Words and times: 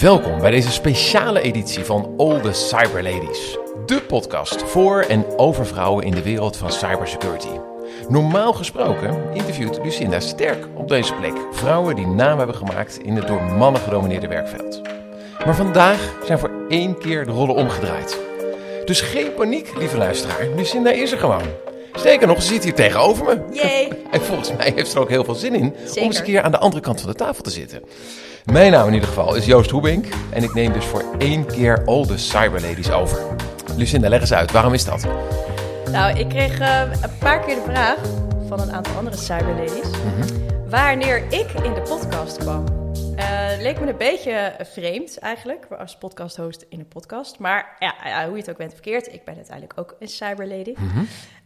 Welkom 0.00 0.38
bij 0.38 0.50
deze 0.50 0.70
speciale 0.70 1.40
editie 1.40 1.84
van 1.84 2.14
All 2.16 2.40
the 2.40 2.52
Cyber 2.52 3.02
Ladies. 3.02 3.58
De 3.86 4.02
podcast 4.02 4.62
voor 4.62 5.00
en 5.00 5.38
over 5.38 5.66
vrouwen 5.66 6.04
in 6.04 6.10
de 6.10 6.22
wereld 6.22 6.56
van 6.56 6.72
cybersecurity. 6.72 7.60
Normaal 8.08 8.52
gesproken 8.52 9.34
interviewt 9.34 9.78
Lucinda 9.82 10.20
Sterk 10.20 10.66
op 10.74 10.88
deze 10.88 11.14
plek 11.14 11.32
vrouwen 11.52 11.96
die 11.96 12.06
naam 12.06 12.38
hebben 12.38 12.56
gemaakt 12.56 12.98
in 12.98 13.16
het 13.16 13.26
door 13.26 13.42
mannen 13.42 13.80
gedomineerde 13.80 14.28
werkveld. 14.28 14.82
Maar 15.44 15.56
vandaag 15.56 16.14
zijn 16.24 16.38
voor 16.38 16.50
één 16.68 16.98
keer 16.98 17.24
de 17.24 17.32
rollen 17.32 17.54
omgedraaid. 17.54 18.18
Dus 18.84 19.00
geen 19.00 19.34
paniek, 19.34 19.72
lieve 19.78 19.96
luisteraar. 19.96 20.48
Lucinda 20.56 20.90
is 20.90 21.12
er 21.12 21.18
gewoon. 21.18 21.42
Sterker 21.98 22.26
nog, 22.26 22.42
ze 22.42 22.48
zit 22.48 22.64
hier 22.64 22.74
tegenover 22.74 23.24
me. 23.24 23.38
Yay. 23.52 23.88
En 24.10 24.20
volgens 24.20 24.52
mij 24.56 24.72
heeft 24.74 24.88
ze 24.90 24.94
er 24.96 25.02
ook 25.02 25.08
heel 25.08 25.24
veel 25.24 25.34
zin 25.34 25.54
in 25.54 25.62
om 25.62 25.72
Zeker. 25.86 26.02
eens 26.02 26.18
een 26.18 26.24
keer 26.24 26.42
aan 26.42 26.50
de 26.50 26.58
andere 26.58 26.82
kant 26.82 27.00
van 27.00 27.10
de 27.10 27.16
tafel 27.16 27.42
te 27.42 27.50
zitten. 27.50 27.82
Mijn 28.44 28.72
naam 28.72 28.86
in 28.86 28.92
ieder 28.92 29.08
geval 29.08 29.34
is 29.34 29.46
Joost 29.46 29.70
Hoebink 29.70 30.06
en 30.30 30.42
ik 30.42 30.54
neem 30.54 30.72
dus 30.72 30.84
voor 30.84 31.04
één 31.18 31.46
keer 31.46 31.82
al 31.84 32.06
de 32.06 32.18
cyberladies 32.18 32.90
over. 32.90 33.18
Lucinda, 33.76 34.08
leg 34.08 34.20
eens 34.20 34.32
uit, 34.32 34.52
waarom 34.52 34.74
is 34.74 34.84
dat? 34.84 35.06
Nou, 35.90 36.18
ik 36.18 36.28
kreeg 36.28 36.58
eh, 36.60 36.80
een 36.80 37.18
paar 37.18 37.40
keer 37.44 37.54
de 37.54 37.62
vraag 37.70 37.96
van 38.48 38.60
een 38.60 38.72
aantal 38.72 38.94
andere 38.96 39.16
cyberladies 39.16 39.90
wanneer 40.68 41.22
ik 41.28 41.46
in 41.62 41.74
de 41.74 41.82
podcast 41.88 42.36
kwam. 42.36 42.77
Eh, 43.18 43.50
leek 43.58 43.80
me 43.80 43.86
een 43.86 43.96
beetje 43.96 44.56
vreemd 44.72 45.18
eigenlijk, 45.18 45.66
als 45.78 45.96
podcasthost 45.96 46.66
in 46.68 46.78
een 46.78 46.88
podcast. 46.88 47.38
Maar 47.38 47.76
ja, 47.78 47.94
ja, 48.04 48.24
hoe 48.24 48.32
je 48.32 48.40
het 48.40 48.50
ook 48.50 48.56
bent 48.56 48.72
verkeerd, 48.72 49.12
ik 49.12 49.24
ben 49.24 49.34
uiteindelijk 49.34 49.78
ook 49.78 49.96
een 49.98 50.08
cyberlady. 50.08 50.74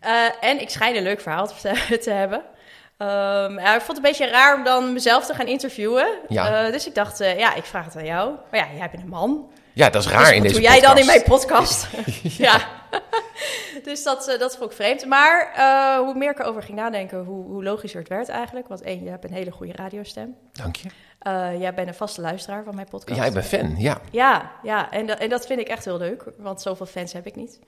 Eh, 0.01 0.13
en 0.41 0.61
ik 0.61 0.71
schijn 0.71 0.97
een 0.97 1.03
leuk 1.03 1.21
verhaal 1.21 1.47
te, 1.47 1.99
te 2.05 2.11
hebben. 2.11 2.43
Ehm, 2.97 3.59
ja, 3.59 3.75
ik 3.75 3.81
vond 3.81 3.87
het 3.87 3.97
een 3.97 4.03
beetje 4.03 4.29
raar 4.29 4.57
om 4.57 4.65
dan 4.65 4.93
mezelf 4.93 5.27
te 5.27 5.35
gaan 5.35 5.47
interviewen. 5.47 6.07
Ja. 6.29 6.65
Eh, 6.65 6.73
dus 6.73 6.87
ik 6.87 6.95
dacht, 6.95 7.21
eh, 7.21 7.39
ja, 7.39 7.55
ik 7.55 7.65
vraag 7.65 7.85
het 7.85 7.97
aan 7.97 8.05
jou. 8.05 8.35
Maar 8.51 8.61
ja, 8.61 8.77
jij 8.77 8.91
bent 8.91 9.03
een 9.03 9.09
man. 9.09 9.51
Ja, 9.73 9.91
dat 9.91 10.05
is 10.05 10.11
raar 10.11 10.21
Dus 10.21 10.29
in 10.29 10.35
wat 10.35 10.43
deze 10.43 10.55
doe 10.55 10.71
jij 10.71 10.81
dan 10.81 10.99
in 10.99 11.07
mijn 11.07 11.23
podcast. 11.23 11.87
ja. 12.47 12.69
dus 13.83 14.03
dat, 14.03 14.29
eh, 14.29 14.39
dat 14.39 14.57
vond 14.57 14.71
ik 14.71 14.77
vreemd. 14.77 15.07
Maar 15.07 15.53
eh, 15.57 15.99
hoe 15.99 16.15
meer 16.15 16.31
ik 16.31 16.39
erover 16.39 16.63
ging 16.63 16.79
nadenken, 16.79 17.25
hoe, 17.25 17.45
hoe 17.45 17.63
logischer 17.63 18.01
het 18.01 18.09
werd 18.09 18.29
eigenlijk. 18.29 18.69
Want 18.69 18.83
één, 18.83 19.05
je 19.05 19.11
hebt 19.11 19.25
een 19.25 19.33
hele 19.33 19.51
goede 19.51 19.73
radiostem. 19.73 20.37
Dank 20.53 20.77
je. 20.77 20.89
Eh, 21.23 21.61
jij 21.61 21.75
bent 21.75 21.89
een 21.89 21.95
vaste 21.95 22.21
luisteraar 22.21 22.65
van 22.65 22.75
mijn 22.75 22.89
podcast. 22.89 23.21
Ja, 23.21 23.27
ik 23.27 23.33
ben 23.33 23.45
fan, 23.45 23.75
ja. 23.77 24.01
Ja, 24.11 24.53
ja 24.63 24.91
en, 24.91 25.07
dat, 25.07 25.19
en 25.19 25.29
dat 25.29 25.47
vind 25.47 25.61
ik 25.61 25.69
echt 25.69 25.85
heel 25.85 25.99
leuk, 25.99 26.25
want 26.37 26.63
zoveel 26.63 26.87
fans 26.87 27.13
heb 27.13 27.27
ik 27.27 27.37
niet. 27.37 27.61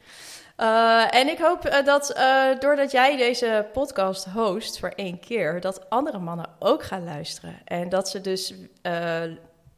Eh, 0.57 1.15
en 1.15 1.29
ik 1.29 1.39
hoop 1.39 1.65
eh, 1.65 1.85
dat 1.85 2.21
doordat 2.61 2.91
jij 2.91 3.17
deze 3.17 3.67
podcast 3.73 4.25
host 4.25 4.79
voor 4.79 4.89
één 4.89 5.21
keer, 5.21 5.61
dat 5.61 5.91
andere 5.91 6.19
mannen 6.19 6.49
ook 6.59 6.83
gaan 6.83 7.05
luisteren. 7.05 7.55
En 7.65 7.89
dat 7.89 8.09
ze 8.09 8.21
dus 8.21 8.55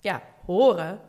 ja, 0.00 0.22
horen 0.46 1.00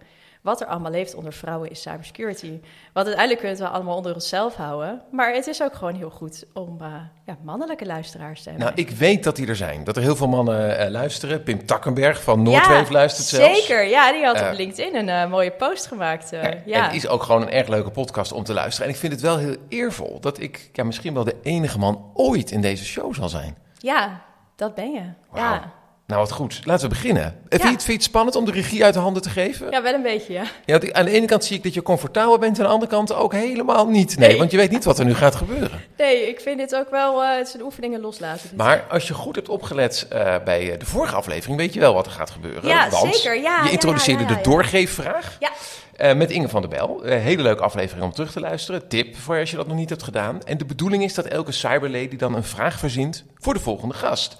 wat 0.47 0.61
er 0.61 0.67
allemaal 0.67 0.91
leeft 0.91 1.15
onder 1.15 1.33
vrouwen 1.33 1.69
in 1.69 1.75
cybersecurity. 1.75 2.59
Want 2.93 3.07
uiteindelijk 3.07 3.39
kunnen 3.39 3.57
we 3.57 3.63
het 3.63 3.71
wel 3.71 3.79
allemaal 3.79 3.95
onder 3.95 4.13
onszelf 4.13 4.55
houden. 4.55 5.01
Maar 5.11 5.33
het 5.33 5.47
is 5.47 5.61
ook 5.63 5.73
gewoon 5.75 5.95
heel 5.95 6.09
goed 6.09 6.45
om 6.53 6.77
eh, 6.81 6.87
ja, 7.25 7.37
mannelijke 7.43 7.85
luisteraars 7.85 8.43
te 8.43 8.49
hebben. 8.49 8.67
Nou, 8.67 8.77
ik 8.81 8.89
weet 8.89 9.23
dat 9.23 9.35
die 9.35 9.47
er 9.47 9.55
zijn. 9.55 9.83
Dat 9.83 9.95
er 9.95 10.01
heel 10.01 10.15
veel 10.15 10.27
mannen 10.27 10.77
eh, 10.79 10.89
luisteren. 10.89 11.43
Pim 11.43 11.65
Takkenberg 11.65 12.23
van 12.23 12.41
Noordwave 12.43 12.91
luistert 12.91 13.27
zelfs. 13.27 13.59
Zeker, 13.59 13.83
ja, 13.87 14.11
die 14.11 14.25
had 14.25 14.35
Eh, 14.35 14.47
op 14.47 14.53
LinkedIn 14.57 14.95
een 14.95 15.09
eh, 15.09 15.29
mooie 15.29 15.51
post 15.51 15.87
gemaakt. 15.87 16.31
eh, 16.33 16.65
Ja, 16.65 16.83
het 16.85 16.93
is 16.95 17.07
ook 17.07 17.23
gewoon 17.23 17.41
een 17.41 17.51
erg 17.51 17.67
leuke 17.67 17.89
podcast 17.89 18.31
om 18.31 18.43
te 18.43 18.53
luisteren. 18.53 18.87
En 18.87 18.93
ik 18.93 18.99
vind 18.99 19.11
het 19.13 19.21
wel 19.21 19.37
heel 19.37 19.55
eervol 19.69 20.19
dat 20.19 20.39
ik 20.39 20.69
ja, 20.73 20.83
misschien 20.83 21.13
wel 21.13 21.23
de 21.23 21.35
enige 21.41 21.79
man 21.79 22.11
ooit 22.13 22.51
in 22.51 22.61
deze 22.61 22.85
show 22.85 23.13
zal 23.13 23.29
zijn. 23.29 23.57
Ja, 23.77 24.21
dat 24.55 24.75
ben 24.75 24.91
je. 24.91 25.03
Ja. 25.35 25.71
Nou, 26.07 26.19
wat 26.21 26.31
goed. 26.31 26.59
Laten 26.63 26.83
we 26.83 26.89
beginnen. 26.95 27.23
Vind, 27.23 27.61
je, 27.61 27.67
Ja. 27.67 27.73
het- 27.73 27.83
vind 27.83 27.85
je 27.85 27.93
het 27.93 28.03
spannend 28.03 28.35
om 28.35 28.45
de 28.45 28.51
regie 28.51 28.83
uit 28.83 28.93
de 28.93 28.99
handen 28.99 29.21
te 29.21 29.29
geven? 29.29 29.71
ja, 29.71 29.81
wel 29.81 29.93
een 29.93 30.01
beetje, 30.01 30.33
ja. 30.33 30.43
Ja, 30.65 30.79
aan 30.91 31.05
de 31.05 31.11
ene 31.11 31.25
kant 31.25 31.43
zie 31.43 31.57
ik 31.57 31.63
dat 31.63 31.73
je 31.73 31.81
comfortabel 31.81 32.37
bent, 32.37 32.57
aan 32.59 32.65
de 32.65 32.71
andere 32.71 32.91
kant 32.91 33.13
ook 33.13 33.33
helemaal 33.33 33.87
niet. 33.87 34.17
Nee, 34.17 34.27
Nee. 34.29 34.37
want 34.37 34.51
je 34.51 34.57
weet 34.57 34.71
niet 34.71 34.83
wat 34.83 34.99
er 34.99 35.05
nu 35.05 35.15
gaat 35.15 35.35
gebeuren. 35.35 35.81
Nee, 35.97 36.27
ik 36.29 36.39
vind 36.39 36.57
dit 36.57 36.75
ook 36.75 36.89
wel, 36.89 37.23
eh, 37.23 37.37
het 37.37 37.47
is 37.47 37.53
een 37.53 37.61
oefening 37.61 37.93
in 37.93 37.99
loslaten. 38.01 38.49
Maar 38.55 38.85
als 38.89 39.07
je 39.07 39.13
goed 39.13 39.35
hebt 39.35 39.49
opgelet 39.49 40.05
eh, 40.09 40.35
bij 40.45 40.71
eh, 40.73 40.79
de 40.79 40.85
vorige 40.85 41.15
aflevering, 41.15 41.57
weet 41.59 41.73
je 41.73 41.79
wel 41.79 41.93
wat 41.93 42.05
er 42.05 42.11
gaat 42.11 42.29
gebeuren. 42.29 42.67
Ja, 42.67 42.89
want 42.89 43.15
zeker. 43.15 43.41
Ja, 43.41 43.63
je 43.63 43.71
introduceerde 43.71 44.25
de 44.25 44.39
doorgeefvraag 44.41 45.37
Ja, 45.39 46.13
met 46.13 46.31
Inge 46.31 46.49
van 46.49 46.61
der 46.61 46.69
Bel. 46.69 47.01
Hele 47.03 47.41
leuke 47.41 47.63
aflevering 47.63 48.05
om 48.05 48.11
terug 48.13 48.31
te 48.31 48.39
luisteren. 48.39 48.87
Tip 48.87 49.17
voor 49.17 49.39
als 49.39 49.49
je 49.51 49.55
dat 49.57 49.67
nog 49.67 49.77
niet 49.77 49.89
hebt 49.89 50.03
gedaan. 50.03 50.43
En 50.43 50.57
de 50.57 50.65
bedoeling 50.65 51.03
is 51.03 51.13
dat 51.13 51.25
elke 51.25 51.51
cyberlady 51.51 52.15
dan 52.15 52.35
een 52.35 52.43
vraag 52.43 52.79
verzint 52.79 53.23
voor 53.37 53.53
de 53.53 53.59
volgende 53.59 53.93
gast. 53.93 54.37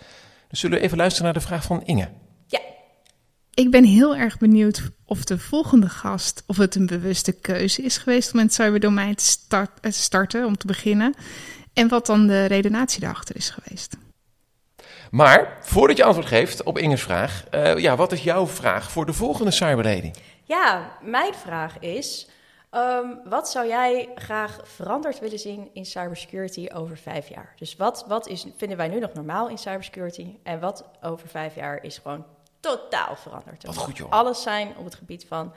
Dus 0.48 0.60
zullen 0.60 0.78
we 0.78 0.84
even 0.84 0.98
luisteren 0.98 1.26
naar 1.26 1.42
de 1.42 1.48
vraag 1.48 1.64
van 1.64 1.84
Inge. 1.86 2.10
ja. 2.48 2.60
Ik 3.54 3.72
ben 3.72 3.84
heel 3.84 4.16
erg 4.16 4.38
benieuwd 4.38 4.82
of 5.06 5.24
de 5.24 5.38
volgende 5.38 5.90
gast, 5.90 6.44
of 6.48 6.58
het 6.58 6.76
een 6.76 6.86
bewuste 6.86 7.32
keuze 7.32 7.82
is 7.82 7.98
geweest 7.98 8.34
om 8.34 8.40
in 8.40 8.46
het 8.46 8.54
cyberdomein 8.54 9.16
te 9.16 9.24
start- 9.24 9.80
eh, 9.82 9.92
starten, 9.92 10.46
om 10.46 10.58
te 10.58 10.68
beginnen. 10.68 11.14
En 11.74 11.88
wat 11.88 12.06
dan 12.06 12.28
de 12.28 12.46
redenatie 12.46 13.00
daarachter 13.02 13.36
is 13.36 13.50
geweest. 13.50 13.98
Maar 15.12 15.58
voordat 15.62 15.98
je 15.98 16.04
antwoord 16.04 16.28
geeft 16.28 16.64
op 16.64 16.78
Inge's 16.78 17.02
vraag, 17.02 17.44
eh, 17.52 17.78
ja, 17.78 17.96
wat 17.96 18.12
is 18.12 18.24
jouw 18.24 18.48
vraag 18.48 18.92
voor 18.92 19.06
de 19.06 19.14
volgende 19.14 19.52
cyberlady? 19.52 20.12
ja, 20.44 20.98
mijn 21.02 21.34
vraag 21.34 21.80
is, 21.80 22.28
ehm, 22.70 23.16
wat 23.24 23.50
zou 23.50 23.68
jij 23.68 24.10
graag 24.16 24.60
veranderd 24.64 25.20
willen 25.20 25.40
zien 25.40 25.70
in 25.74 25.86
cybersecurity 25.86 26.68
over 26.74 26.98
vijf 26.98 27.28
jaar? 27.30 27.54
Dus 27.56 27.76
wat, 27.76 28.06
wat 28.08 28.28
is, 28.28 28.46
vinden 28.58 28.78
wij 28.78 28.88
nu 28.88 29.00
nog 29.00 29.14
normaal 29.14 29.50
in 29.50 29.58
cybersecurity? 29.58 30.38
En 30.44 30.60
wat 30.60 30.86
over 31.02 31.28
vijf 31.28 31.56
jaar 31.56 31.84
is 31.84 31.98
gewoon 31.98 32.26
totaal 32.68 33.16
veranderd? 33.16 33.66
Wat 33.66 33.78
goed, 33.78 33.98
joh. 33.98 34.12
Alles 34.12 34.42
zijn 34.42 34.78
op 34.78 34.86
het 34.86 34.96
gebied 34.96 35.26
van 35.28 35.54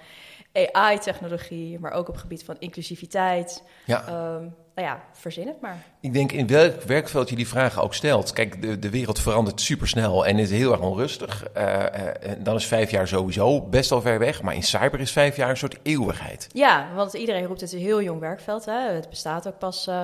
AI-technologie, 0.73 1.79
maar 1.79 1.93
ook 1.93 2.09
op 2.09 2.15
het 2.15 2.23
gebied 2.23 2.45
van 2.45 2.57
inclusiviteit. 2.59 3.63
Ja. 3.85 4.07
Ehm, 4.07 4.47
nou 4.75 4.89
ja, 4.89 5.03
verzin 5.13 5.47
het 5.47 5.61
maar. 5.61 5.85
Ik 6.01 6.13
denk 6.13 6.33
in 6.33 6.47
welk 6.47 6.83
werkveld 6.83 7.29
je 7.29 7.37
die 7.37 7.49
vragen 7.49 7.83
ook 7.83 7.95
stelt. 7.95 8.33
Kijk, 8.33 8.63
de, 8.63 8.79
de 8.79 8.91
wereld 8.91 9.19
verandert 9.19 9.61
supersnel 9.61 10.27
en 10.27 10.39
is 10.39 10.51
heel 10.51 10.73
erg 10.73 10.81
onrustig. 10.81 11.45
Eh, 11.45 11.87
eh, 11.87 12.31
en 12.31 12.43
dan 12.43 12.57
is 12.57 12.67
vijf 12.67 12.91
jaar 12.91 13.09
sowieso 13.09 13.61
best 13.61 13.91
wel 13.91 14.01
ver 14.01 14.19
weg. 14.19 14.43
Maar 14.43 14.55
in 14.55 14.63
cyber 14.63 15.01
is 15.01 15.13
vijf 15.13 15.37
jaar 15.37 15.51
een 15.51 15.57
soort 15.57 15.79
eeuwigheid. 15.83 16.49
Ja, 16.53 16.89
want 16.95 17.15
iedereen 17.15 17.45
roept 17.45 17.61
het 17.61 17.73
een 17.73 17.79
heel 17.79 18.03
jong 18.03 18.21
werkveld. 18.21 18.65
Hè? 18.65 18.93
Het 18.93 19.09
bestaat 19.09 19.49
ook 19.49 19.59
pas, 19.59 19.87
eh, 19.87 20.03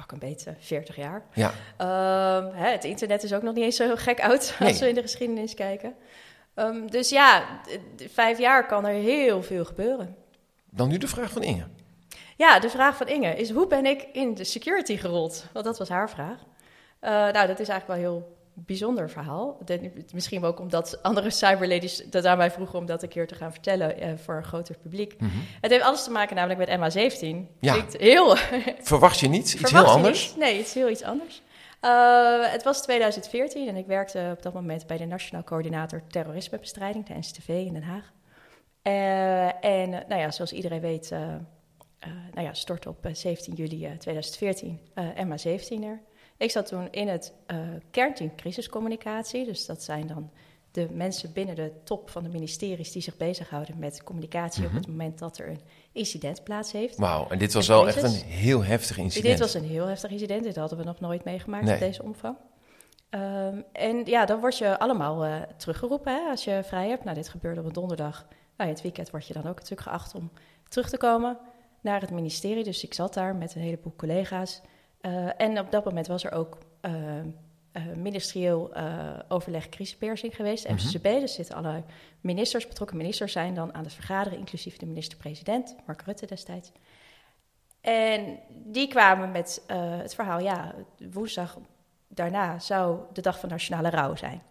pak 0.00 0.12
een 0.12 0.18
beetje, 0.18 0.54
40 0.58 0.96
jaar. 0.96 1.22
Ja, 1.34 1.52
Ehm, 1.76 2.54
hè, 2.54 2.70
het 2.70 2.84
internet 2.84 3.22
is 3.22 3.32
ook 3.32 3.42
nog 3.42 3.54
niet 3.54 3.64
eens 3.64 3.76
zo 3.76 3.96
gek 3.96 4.20
oud 4.20 4.54
Nee. 4.58 4.68
als 4.68 4.78
we 4.78 4.88
in 4.88 4.94
de 4.94 5.02
geschiedenis 5.02 5.54
kijken. 5.54 5.94
Ehm, 6.54 6.86
dus 6.86 7.08
ja, 7.08 7.44
vijf 8.12 8.38
jaar 8.38 8.66
kan 8.66 8.86
er 8.86 8.94
heel 8.94 9.42
veel 9.42 9.64
gebeuren. 9.64 10.16
dan 10.70 10.88
nu 10.88 10.98
de 10.98 11.08
vraag 11.08 11.30
van 11.30 11.42
Inge. 11.42 11.64
Ja, 12.36 12.58
de 12.58 12.70
vraag 12.70 12.96
van 12.96 13.08
Inge 13.08 13.34
is 13.36 13.50
hoe 13.50 13.66
ben 13.66 13.86
ik 13.86 14.08
in 14.12 14.34
de 14.34 14.44
security 14.44 14.96
gerold? 14.96 15.46
Want 15.52 15.64
dat 15.64 15.78
was 15.78 15.88
haar 15.88 16.10
vraag. 16.10 16.38
Eh, 17.00 17.10
nou, 17.10 17.46
dat 17.46 17.58
is 17.60 17.68
eigenlijk 17.68 17.86
wel 17.86 17.96
heel 17.96 18.37
bijzonder 18.66 19.10
verhaal. 19.10 19.58
Misschien 20.12 20.44
ook 20.44 20.60
omdat 20.60 21.02
andere 21.02 21.30
cyberladies 21.30 22.04
dat 22.10 22.24
aan 22.24 22.36
mij 22.36 22.50
vroegen 22.50 22.78
om 22.78 22.86
dat 22.86 23.02
een 23.02 23.08
keer 23.08 23.26
te 23.26 23.34
gaan 23.34 23.52
vertellen 23.52 24.00
eh, 24.00 24.10
voor 24.16 24.36
een 24.36 24.44
groter 24.44 24.78
publiek. 24.78 25.16
Het 25.60 25.70
heeft 25.70 25.84
alles 25.84 26.04
te 26.04 26.10
maken 26.10 26.36
namelijk 26.36 26.68
met 26.68 26.78
MH17. 26.78 27.20
Mhm. 27.20 27.42
Ja. 27.60 27.72
Klinkt 27.72 27.96
heel 27.96 28.36
Verwacht 28.80 29.20
je 29.20 29.28
niet 29.28 29.42
iets 29.42 29.54
Verwacht 29.54 29.84
heel 29.84 29.94
anders? 29.94 30.28
niet? 30.28 30.36
Nee, 30.36 30.56
het 30.56 30.66
is 30.66 30.74
heel 30.74 30.88
iets 30.88 31.02
anders. 31.02 31.42
Eh, 31.80 32.52
het 32.52 32.62
was 32.62 32.82
2014 32.82 33.68
en 33.68 33.76
ik 33.76 33.86
werkte 33.86 34.30
op 34.36 34.42
dat 34.42 34.54
moment 34.54 34.86
bij 34.86 34.96
de 34.96 35.06
Nationaal 35.06 35.44
Coördinator 35.44 36.02
Terrorismebestrijding, 36.08 37.06
de 37.06 37.14
NCTV 37.14 37.48
in 37.48 37.72
Den 37.72 37.82
Haag. 37.82 38.12
Eh, 38.82 39.64
en 39.64 39.90
nou 39.90 40.20
ja, 40.20 40.30
zoals 40.30 40.52
iedereen 40.52 40.80
weet, 40.80 41.12
nou 42.34 42.46
ja, 42.46 42.54
stortte 42.54 42.88
op 42.88 43.06
eh, 43.06 43.14
17 43.14 43.54
juli 43.54 43.84
eh, 43.84 43.92
2014 43.92 44.80
eh 44.94 45.04
MH17 45.04 45.84
er. 45.84 46.00
Ik 46.38 46.50
zat 46.50 46.66
toen 46.66 46.90
in 46.90 47.08
het 47.08 47.32
eh, 47.46 47.58
kernteam 47.90 48.34
crisiscommunicatie, 48.34 49.44
dus 49.44 49.66
dat 49.66 49.82
zijn 49.82 50.06
dan 50.06 50.30
de 50.70 50.88
mensen 50.92 51.32
binnen 51.32 51.54
de 51.54 51.72
top 51.84 52.10
van 52.10 52.22
de 52.22 52.28
ministeries 52.28 52.92
die 52.92 53.02
zich 53.02 53.16
bezighouden 53.16 53.78
met 53.78 54.02
communicatie 54.04 54.66
op 54.66 54.72
het 54.72 54.86
moment 54.86 55.18
dat 55.18 55.38
er 55.38 55.48
een 55.48 55.60
incident 55.92 56.44
plaats 56.44 56.72
heeft. 56.72 56.96
Wauw, 56.96 57.28
en 57.28 57.38
dit 57.38 57.52
was 57.52 57.68
wel 57.68 57.88
echt 57.88 58.02
een 58.02 58.10
heel 58.12 58.64
heftig 58.64 58.98
incident. 58.98 59.38
Dit 59.38 59.38
was 59.38 59.54
een 59.54 59.68
heel 59.68 59.86
heftig 59.86 60.10
incident. 60.10 60.42
Dit 60.42 60.56
hadden 60.56 60.78
we 60.78 60.84
nog 60.84 61.00
nooit 61.00 61.24
meegemaakt 61.24 61.64
Nee. 61.64 61.74
op 61.74 61.80
deze 61.80 62.02
omvang. 62.02 62.36
Ehm, 63.10 63.60
en 63.72 64.04
ja, 64.04 64.24
dan 64.24 64.40
word 64.40 64.58
je 64.58 64.78
allemaal 64.78 65.24
eh, 65.24 65.40
teruggeroepen 65.56 66.14
hè, 66.14 66.30
als 66.30 66.44
je 66.44 66.60
vrij 66.64 66.88
hebt. 66.88 67.04
Nou, 67.04 67.16
dit 67.16 67.28
gebeurde 67.28 67.60
op 67.60 67.66
een 67.66 67.72
donderdag. 67.72 68.26
Nou, 68.56 68.68
in 68.70 68.74
het 68.74 68.82
weekend 68.82 69.10
word 69.10 69.26
je 69.26 69.32
dan 69.32 69.46
ook 69.46 69.54
natuurlijk 69.54 69.80
geacht 69.88 70.14
om 70.14 70.30
terug 70.68 70.88
te 70.90 70.96
komen 70.96 71.38
naar 71.80 72.00
het 72.00 72.10
ministerie. 72.10 72.64
Dus 72.64 72.84
ik 72.84 72.94
zat 72.94 73.14
daar 73.14 73.36
met 73.36 73.54
een 73.54 73.60
heleboel 73.60 73.94
collega's. 73.96 74.60
Eh, 75.00 75.40
en 75.40 75.58
op 75.58 75.70
dat 75.70 75.84
moment 75.84 76.06
was 76.06 76.24
er 76.24 76.32
ook 76.32 76.58
eh, 76.80 77.18
eh, 77.18 77.24
ministerieel 77.96 78.72
overleg 79.28 79.68
crisispersing 79.68 80.36
geweest, 80.36 80.68
MCCB. 80.68 81.02
Dus 81.02 81.34
zitten 81.34 81.54
alle 81.54 81.82
ministers, 82.20 82.68
betrokken 82.68 82.96
ministers, 82.96 83.32
zijn 83.32 83.54
dan 83.54 83.74
aan 83.74 83.84
het 83.84 83.92
vergaderen, 83.92 84.38
inclusief 84.38 84.76
de 84.76 84.86
minister-president, 84.86 85.76
Mark 85.86 86.02
Rutte 86.02 86.26
destijds. 86.26 86.72
En 87.80 88.38
die 88.48 88.88
kwamen 88.88 89.30
met 89.30 89.62
het 89.66 90.14
verhaal, 90.14 90.40
ja, 90.40 90.74
woensdag 91.12 91.58
daarna 92.08 92.58
zou 92.58 93.00
de 93.12 93.20
dag 93.20 93.40
van 93.40 93.48
nationale 93.48 93.90
rouw 93.90 94.16
zijn. 94.16 94.42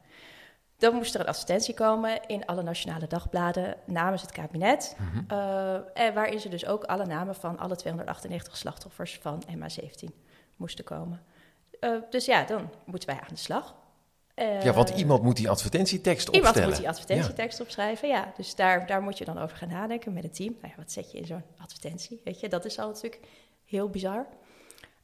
Dan 0.77 0.95
moest 0.95 1.13
er 1.15 1.19
een 1.19 1.27
advertentie 1.27 1.73
komen 1.73 2.27
in 2.27 2.45
alle 2.45 2.63
nationale 2.63 3.07
dagbladen 3.07 3.75
namens 3.85 4.21
het 4.21 4.31
kabinet. 4.31 4.95
Uh, 5.31 5.73
en 5.93 6.13
waarin 6.13 6.39
ze 6.39 6.49
dus 6.49 6.65
ook 6.65 6.83
alle 6.83 7.05
namen 7.05 7.35
van 7.35 7.59
alle 7.59 7.75
298 7.75 8.57
slachtoffers 8.57 9.17
van 9.21 9.43
MH17 9.49 10.26
moesten 10.57 10.83
komen. 10.83 11.23
Uh, 11.79 12.01
dus 12.09 12.25
ja, 12.25 12.43
dan 12.43 12.69
moeten 12.85 13.09
wij 13.09 13.19
aan 13.19 13.33
de 13.33 13.35
slag. 13.35 13.75
Uh, 14.35 14.61
ja, 14.63 14.73
want 14.73 14.89
iemand 14.89 15.23
moet 15.23 15.35
die 15.35 15.49
advertentietekst 15.49 16.27
iemand 16.27 16.45
opstellen. 16.45 16.77
Iemand 16.77 16.97
moet 16.97 17.07
die 17.07 17.15
advertentietekst 17.17 17.57
ja. 17.57 17.63
opschrijven, 17.63 18.07
ja. 18.07 18.33
Dus 18.37 18.55
daar, 18.55 18.87
daar 18.87 19.01
moet 19.01 19.17
je 19.17 19.25
dan 19.25 19.37
over 19.37 19.57
gaan 19.57 19.69
nadenken 19.69 20.13
met 20.13 20.23
een 20.23 20.31
team. 20.31 20.55
Nou 20.61 20.73
ja, 20.75 20.81
wat 20.81 20.91
zet 20.91 21.11
je 21.11 21.17
in 21.17 21.25
zo'n 21.25 21.43
advertentie? 21.57 22.21
Weet 22.23 22.39
je, 22.39 22.49
dat 22.49 22.65
is 22.65 22.79
al 22.79 22.87
natuurlijk 22.87 23.21
heel 23.65 23.89
bizar. 23.89 24.27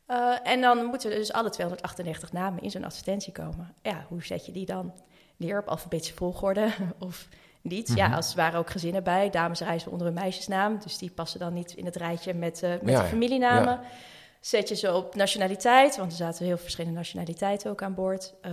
Uh, 0.08 0.36
en 0.44 0.62
dan 0.62 0.86
moeten 0.86 1.10
dus 1.10 1.34
alle 1.34 1.50
298 1.50 2.32
namen 2.32 2.62
in 2.62 2.72
zo'n 2.72 2.84
advertentie 2.84 3.34
komen. 3.34 3.74
Ja, 3.82 4.06
hoe 4.08 4.24
zet 4.24 4.46
je 4.46 4.52
die 4.52 4.66
dan 4.66 4.94
neer 5.38 5.60
op 5.60 5.68
alfabetische 5.68 6.14
volgorde 6.14 6.70
of 7.00 7.28
niet? 7.62 7.90
Mm 7.90 7.96
-hmm. 7.96 8.04
Ja, 8.04 8.16
als 8.16 8.30
er 8.30 8.36
waren 8.36 8.60
ook 8.60 8.70
gezinnen 8.70 9.04
bij. 9.04 9.30
Dames 9.30 9.60
reizen 9.60 9.92
onder 9.92 10.08
een 10.08 10.14
meisjesnaam, 10.14 10.80
dus 10.84 10.98
die 10.98 11.12
passen 11.12 11.40
dan 11.40 11.54
niet 11.54 11.72
in 11.72 11.86
het 11.86 11.96
rijtje 11.96 12.34
met, 12.34 12.64
uh, 12.64 12.70
met 12.70 12.90
Ja, 12.90 13.02
de 13.02 13.08
familienamen. 13.08 13.80
ja. 13.82 13.88
Zet 14.44 14.70
je 14.70 14.76
ze 14.76 14.94
op 14.94 15.16
nationaliteit, 15.16 15.98
want 15.98 16.12
er 16.12 16.18
zaten 16.18 16.46
heel 16.46 16.58
verschillende 16.58 16.98
nationaliteiten 16.98 17.72
ook 17.72 17.82
aan 17.82 17.94
boord. 17.94 18.34
Uh, 18.46 18.52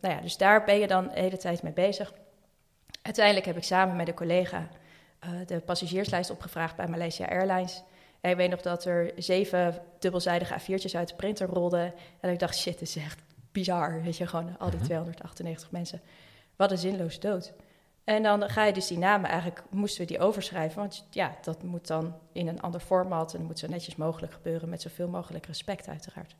nou 0.00 0.14
ja, 0.14 0.20
dus 0.20 0.36
daar 0.36 0.64
ben 0.64 0.78
je 0.78 0.86
dan 0.86 1.08
de 1.08 1.20
hele 1.20 1.36
tijd 1.36 1.62
mee 1.62 1.72
bezig. 1.72 2.12
Uiteindelijk 3.02 3.46
heb 3.46 3.56
ik 3.56 3.62
samen 3.62 3.96
met 3.96 4.08
een 4.08 4.14
collega 4.14 4.68
uh, 5.24 5.30
de 5.46 5.60
passagierslijst 5.60 6.30
opgevraagd 6.30 6.76
bij 6.76 6.86
Malaysia 6.86 7.26
Airlines. 7.26 7.82
En 8.20 8.30
ik 8.30 8.36
weet 8.36 8.50
nog 8.50 8.60
dat 8.60 8.84
er 8.84 9.12
zeven 9.16 9.82
dubbelzijdige 9.98 10.60
A4'tjes 10.60 10.96
uit 10.96 11.08
de 11.08 11.14
printer 11.16 11.48
rolden. 11.48 11.94
En 12.20 12.30
ik 12.30 12.38
dacht, 12.38 12.56
shit, 12.56 12.78
dit 12.78 12.88
is 12.88 12.96
echt 12.96 13.20
bizar. 13.52 14.02
Weet 14.02 14.16
je, 14.16 14.26
gewoon 14.26 14.58
al 14.58 14.70
die 14.70 14.80
298 14.80 15.70
mensen. 15.70 16.00
Wat 16.56 16.70
een 16.70 16.78
zinloos 16.78 17.20
dood. 17.20 17.52
En 18.08 18.22
dan 18.22 18.48
ga 18.50 18.64
je 18.64 18.72
dus 18.72 18.86
die 18.86 18.98
namen 18.98 19.30
eigenlijk, 19.30 19.62
moesten 19.70 20.00
we 20.00 20.06
die 20.06 20.18
overschrijven. 20.18 20.78
Want 20.78 21.06
ja, 21.10 21.36
dat 21.42 21.62
moet 21.62 21.86
dan 21.86 22.14
in 22.32 22.48
een 22.48 22.60
ander 22.60 22.80
format. 22.80 23.32
En 23.32 23.38
dat 23.38 23.46
moet 23.46 23.58
zo 23.58 23.66
netjes 23.66 23.96
mogelijk 23.96 24.32
gebeuren 24.32 24.68
met 24.68 24.82
zoveel 24.82 25.08
mogelijk 25.08 25.46
respect 25.46 25.88
uiteraard. 25.88 26.36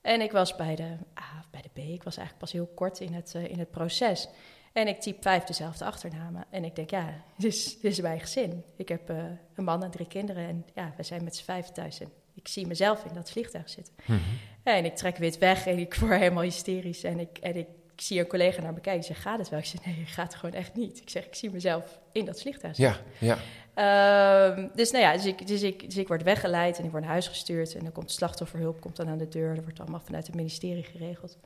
En 0.00 0.20
ik 0.20 0.32
was 0.32 0.56
bij 0.56 0.76
de 0.76 0.96
A 1.20 1.38
of 1.38 1.50
bij 1.50 1.62
de 1.62 1.68
B, 1.72 1.78
ik 1.78 2.02
was 2.02 2.16
eigenlijk 2.16 2.38
pas 2.38 2.52
heel 2.52 2.70
kort 2.74 3.00
in 3.00 3.12
het, 3.12 3.32
uh, 3.36 3.50
in 3.50 3.58
het 3.58 3.70
proces. 3.70 4.28
En 4.72 4.88
ik 4.88 5.00
typ 5.00 5.22
vijf 5.22 5.44
dezelfde 5.44 5.84
achternamen. 5.84 6.44
En 6.50 6.64
ik 6.64 6.76
denk, 6.76 6.90
ja, 6.90 7.14
dit 7.36 7.52
is, 7.52 7.80
dit 7.80 7.92
is 7.92 8.00
mijn 8.00 8.20
gezin. 8.20 8.64
Ik 8.76 8.88
heb 8.88 9.10
uh, 9.10 9.24
een 9.54 9.64
man 9.64 9.82
en 9.82 9.90
drie 9.90 10.08
kinderen. 10.08 10.48
En 10.48 10.66
ja, 10.74 10.92
we 10.96 11.02
zijn 11.02 11.24
met 11.24 11.36
z'n 11.36 11.44
vijf 11.44 11.66
thuis. 11.66 12.00
En 12.00 12.12
ik 12.34 12.48
zie 12.48 12.66
mezelf 12.66 13.04
in 13.04 13.14
dat 13.14 13.30
vliegtuig 13.30 13.68
zitten. 13.68 13.94
Mhm. 14.06 14.20
En 14.62 14.84
ik 14.84 14.96
trek 14.96 15.16
wit 15.16 15.38
weg 15.38 15.66
en 15.66 15.78
ik 15.78 15.94
word 15.94 16.18
helemaal 16.18 16.42
hysterisch. 16.42 17.04
En 17.04 17.20
ik, 17.20 17.38
en 17.38 17.56
ik, 17.56 17.68
ik 17.94 18.00
zie 18.00 18.20
een 18.20 18.26
collega 18.26 18.62
naar 18.62 18.72
me 18.72 18.80
kijken. 18.80 19.00
Die 19.00 19.10
zegt, 19.10 19.20
gaat 19.20 19.38
het 19.38 19.48
wel? 19.48 19.58
Ik 19.58 19.64
zeg, 19.64 19.84
nee, 19.84 20.04
gaat 20.06 20.34
gewoon 20.34 20.54
echt 20.54 20.74
niet. 20.74 21.00
Ik 21.00 21.10
zeg, 21.10 21.26
ik 21.26 21.34
zie 21.34 21.50
mezelf 21.50 21.98
in 22.12 22.24
dat 22.24 22.40
vliegtuig 22.40 22.76
Ja, 22.76 22.96
ja. 23.18 23.38
Ehm, 23.74 24.68
dus 24.74 24.90
nou 24.90 25.04
ja, 25.04 25.12
dus 25.12 25.26
ik, 25.26 25.46
dus, 25.46 25.62
ik, 25.62 25.84
dus 25.84 25.96
ik 25.96 26.08
word 26.08 26.22
weggeleid 26.22 26.78
en 26.78 26.84
ik 26.84 26.90
word 26.90 27.02
naar 27.02 27.12
huis 27.12 27.28
gestuurd. 27.28 27.74
En 27.74 27.82
dan 27.82 27.92
komt 27.92 28.10
slachtofferhulp 28.10 28.80
komt 28.80 28.96
dan 28.96 29.08
aan 29.08 29.18
de 29.18 29.28
deur. 29.28 29.54
Dat 29.54 29.64
wordt 29.64 29.80
allemaal 29.80 30.00
vanuit 30.04 30.26
het 30.26 30.36
ministerie 30.36 30.82
geregeld. 30.82 31.38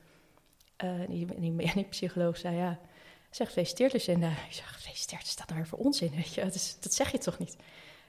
Uh, 0.83 0.89
en, 0.89 1.05
die, 1.09 1.27
en, 1.35 1.41
die, 1.41 1.67
en 1.67 1.73
die 1.73 1.83
psycholoog 1.83 2.37
zei, 2.37 2.55
ja... 2.55 2.79
Zeg, 3.29 3.47
gefeliciteerd 3.47 3.93
Lucinda. 3.93 4.27
Ik 4.27 4.53
zeg, 4.53 4.73
gefeliciteerd, 4.73 5.23
is 5.23 5.35
dat 5.35 5.47
nou 5.47 5.59
weer 5.59 5.69
voor 5.69 5.79
onzin, 5.79 6.11
weet 6.15 6.33
je? 6.33 6.41
Dat, 6.41 6.55
is, 6.55 6.77
dat 6.79 6.93
zeg 6.93 7.11
je 7.11 7.17
toch 7.17 7.39
niet? 7.39 7.55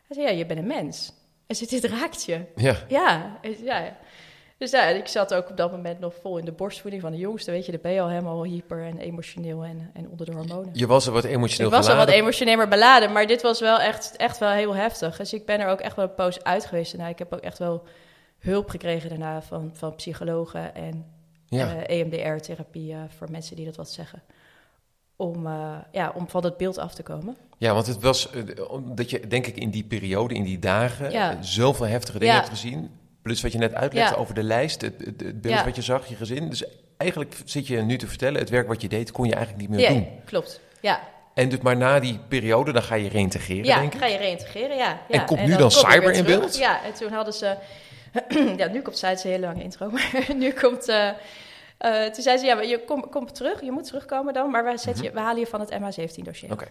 Hij 0.06 0.16
zei, 0.16 0.26
ja, 0.26 0.32
je 0.32 0.46
bent 0.46 0.58
een 0.58 0.66
mens. 0.66 1.12
En 1.46 1.56
dit 1.68 1.84
raakt 1.84 2.24
je. 2.24 2.44
Ja. 2.56 2.84
Ja, 2.88 3.40
ja. 3.64 3.96
Dus 4.58 4.70
ja, 4.70 4.82
ik 4.86 5.06
zat 5.08 5.34
ook 5.34 5.50
op 5.50 5.56
dat 5.56 5.70
moment 5.70 6.00
nog 6.00 6.14
vol 6.22 6.38
in 6.38 6.44
de 6.44 6.52
borstvoeding 6.52 7.02
van 7.02 7.10
de 7.12 7.18
jongste. 7.18 7.50
Weet 7.50 7.66
je, 7.66 7.72
dan 7.72 7.80
ben 7.80 7.92
je 7.92 8.00
al 8.00 8.08
helemaal 8.08 8.44
hyper 8.44 8.84
en 8.86 8.98
emotioneel 8.98 9.64
en, 9.64 9.90
en 9.94 10.08
onder 10.08 10.26
de 10.26 10.32
hormonen. 10.32 10.70
Je 10.72 10.86
was 10.86 11.06
er 11.06 11.12
wat 11.12 11.24
emotioneel 11.24 11.66
Ik 11.70 11.72
was 11.76 11.86
al 11.86 11.90
beladen. 11.92 12.12
wat 12.14 12.22
emotioneler 12.22 12.68
beladen, 12.68 13.12
maar 13.12 13.26
dit 13.26 13.42
was 13.42 13.60
wel 13.60 13.78
echt, 13.80 14.16
echt 14.16 14.38
wel 14.38 14.50
heel 14.50 14.74
heftig. 14.74 15.16
Dus 15.16 15.32
ik 15.32 15.46
ben 15.46 15.60
er 15.60 15.68
ook 15.68 15.80
echt 15.80 15.96
wel 15.96 16.04
een 16.04 16.14
poos 16.14 16.42
uit 16.44 16.64
geweest. 16.66 16.94
En 16.94 17.06
ik 17.08 17.18
heb 17.18 17.32
ook 17.32 17.40
echt 17.40 17.58
wel 17.58 17.82
hulp 18.38 18.68
gekregen 18.70 19.08
daarna 19.08 19.42
van, 19.42 19.70
van 19.74 19.94
psychologen 19.94 20.74
en 20.74 21.06
Ja. 21.46 21.74
uh, 21.88 21.98
EMDR-therapie 22.00 22.92
uh, 22.92 22.98
voor 23.16 23.30
mensen 23.30 23.56
die 23.56 23.64
dat 23.64 23.76
wat 23.76 23.90
zeggen. 23.90 24.22
Om, 25.16 25.46
uh, 25.46 25.76
ja, 25.92 26.12
om 26.14 26.28
van 26.28 26.42
dat 26.42 26.56
beeld 26.56 26.78
af 26.78 26.94
te 26.94 27.02
komen. 27.02 27.36
Ja, 27.58 27.74
want 27.74 27.86
het 27.86 28.00
was 28.02 28.30
omdat 28.68 29.10
je, 29.10 29.26
denk 29.26 29.46
ik, 29.46 29.56
in 29.56 29.70
die 29.70 29.84
periode, 29.84 30.34
in 30.34 30.42
die 30.44 30.58
dagen, 30.58 31.10
Ja. 31.10 31.42
zoveel 31.42 31.86
heftige 31.86 32.18
dingen 32.18 32.34
Ja. 32.34 32.40
hebt 32.40 32.52
gezien. 32.52 32.90
Plus 33.28 33.42
wat 33.42 33.52
je 33.52 33.58
net 33.58 33.74
uitlegde 33.74 34.14
Ja. 34.14 34.20
over 34.20 34.34
de 34.34 34.42
lijst, 34.42 34.80
het, 34.80 34.94
het, 34.98 35.20
het 35.20 35.40
beeld 35.40 35.54
Ja. 35.54 35.64
wat 35.64 35.76
je 35.76 35.82
zag, 35.82 36.06
je 36.06 36.16
gezin. 36.16 36.48
Dus 36.48 36.64
eigenlijk 36.96 37.34
zit 37.44 37.66
je 37.66 37.76
nu 37.82 37.96
te 37.98 38.06
vertellen, 38.06 38.40
het 38.40 38.50
werk 38.50 38.68
wat 38.68 38.82
je 38.82 38.88
deed, 38.88 39.10
kon 39.12 39.26
je 39.26 39.34
eigenlijk 39.34 39.68
niet 39.68 39.70
meer 39.78 39.88
Ja, 39.88 39.94
doen. 39.94 40.08
klopt. 40.24 40.60
Ja, 40.80 41.00
En 41.34 41.48
dus 41.48 41.58
maar 41.60 41.76
na 41.76 42.00
die 42.00 42.18
periode, 42.28 42.72
dan 42.72 42.82
ga 42.82 42.94
je 42.94 43.08
reintegreren, 43.08 43.64
ja 43.64 43.78
denk 43.80 43.92
ik. 43.94 44.00
ga 44.00 44.06
je 44.06 44.16
reïntegreren, 44.16 44.76
ja. 44.76 45.00
ja. 45.08 45.20
En 45.20 45.24
komt 45.26 45.44
nu 45.44 45.56
dan 45.56 45.70
cyber 45.70 46.12
in 46.12 46.24
beeld? 46.24 46.56
Ja, 46.58 46.84
en 46.84 46.92
toen 46.94 47.12
hadden 47.12 47.34
ze... 47.34 47.56
ja, 48.56 48.66
nu 48.68 48.80
komt 48.82 48.98
zij, 48.98 49.10
het 49.10 49.24
een 49.24 49.30
hele 49.30 49.46
lange 49.46 49.62
intro, 49.62 49.90
maar 49.94 50.24
nu 50.36 50.52
komt... 50.52 50.88
uh, 50.88 51.08
uh, 51.80 52.04
toen 52.04 52.22
zei 52.22 52.38
ze, 52.38 52.46
ja, 52.46 52.60
je 52.60 52.80
komt 52.86 53.08
kom 53.10 53.32
terug, 53.32 53.60
je 53.62 53.70
moet 53.70 53.84
terugkomen 53.86 54.34
dan, 54.34 54.50
maar 54.50 54.64
we, 54.64 54.78
zetten 54.78 55.04
je, 55.04 55.10
we 55.10 55.20
halen 55.20 55.40
je 55.40 55.46
van 55.46 55.60
het 55.60 55.70
MH17-dossier. 55.72 56.52
Oké. 56.52 56.66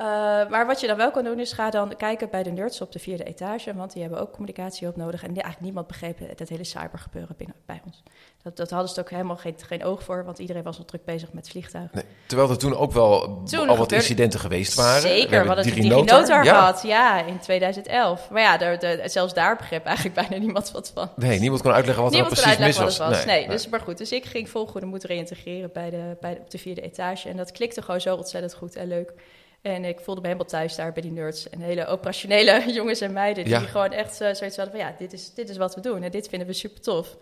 Uh, 0.00 0.06
maar 0.50 0.66
wat 0.66 0.80
je 0.80 0.86
dan 0.86 0.96
wel 0.96 1.10
kan 1.10 1.24
doen, 1.24 1.38
is 1.40 1.52
ga 1.52 1.70
dan 1.70 1.96
kijken 1.96 2.30
bij 2.30 2.42
de 2.42 2.50
nerds 2.50 2.80
op 2.80 2.92
de 2.92 2.98
vierde 2.98 3.24
etage, 3.24 3.74
want 3.74 3.92
die 3.92 4.02
hebben 4.02 4.20
ook 4.20 4.32
communicatie 4.32 4.88
op 4.88 4.96
nodig. 4.96 5.22
En 5.22 5.28
eigenlijk 5.28 5.60
niemand 5.60 5.86
begreep 5.86 6.18
het 6.36 6.48
hele 6.48 6.64
cybergebeuren 6.64 7.34
binnen 7.36 7.56
bij 7.66 7.80
ons. 7.86 8.02
Dat, 8.42 8.56
dat 8.56 8.70
hadden 8.70 8.88
ze 8.90 9.00
ook 9.00 9.10
helemaal 9.10 9.36
geen, 9.36 9.54
geen 9.66 9.84
oog 9.84 10.02
voor, 10.02 10.24
want 10.24 10.38
iedereen 10.38 10.62
was 10.62 10.78
al 10.78 10.84
druk 10.84 11.04
bezig 11.04 11.32
met 11.32 11.48
vliegtuigen. 11.48 11.90
Nee, 11.96 12.04
terwijl 12.26 12.50
er 12.50 12.58
toen 12.58 12.76
ook 12.76 12.92
wel 12.92 13.42
Toen 13.44 13.68
al 13.68 13.76
wat 13.76 13.92
incidenten 13.92 14.40
geweest 14.40 14.74
waren. 14.74 15.00
Zeker, 15.00 15.46
hadden 15.46 15.64
de 15.64 15.70
DigiNotar. 15.70 16.04
DigiNotar 16.06 16.44
Ja. 16.44 16.58
gehad, 16.58 16.82
ja, 16.82 17.22
in 17.24 17.38
2011. 17.38 18.30
Maar 18.30 18.42
ja, 18.42 18.56
daar- 18.56 19.08
zelfs 19.10 19.34
daar 19.34 19.56
begreep 19.56 19.84
eigenlijk 19.84 20.14
bijna 20.16 20.36
niemand 20.44 20.70
wat 20.70 20.90
van. 20.94 21.10
Nee, 21.16 21.38
niemand 21.40 21.62
kon 21.62 21.72
uitleggen 21.72 22.02
wat 22.02 22.12
Niemand 22.12 22.36
er 22.36 22.42
precies 22.42 22.60
mis 22.60 22.76
wat 22.76 22.84
was. 22.84 22.98
het 22.98 23.08
was. 23.16 23.24
Nee, 23.24 23.48
dus 23.48 23.68
maar 23.68 23.80
goed. 23.80 23.98
Dus 23.98 24.12
ik 24.12 24.24
ging 24.24 24.48
vol 24.48 24.66
goede 24.66 24.86
moed 24.86 25.04
reïntegreren 25.04 25.70
bij 25.72 25.90
de, 25.90 26.16
bij 26.20 26.34
de, 26.34 26.40
op 26.40 26.50
de 26.50 26.58
vierde 26.58 26.80
etage. 26.80 27.28
En 27.28 27.36
dat 27.36 27.52
klikte 27.52 27.82
gewoon 27.82 28.00
zo 28.00 28.16
ontzettend 28.16 28.54
goed 28.54 28.76
en 28.76 28.88
leuk. 28.88 29.12
En 29.62 29.84
ik 29.84 30.00
voelde 30.00 30.20
me 30.20 30.26
helemaal 30.26 30.48
thuis 30.48 30.74
daar 30.76 30.92
bij 30.92 31.02
die 31.02 31.12
nerds. 31.12 31.50
En 31.50 31.60
hele 31.60 31.86
operationele 31.86 32.64
jongens 32.72 33.00
en 33.00 33.12
meiden. 33.12 33.44
Die 33.44 33.52
Ja. 33.52 33.60
gewoon 33.60 33.92
echt 33.92 34.20
eh, 34.20 34.34
zoiets 34.34 34.56
hadden 34.56 34.74
van... 34.76 34.86
ja, 34.86 34.94
dit 34.98 35.12
is, 35.12 35.34
dit 35.34 35.48
is 35.48 35.56
wat 35.56 35.74
we 35.74 35.80
doen 35.80 36.02
en 36.02 36.10
dit 36.10 36.28
vinden 36.28 36.48
we 36.48 36.54
super 36.54 36.80
tof. 36.80 37.16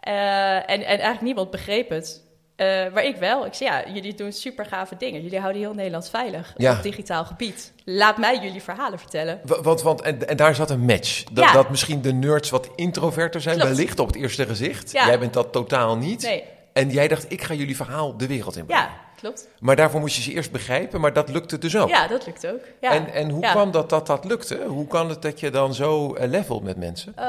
Eh, 0.00 0.54
en, 0.54 0.64
en 0.66 0.84
eigenlijk 0.84 1.20
niemand 1.20 1.50
begreep 1.50 1.88
het. 1.90 2.26
Eh, 2.56 2.66
maar 2.92 3.04
ik 3.04 3.16
wel. 3.16 3.46
Ik 3.46 3.54
zei, 3.54 3.70
ja, 3.70 3.92
jullie 3.92 4.14
doen 4.14 4.32
super 4.32 4.66
gave 4.66 4.96
dingen. 4.98 5.22
Jullie 5.22 5.38
houden 5.38 5.62
heel 5.62 5.74
Nederland 5.74 6.08
veilig 6.10 6.54
Ja. 6.56 6.76
op 6.76 6.82
digitaal 6.82 7.24
gebied. 7.24 7.72
Laat 7.84 8.16
mij 8.18 8.38
jullie 8.42 8.62
verhalen 8.62 8.98
vertellen. 8.98 9.40
Wa- 9.44 9.62
Want, 9.62 9.82
want, 9.82 10.02
en, 10.02 10.28
en 10.28 10.36
daar 10.36 10.54
zat 10.54 10.70
een 10.70 10.80
match. 10.84 11.24
Dat, 11.24 11.44
Ja. 11.44 11.52
dat 11.52 11.70
misschien 11.70 12.02
de 12.02 12.12
nerds 12.12 12.50
wat 12.50 12.68
introverter 12.74 13.40
zijn, 13.40 13.56
Klopt. 13.56 13.70
wellicht 13.70 13.98
op 13.98 14.06
het 14.06 14.16
eerste 14.16 14.46
gezicht. 14.46 14.92
Ja. 14.92 15.06
Jij 15.06 15.18
bent 15.18 15.32
dat 15.32 15.52
totaal 15.52 15.96
niet. 15.96 16.22
Nee, 16.22 16.44
En 16.72 16.90
jij 16.90 17.08
dacht, 17.08 17.32
ik 17.32 17.42
ga 17.42 17.54
jullie 17.54 17.76
verhaal 17.76 18.16
de 18.16 18.26
wereld 18.26 18.56
in 18.56 18.64
brengen. 18.66 18.84
ja, 18.84 18.90
klopt. 19.20 19.48
Maar 19.60 19.76
daarvoor 19.76 20.00
moest 20.00 20.16
je 20.16 20.22
ze 20.22 20.32
eerst 20.32 20.52
begrijpen, 20.52 21.00
maar 21.00 21.12
dat 21.12 21.28
lukte 21.28 21.58
dus 21.58 21.76
ook. 21.76 21.88
Ja, 21.88 22.06
dat 22.06 22.26
lukt 22.26 22.46
ook. 22.46 22.60
Ja. 22.80 22.90
En, 22.92 23.12
en 23.12 23.30
hoe 23.30 23.42
Ja. 23.42 23.50
kwam 23.52 23.70
dat 23.70 23.90
dat 23.90 24.06
dat 24.06 24.24
lukte? 24.24 24.64
Hoe 24.66 24.86
kan 24.86 25.08
het 25.08 25.22
dat 25.22 25.40
je 25.40 25.50
dan 25.50 25.74
zo 25.74 26.14
eh, 26.14 26.28
levelt 26.28 26.62
met 26.62 26.76
mensen? 26.76 27.12
Eh, 27.16 27.24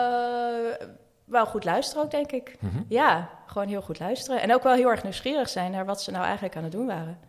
wel 1.25 1.45
goed 1.45 1.63
luisteren 1.63 2.03
ook, 2.03 2.11
denk 2.11 2.31
ik. 2.31 2.55
Mhm. 2.59 2.81
Ja, 2.87 3.29
gewoon 3.45 3.67
heel 3.67 3.81
goed 3.81 3.99
luisteren. 3.99 4.41
En 4.41 4.53
ook 4.53 4.63
wel 4.63 4.73
heel 4.73 4.89
erg 4.89 5.03
nieuwsgierig 5.03 5.49
zijn 5.49 5.71
naar 5.71 5.85
wat 5.85 6.01
ze 6.01 6.11
nou 6.11 6.23
eigenlijk 6.23 6.55
aan 6.55 6.63
het 6.63 6.71
doen 6.71 6.85
waren. 6.87 7.19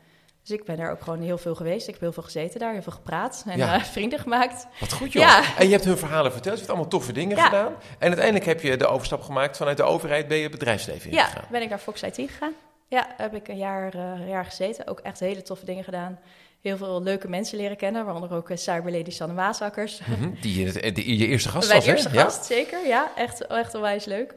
Dus 0.43 0.51
ik 0.59 0.65
ben 0.65 0.79
er 0.79 0.91
ook 0.91 1.03
gewoon 1.03 1.21
heel 1.21 1.39
veel 1.39 1.55
geweest. 1.55 1.87
Ik 1.87 1.93
heb 1.93 2.03
heel 2.03 2.13
veel 2.13 2.23
gezeten 2.23 2.61
daar, 2.61 2.73
heel 2.73 2.83
veel 2.83 2.93
gepraat 2.93 3.45
en 3.47 3.59
Ja. 3.59 3.75
eh, 3.75 3.83
vrienden 3.83 4.19
gemaakt. 4.19 4.67
Wat 4.81 4.93
goed 4.93 5.13
joh. 5.13 5.23
Ja. 5.23 5.43
En 5.59 5.65
je 5.67 5.73
hebt 5.73 5.85
hun 5.85 5.99
verhalen 5.99 6.33
verteld, 6.33 6.55
je 6.55 6.61
hebt 6.61 6.71
allemaal 6.73 6.91
toffe 6.91 7.13
dingen 7.13 7.37
Ja. 7.37 7.45
gedaan. 7.45 7.73
En 7.99 8.07
uiteindelijk 8.09 8.45
heb 8.45 8.61
je 8.61 8.77
de 8.77 8.87
overstap 8.87 9.23
gemaakt 9.23 9.57
vanuit 9.57 9.77
de 9.77 9.83
overheid, 9.83 10.29
ben 10.29 10.37
je 10.37 10.43
het 10.43 10.53
bedrijfsleven 10.53 11.11
Ja, 11.13 11.23
ingegaan. 11.25 11.45
ben 11.51 11.63
ik 11.63 11.69
naar 11.69 11.79
Fox 11.79 12.03
IT 12.03 12.15
gegaan. 12.17 12.53
Ja, 12.91 13.07
heb 13.17 13.35
ik 13.35 13.49
een 13.49 13.57
jaar, 13.57 13.95
eh, 13.95 14.29
jaar 14.29 14.45
gezeten. 14.45 14.87
Ook 14.87 15.01
echt 15.01 15.21
hele 15.21 15.43
toffe 15.43 15.65
dingen 15.65 15.85
gedaan. 15.85 16.19
Heel 16.61 16.77
veel 16.77 17.03
leuke 17.03 17.29
mensen 17.29 17.59
leren 17.59 17.77
kennen, 17.77 18.05
waaronder 18.05 18.33
ook 18.35 18.51
uh, 18.51 18.57
cyberlady 18.57 19.11
Sanne 19.11 19.35
Maasakkers. 19.35 20.01
Mhm, 20.07 20.31
Die, 20.41 20.67
het- 20.67 20.95
die 20.95 21.19
je 21.19 21.27
eerste 21.27 21.49
gast 21.49 21.67
Mijn 21.69 21.79
was, 21.79 21.89
hè? 21.89 21.93
eerste 21.95 22.13
Ja. 22.13 22.23
gast, 22.23 22.45
zeker. 22.45 22.87
Ja, 22.87 23.11
echt, 23.17 23.47
echt 23.47 23.75
onwijs 23.75 24.05
leuk. 24.05 24.35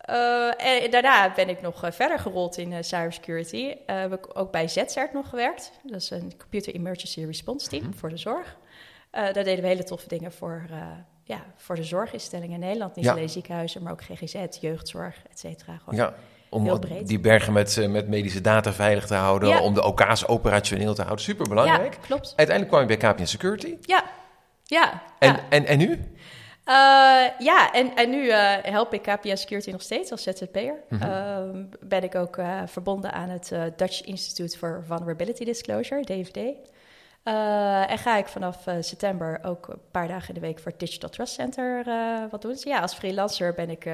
Eh, 0.00 0.82
en 0.84 0.90
daarna 0.90 1.32
ben 1.34 1.48
ik 1.48 1.60
nog 1.60 1.84
eh, 1.84 1.90
verder 1.92 2.18
gerold 2.18 2.56
in 2.56 2.72
eh, 2.72 2.78
cybersecurity. 2.82 3.74
Eh, 3.86 3.98
heb 4.00 4.12
ik 4.12 4.38
ook 4.38 4.50
bij 4.52 4.68
ZCERT 4.68 5.12
nog 5.12 5.28
gewerkt. 5.28 5.72
Dat 5.82 6.00
is 6.00 6.10
een 6.10 6.32
Computer 6.38 6.74
Emergency 6.74 7.24
Response 7.24 7.68
Team 7.68 7.82
Mhm. 7.82 7.92
voor 7.92 8.08
de 8.08 8.16
zorg. 8.16 8.56
Eh, 9.10 9.22
daar 9.22 9.44
deden 9.44 9.60
we 9.62 9.66
hele 9.68 9.84
toffe 9.84 10.08
dingen 10.08 10.32
voor, 10.32 10.62
eh, 10.70 10.86
ja, 11.24 11.44
voor 11.56 11.74
de 11.74 11.84
zorginstellingen 11.84 12.54
in 12.54 12.60
Nederland. 12.60 12.96
Niet 12.96 13.04
Ja. 13.04 13.10
alleen 13.12 13.28
ziekenhuizen, 13.28 13.82
maar 13.82 13.92
ook 13.92 14.02
GGZ, 14.02 14.34
jeugdzorg, 14.60 15.16
et 15.30 15.38
cetera. 15.38 15.80
Ja, 15.90 16.14
om 16.50 16.80
die 17.04 17.20
bergen 17.20 17.52
met, 17.52 17.76
eh, 17.78 17.88
met 17.88 18.08
medische 18.08 18.40
data 18.40 18.72
veilig 18.72 19.06
te 19.06 19.14
houden, 19.14 19.48
Ja. 19.48 19.60
om 19.60 19.74
de 19.74 19.84
OK's 19.84 20.24
operationeel 20.28 20.94
te 20.94 21.02
houden. 21.02 21.24
Super 21.24 21.48
belangrijk. 21.48 21.94
Ja, 21.94 22.00
klopt. 22.06 22.32
Uiteindelijk 22.36 22.68
kwam 22.68 22.80
je 22.80 22.96
bij 22.96 23.12
KPN 23.12 23.24
Security. 23.24 23.76
Ja, 23.80 24.04
ja. 24.64 25.02
En, 25.18 25.32
ja. 25.32 25.40
en, 25.48 25.66
en 25.66 25.78
nu? 25.78 25.90
Uh, 25.90 26.74
ja, 27.38 27.72
en, 27.72 27.96
en 27.96 28.10
nu 28.10 28.24
uh, 28.24 28.54
help 28.62 28.94
ik 28.94 29.02
KPN 29.02 29.36
Security 29.36 29.70
nog 29.70 29.82
steeds 29.82 30.10
als 30.10 30.22
ZZP'er. 30.22 30.74
Mm 30.88 30.98
-hmm. 30.98 31.68
ben 31.80 32.02
ik 32.02 32.14
ook 32.14 32.36
uh, 32.36 32.62
verbonden 32.66 33.12
aan 33.12 33.28
het 33.28 33.52
Dutch 33.76 34.02
Institute 34.02 34.58
for 34.58 34.82
Vulnerability 34.86 35.44
Disclosure, 35.44 36.04
DVD. 36.04 36.56
en 37.88 37.98
ga 37.98 38.16
ik 38.16 38.26
vanaf 38.26 38.64
september 38.80 39.38
ook 39.42 39.68
een 39.68 39.80
paar 39.90 40.08
dagen 40.08 40.28
in 40.28 40.34
de 40.34 40.46
week 40.46 40.58
voor 40.58 40.70
het 40.70 40.80
Digital 40.80 41.10
Trust 41.10 41.34
Center 41.34 41.84
wat 42.30 42.42
doen. 42.42 42.52
Dus 42.52 42.62
ja, 42.62 42.80
als 42.80 42.94
freelancer 42.94 43.54
ben 43.54 43.70
ik 43.70 43.88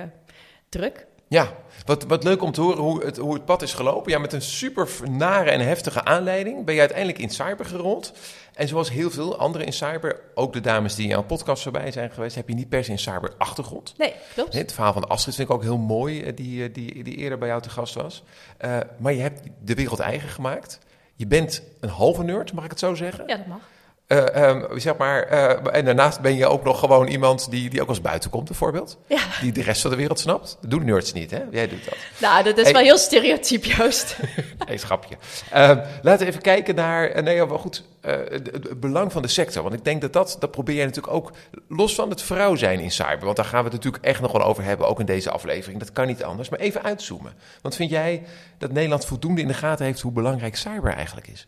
druk. 0.68 1.06
Ja, 1.33 1.53
wat, 1.85 2.05
wat 2.05 2.25
leuk 2.25 2.43
om 2.43 2.53
te 2.53 2.61
horen 2.61 2.83
hoe 2.83 3.05
het, 3.05 3.17
hoe 3.17 3.35
het 3.35 3.45
pad 3.45 3.62
is 3.62 3.75
gelopen. 3.75 4.12
Ja, 4.12 4.19
met 4.19 4.33
een 4.33 4.43
super 4.43 4.89
nare 5.11 5.51
en 5.51 5.61
heftige 5.61 6.05
aanleiding 6.05 6.65
ben 6.65 6.75
je 6.75 6.81
uiteindelijk 6.81 7.19
in 7.19 7.31
cyber 7.31 7.65
gerold. 7.65 8.12
En 8.55 8.69
zoals 8.69 8.91
heel 8.91 9.11
veel 9.11 9.37
anderen 9.37 9.67
in 9.67 9.73
cyber, 9.73 10.21
ook 10.35 10.53
de 10.53 10.61
dames 10.61 10.95
die 10.95 11.05
in 11.05 11.11
jouw 11.11 11.23
podcast 11.23 11.62
voorbij 11.62 11.93
zijn 11.93 12.11
geweest, 12.11 12.35
heb 12.35 12.49
je 12.49 12.55
niet 12.55 12.69
per 12.69 12.85
se 12.85 12.91
een 12.91 12.99
cyber 12.99 13.33
achtergrond. 13.39 13.95
Nee, 13.97 14.15
klopt. 14.35 14.53
Het 14.53 14.73
verhaal 14.73 14.93
van 14.93 15.09
Astrid 15.09 15.35
vind 15.35 15.49
ik 15.49 15.55
ook 15.55 15.62
heel 15.62 15.79
mooi, 15.79 16.23
eh, 16.23 16.37
die, 16.37 16.65
eh, 16.65 16.75
die, 16.75 17.05
die 17.05 17.17
eerder 17.17 17.39
bij 17.39 17.49
jou 17.49 17.62
te 17.62 17.71
gast 17.71 17.95
was. 17.95 18.23
Uh, 18.61 18.79
maar 18.99 19.12
je 19.12 19.21
hebt 19.21 19.41
de 19.65 19.75
wereld 19.75 20.01
eigen 20.01 20.29
gemaakt. 20.29 20.79
Je 21.15 21.27
bent 21.27 21.62
een 21.81 21.89
halve 21.89 22.23
nerd, 22.23 22.53
mag 22.53 22.65
ik 22.65 22.71
het 22.71 22.79
zo 22.79 22.95
zeggen? 22.95 23.25
Ja, 23.27 23.37
dat 23.37 23.47
mag. 23.47 23.61
Uh, 24.12 24.49
um, 24.49 24.81
zeg 24.81 24.97
maar, 24.97 25.33
uh, 25.33 25.75
en 25.76 25.85
daarnaast 25.85 26.21
ben 26.21 26.37
je 26.37 26.47
ook 26.47 26.64
nog 26.64 26.78
gewoon 26.78 27.07
iemand 27.07 27.50
die, 27.50 27.71
die 27.71 27.83
ook 27.83 27.88
als 27.88 28.00
buiten 28.00 28.31
komt, 28.31 28.45
bijvoorbeeld. 28.45 28.99
Ja. 29.07 29.21
Die 29.40 29.52
de 29.52 29.62
rest 29.62 29.81
van 29.81 29.90
de 29.90 29.97
wereld 29.97 30.21
snapt. 30.21 30.57
Dat 30.61 30.71
doen 30.71 30.85
nerds 30.85 31.12
niet, 31.12 31.31
hè? 31.31 31.40
Jij 31.50 31.69
doet 31.69 31.85
dat. 31.85 31.97
Nou, 32.19 32.45
dat 32.45 32.59
is 32.59 32.64
hey. 32.64 32.73
wel 32.73 32.83
heel 32.83 32.99
stereotyp, 32.99 33.64
Joost. 33.64 34.16
schapje. 34.75 35.16
Uh, 35.54 35.59
laten 36.02 36.19
we 36.19 36.26
even 36.26 36.42
kijken 36.42 36.75
naar, 36.75 37.23
nee, 37.23 37.47
wel 37.47 37.59
goed, 37.59 37.85
het, 38.00 38.50
het, 38.52 38.81
belang 38.81 39.12
van 39.12 39.23
de 39.23 39.28
sector. 39.28 39.62
Want 39.62 39.75
ik 39.75 39.85
denk 39.85 40.00
dat 40.00 40.12
dat, 40.12 40.37
dat 40.38 40.50
probeer 40.50 40.75
jij 40.75 40.85
natuurlijk 40.85 41.14
ook, 41.14 41.33
los 41.69 41.95
van 41.95 42.11
het 42.11 42.23
vrouw 42.23 42.54
zijn 42.54 42.81
in 42.81 42.90
cyber. 42.90 43.25
Want 43.25 43.37
daar 43.37 43.45
gaan 43.45 43.64
we 43.64 43.71
het 43.71 43.75
natuurlijk 43.75 44.04
echt 44.04 44.21
nog 44.21 44.33
wel 44.33 44.42
over 44.42 44.64
hebben, 44.64 44.88
ook 44.88 45.00
in 45.00 45.07
deze 45.07 45.31
aflevering. 45.31 45.78
Dat 45.78 45.92
kan 45.92 46.07
niet 46.07 46.25
anders. 46.25 46.49
Maar 46.49 46.59
even 46.59 46.83
uitzoomen. 46.83 47.33
Want 47.62 47.76
vind 47.76 47.90
jij 47.90 48.23
dat 48.59 48.73
Nederland 48.73 49.04
voldoende 49.04 49.40
in 49.40 49.49
de 49.49 49.54
gaten 49.54 49.85
heeft 49.85 50.00
hoe 50.00 50.12
belangrijk 50.12 50.57
cyber 50.57 50.92
eigenlijk 50.95 51.28
is? 51.28 51.47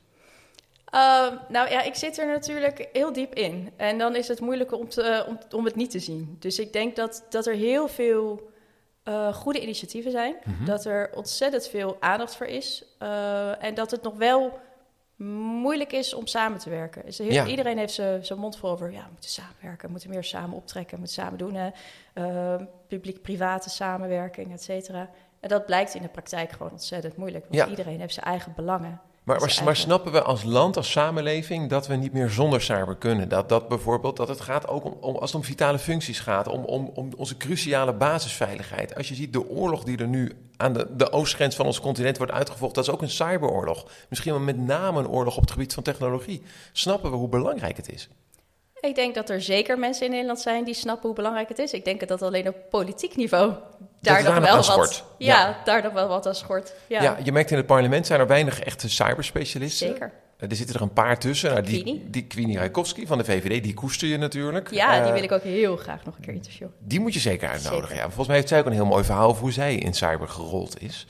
Uh, 0.94 1.32
nou 1.48 1.70
ja, 1.70 1.82
ik 1.82 1.94
zit 1.94 2.18
er 2.18 2.26
natuurlijk 2.26 2.88
heel 2.92 3.12
diep 3.12 3.34
in. 3.34 3.72
En 3.76 3.98
dan 3.98 4.16
is 4.16 4.28
het 4.28 4.40
moeilijker 4.40 4.78
om, 4.78 4.88
te, 4.88 5.24
om, 5.28 5.38
om 5.50 5.64
het 5.64 5.74
niet 5.74 5.90
te 5.90 5.98
zien. 5.98 6.36
Dus 6.38 6.58
ik 6.58 6.72
denk 6.72 6.96
dat, 6.96 7.24
dat 7.30 7.46
er 7.46 7.54
heel 7.54 7.88
veel 7.88 8.50
uh, 9.04 9.34
goede 9.34 9.60
initiatieven 9.60 10.10
zijn. 10.10 10.36
Mm 10.44 10.54
-hmm. 10.56 10.66
Dat 10.66 10.84
er 10.84 11.10
ontzettend 11.14 11.68
veel 11.68 11.96
aandacht 12.00 12.36
voor 12.36 12.46
is. 12.46 12.84
Uh, 13.02 13.64
en 13.64 13.74
dat 13.74 13.90
het 13.90 14.02
nog 14.02 14.16
wel 14.16 14.58
moeilijk 15.16 15.92
is 15.92 16.14
om 16.14 16.26
samen 16.26 16.58
te 16.58 16.70
werken. 16.70 17.04
Dus 17.04 17.18
heel, 17.18 17.30
ja. 17.30 17.46
Iedereen 17.46 17.78
heeft 17.78 17.94
zijn 17.94 18.38
mond 18.38 18.56
vol 18.56 18.70
over... 18.70 18.92
ja, 18.92 19.02
we 19.02 19.10
moeten 19.12 19.30
samenwerken, 19.30 19.86
we 19.86 19.90
moeten 19.90 20.10
meer 20.10 20.24
samen 20.24 20.56
optrekken... 20.56 20.94
we 20.94 20.98
moeten 20.98 21.22
samen 21.22 21.38
doen, 21.38 21.72
uh, 22.14 22.56
publiek-private 22.88 23.70
samenwerking, 23.70 24.52
et 24.52 24.62
cetera. 24.62 25.10
En 25.40 25.48
dat 25.48 25.66
blijkt 25.66 25.94
in 25.94 26.02
de 26.02 26.08
praktijk 26.08 26.52
gewoon 26.52 26.72
ontzettend 26.72 27.16
moeilijk. 27.16 27.44
Want 27.44 27.54
ja. 27.54 27.68
iedereen 27.68 28.00
heeft 28.00 28.14
zijn 28.14 28.26
eigen 28.26 28.52
belangen. 28.56 29.00
Maar, 29.24 29.40
maar, 29.40 29.60
maar, 29.64 29.76
snappen 29.76 30.12
we 30.12 30.22
als 30.22 30.42
land, 30.42 30.76
als 30.76 30.90
samenleving, 30.90 31.70
dat 31.70 31.86
we 31.86 31.94
niet 31.94 32.12
meer 32.12 32.28
zonder 32.30 32.62
cyber 32.62 32.96
kunnen? 32.96 33.28
Dat, 33.28 33.48
dat 33.48 33.68
bijvoorbeeld, 33.68 34.16
dat 34.16 34.28
het 34.28 34.40
gaat 34.40 34.68
ook 34.68 34.84
om, 34.84 34.96
om 35.00 35.16
als 35.16 35.32
het 35.32 35.40
om 35.40 35.46
vitale 35.46 35.78
functies 35.78 36.20
gaat, 36.20 36.48
om, 36.48 36.64
om, 36.64 36.90
om 36.94 37.10
onze 37.16 37.36
cruciale 37.36 37.92
basisveiligheid. 37.92 38.94
Als 38.94 39.08
je 39.08 39.14
ziet 39.14 39.32
de 39.32 39.48
oorlog 39.48 39.84
die 39.84 39.98
er 39.98 40.08
nu 40.08 40.32
aan 40.56 40.72
de, 40.72 40.86
de 40.96 41.12
oostgrens 41.12 41.56
van 41.56 41.66
ons 41.66 41.80
continent 41.80 42.16
wordt 42.16 42.32
uitgevochten, 42.32 42.74
dat 42.74 42.84
is 42.86 42.94
ook 42.94 43.02
een 43.02 43.10
cyberoorlog. 43.10 43.86
Misschien 44.08 44.32
wel 44.32 44.42
met 44.42 44.58
name 44.58 44.98
een 44.98 45.08
oorlog 45.08 45.34
op 45.36 45.42
het 45.42 45.50
gebied 45.50 45.74
van 45.74 45.82
technologie. 45.82 46.42
Snappen 46.72 47.10
we 47.10 47.16
hoe 47.16 47.28
belangrijk 47.28 47.76
het 47.76 47.92
is? 47.92 48.08
Ik 48.80 48.94
denk 48.94 49.14
dat 49.14 49.30
er 49.30 49.40
zeker 49.40 49.78
mensen 49.78 50.04
in 50.04 50.10
Nederland 50.10 50.40
zijn 50.40 50.64
die 50.64 50.74
snappen 50.74 51.06
hoe 51.06 51.14
belangrijk 51.16 51.48
het 51.48 51.58
is. 51.58 51.72
Ik 51.72 51.84
denk 51.84 52.08
dat 52.08 52.22
alleen 52.22 52.48
op 52.48 52.56
politiek 52.70 53.16
niveau 53.16 53.52
daar 54.00 54.22
nog 54.22 54.38
wel 54.38 54.76
wat, 54.76 55.04
ja, 55.24 55.56
daar 55.64 55.82
nog 55.82 55.92
wel 55.92 56.08
wat 56.08 56.26
aan 56.26 56.34
schort. 56.34 56.72
Ja. 56.86 57.02
ja, 57.02 57.16
je 57.22 57.32
merkt 57.32 57.50
in 57.50 57.56
het 57.56 57.66
parlement 57.66 58.06
zijn 58.06 58.20
er 58.20 58.26
weinig 58.26 58.60
echte 58.60 58.88
cyberspecialisten. 58.88 59.86
Zeker. 59.86 60.12
Er 60.38 60.56
zitten 60.56 60.74
er 60.76 60.82
een 60.82 60.92
paar 60.92 61.18
tussen. 61.18 61.50
Nou, 61.50 61.62
die, 61.62 62.04
die 62.10 62.26
Queenie 62.26 62.58
Rijkowski 62.58 63.06
van 63.06 63.18
de 63.18 63.24
VVD, 63.24 63.62
die 63.62 63.74
koester 63.74 64.08
je 64.08 64.16
natuurlijk. 64.16 64.70
Ja, 64.70 64.98
uh, 64.98 65.04
die 65.04 65.12
wil 65.12 65.22
ik 65.22 65.32
ook 65.32 65.42
heel 65.42 65.76
graag 65.76 66.04
nog 66.04 66.16
een 66.16 66.22
keer 66.22 66.34
interviewen. 66.34 66.74
Die 66.78 67.00
moet 67.00 67.14
je 67.14 67.20
zeker 67.20 67.48
uitnodigen. 67.48 67.88
Zeker. 67.88 67.96
Ja. 67.96 68.04
Volgens 68.04 68.26
mij 68.26 68.36
heeft 68.36 68.48
zij 68.48 68.58
ook 68.58 68.66
een 68.66 68.72
heel 68.72 68.86
mooi 68.86 69.04
verhaal 69.04 69.28
over 69.28 69.42
hoe 69.42 69.52
zij 69.52 69.74
in 69.74 69.94
cyber 69.94 70.28
gerold 70.28 70.82
is. 70.82 71.06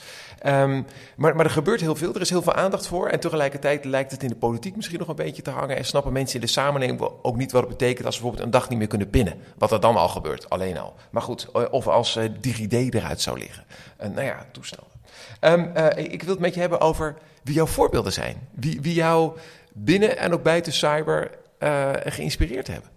Um, 0.47 0.87
maar, 1.17 1.37
maar 1.37 1.45
er 1.45 1.51
gebeurt 1.51 1.81
heel 1.81 1.95
veel, 1.95 2.15
er 2.15 2.21
is 2.21 2.31
heel 2.31 2.43
veel 2.43 2.55
aandacht 2.55 2.87
voor. 2.87 3.09
En 3.09 3.21
tegelijkertijd 3.21 3.85
lijkt 3.85 4.11
het 4.11 4.23
in 4.23 4.29
de 4.29 4.37
politiek 4.37 4.77
misschien 4.77 4.99
nog 4.99 5.09
een 5.09 5.15
beetje 5.15 5.43
te 5.43 5.51
hangen. 5.51 5.77
En 5.77 5.85
snappen 5.85 6.13
mensen 6.13 6.35
in 6.35 6.41
de 6.41 6.53
samenleving 6.53 7.01
ook 7.23 7.37
niet 7.37 7.53
wat 7.53 7.61
het 7.61 7.71
betekent 7.71 8.07
als 8.07 8.15
ze 8.15 8.21
bijvoorbeeld 8.21 8.55
een 8.55 8.61
dag 8.61 8.69
niet 8.69 8.79
meer 8.79 8.89
kunnen 8.89 9.11
pinnen. 9.11 9.35
Wat 9.59 9.73
er 9.73 9.81
dan 9.81 9.97
al 9.97 10.09
gebeurt, 10.09 10.51
alleen 10.51 10.79
al. 10.79 10.95
Maar 11.11 11.23
goed, 11.23 11.51
of 11.71 11.89
als 11.89 12.17
uh, 12.17 12.25
DigiD 12.41 12.95
eruit 12.95 13.21
zou 13.21 13.39
liggen. 13.39 13.65
Uh, 14.03 14.09
nou 14.09 14.27
ja, 14.27 14.47
toestanden. 14.53 14.93
Um, 15.41 15.71
uh, 15.77 15.87
ik 16.13 16.23
wil 16.23 16.31
het 16.31 16.41
met 16.41 16.55
je 16.55 16.61
hebben 16.61 16.81
over 16.81 17.17
wie 17.45 17.55
jouw 17.55 17.67
voorbeelden 17.67 18.13
zijn. 18.13 18.49
Wie, 18.53 18.81
wie 18.81 18.95
jou 18.95 19.39
binnen 19.73 20.19
en 20.19 20.33
ook 20.33 20.43
buiten 20.43 20.73
cyber 20.73 21.31
uh, 21.59 21.91
geïnspireerd 22.05 22.67
hebben. 22.67 22.91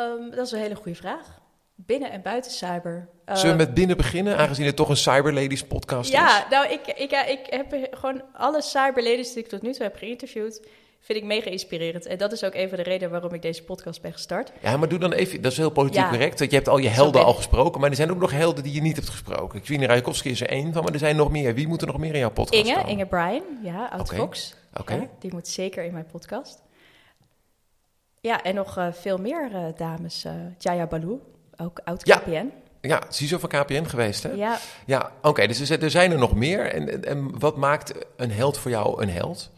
Um, 0.00 0.30
dat 0.30 0.46
is 0.46 0.52
een 0.52 0.58
hele 0.58 0.74
goede 0.74 0.94
vraag. 0.94 1.38
Binnen 1.74 2.10
en 2.10 2.22
buiten 2.22 2.50
cyber. 2.50 3.08
Uh, 3.28 3.36
Zullen 3.36 3.56
we 3.56 3.64
met 3.64 3.74
binnen 3.74 3.96
beginnen, 3.96 4.36
aangezien 4.36 4.66
het 4.66 4.76
toch 4.76 4.88
een 4.88 4.96
Cyber 4.96 5.32
Ladies 5.32 5.64
podcast 5.64 6.10
ja, 6.10 6.26
is? 6.26 6.42
Ja, 6.42 6.48
nou, 6.50 6.72
ik, 6.72 6.86
ik, 6.86 7.12
ik 7.12 7.46
heb 7.50 7.88
gewoon 7.90 8.22
alle 8.32 8.62
Cyber 8.62 9.02
Ladies 9.02 9.32
die 9.32 9.42
ik 9.42 9.48
tot 9.48 9.62
nu 9.62 9.72
toe 9.72 9.82
heb 9.82 9.96
geïnterviewd, 9.96 10.66
vind 11.00 11.18
ik 11.18 11.24
mega 11.24 11.50
inspirerend. 11.50 12.06
En 12.06 12.18
dat 12.18 12.32
is 12.32 12.44
ook 12.44 12.54
een 12.54 12.68
van 12.68 12.76
de 12.76 12.82
redenen 12.82 13.10
waarom 13.10 13.34
ik 13.34 13.42
deze 13.42 13.62
podcast 13.64 14.02
ben 14.02 14.12
gestart. 14.12 14.52
Ja, 14.62 14.76
maar 14.76 14.88
doe 14.88 14.98
dan 14.98 15.12
even, 15.12 15.42
dat 15.42 15.52
is 15.52 15.58
heel 15.58 15.70
politiek 15.70 16.00
ja. 16.00 16.08
correct, 16.08 16.38
dat 16.38 16.50
je 16.50 16.56
hebt 16.56 16.68
al 16.68 16.78
je 16.78 16.88
helden 16.88 17.24
al 17.24 17.34
gesproken, 17.34 17.80
maar 17.80 17.90
er 17.90 17.96
zijn 17.96 18.10
ook 18.10 18.18
nog 18.20 18.30
helden 18.30 18.62
die 18.64 18.72
je 18.72 18.80
niet 18.80 18.96
hebt 18.96 19.08
gesproken. 19.08 19.60
Kwien 19.60 19.86
Rijkowski 19.86 20.30
is 20.30 20.40
er 20.40 20.48
één 20.48 20.72
van, 20.72 20.82
maar 20.82 20.92
er 20.92 20.98
zijn 20.98 21.16
nog 21.16 21.30
meer. 21.30 21.54
Wie 21.54 21.68
moet 21.68 21.80
er 21.80 21.86
nog 21.86 21.98
meer 21.98 22.12
in 22.12 22.18
jouw 22.18 22.30
podcast 22.30 22.64
Inge, 22.64 22.74
komen? 22.74 22.90
Inge 22.90 23.06
Bryan, 23.06 23.42
ja, 23.62 23.90
Oké. 23.98 24.14
Fox. 24.14 24.54
Oké. 24.74 24.94
Ja, 24.94 25.06
die 25.18 25.32
moet 25.32 25.48
zeker 25.48 25.84
in 25.84 25.92
mijn 25.92 26.06
podcast. 26.06 26.62
Ja, 28.20 28.42
en 28.42 28.54
nog 28.54 28.78
uh, 28.78 28.86
veel 28.92 29.18
meer 29.18 29.50
uh, 29.52 29.64
dames. 29.76 30.24
Uh, 30.24 30.32
Jaya 30.58 30.86
Baloo, 30.86 31.20
ook 31.56 31.80
oud 31.84 32.06
Ja. 32.06 32.16
KPN. 32.16 32.50
Ja, 32.80 33.02
CISO 33.08 33.38
van 33.38 33.48
KPN 33.48 33.84
geweest, 33.84 34.22
hè? 34.22 34.30
Ja, 34.30 34.58
Ja, 34.86 35.12
oké, 35.22 35.46
dus 35.46 35.70
er 35.70 35.90
zijn- 35.90 36.12
er 36.12 36.18
nog 36.18 36.34
meer. 36.34 36.66
En, 36.72 37.04
en 37.04 37.38
wat 37.38 37.56
maakt 37.56 37.92
een 38.16 38.30
held 38.30 38.58
voor 38.58 38.70
jou 38.70 39.02
een 39.02 39.10
held? 39.10 39.50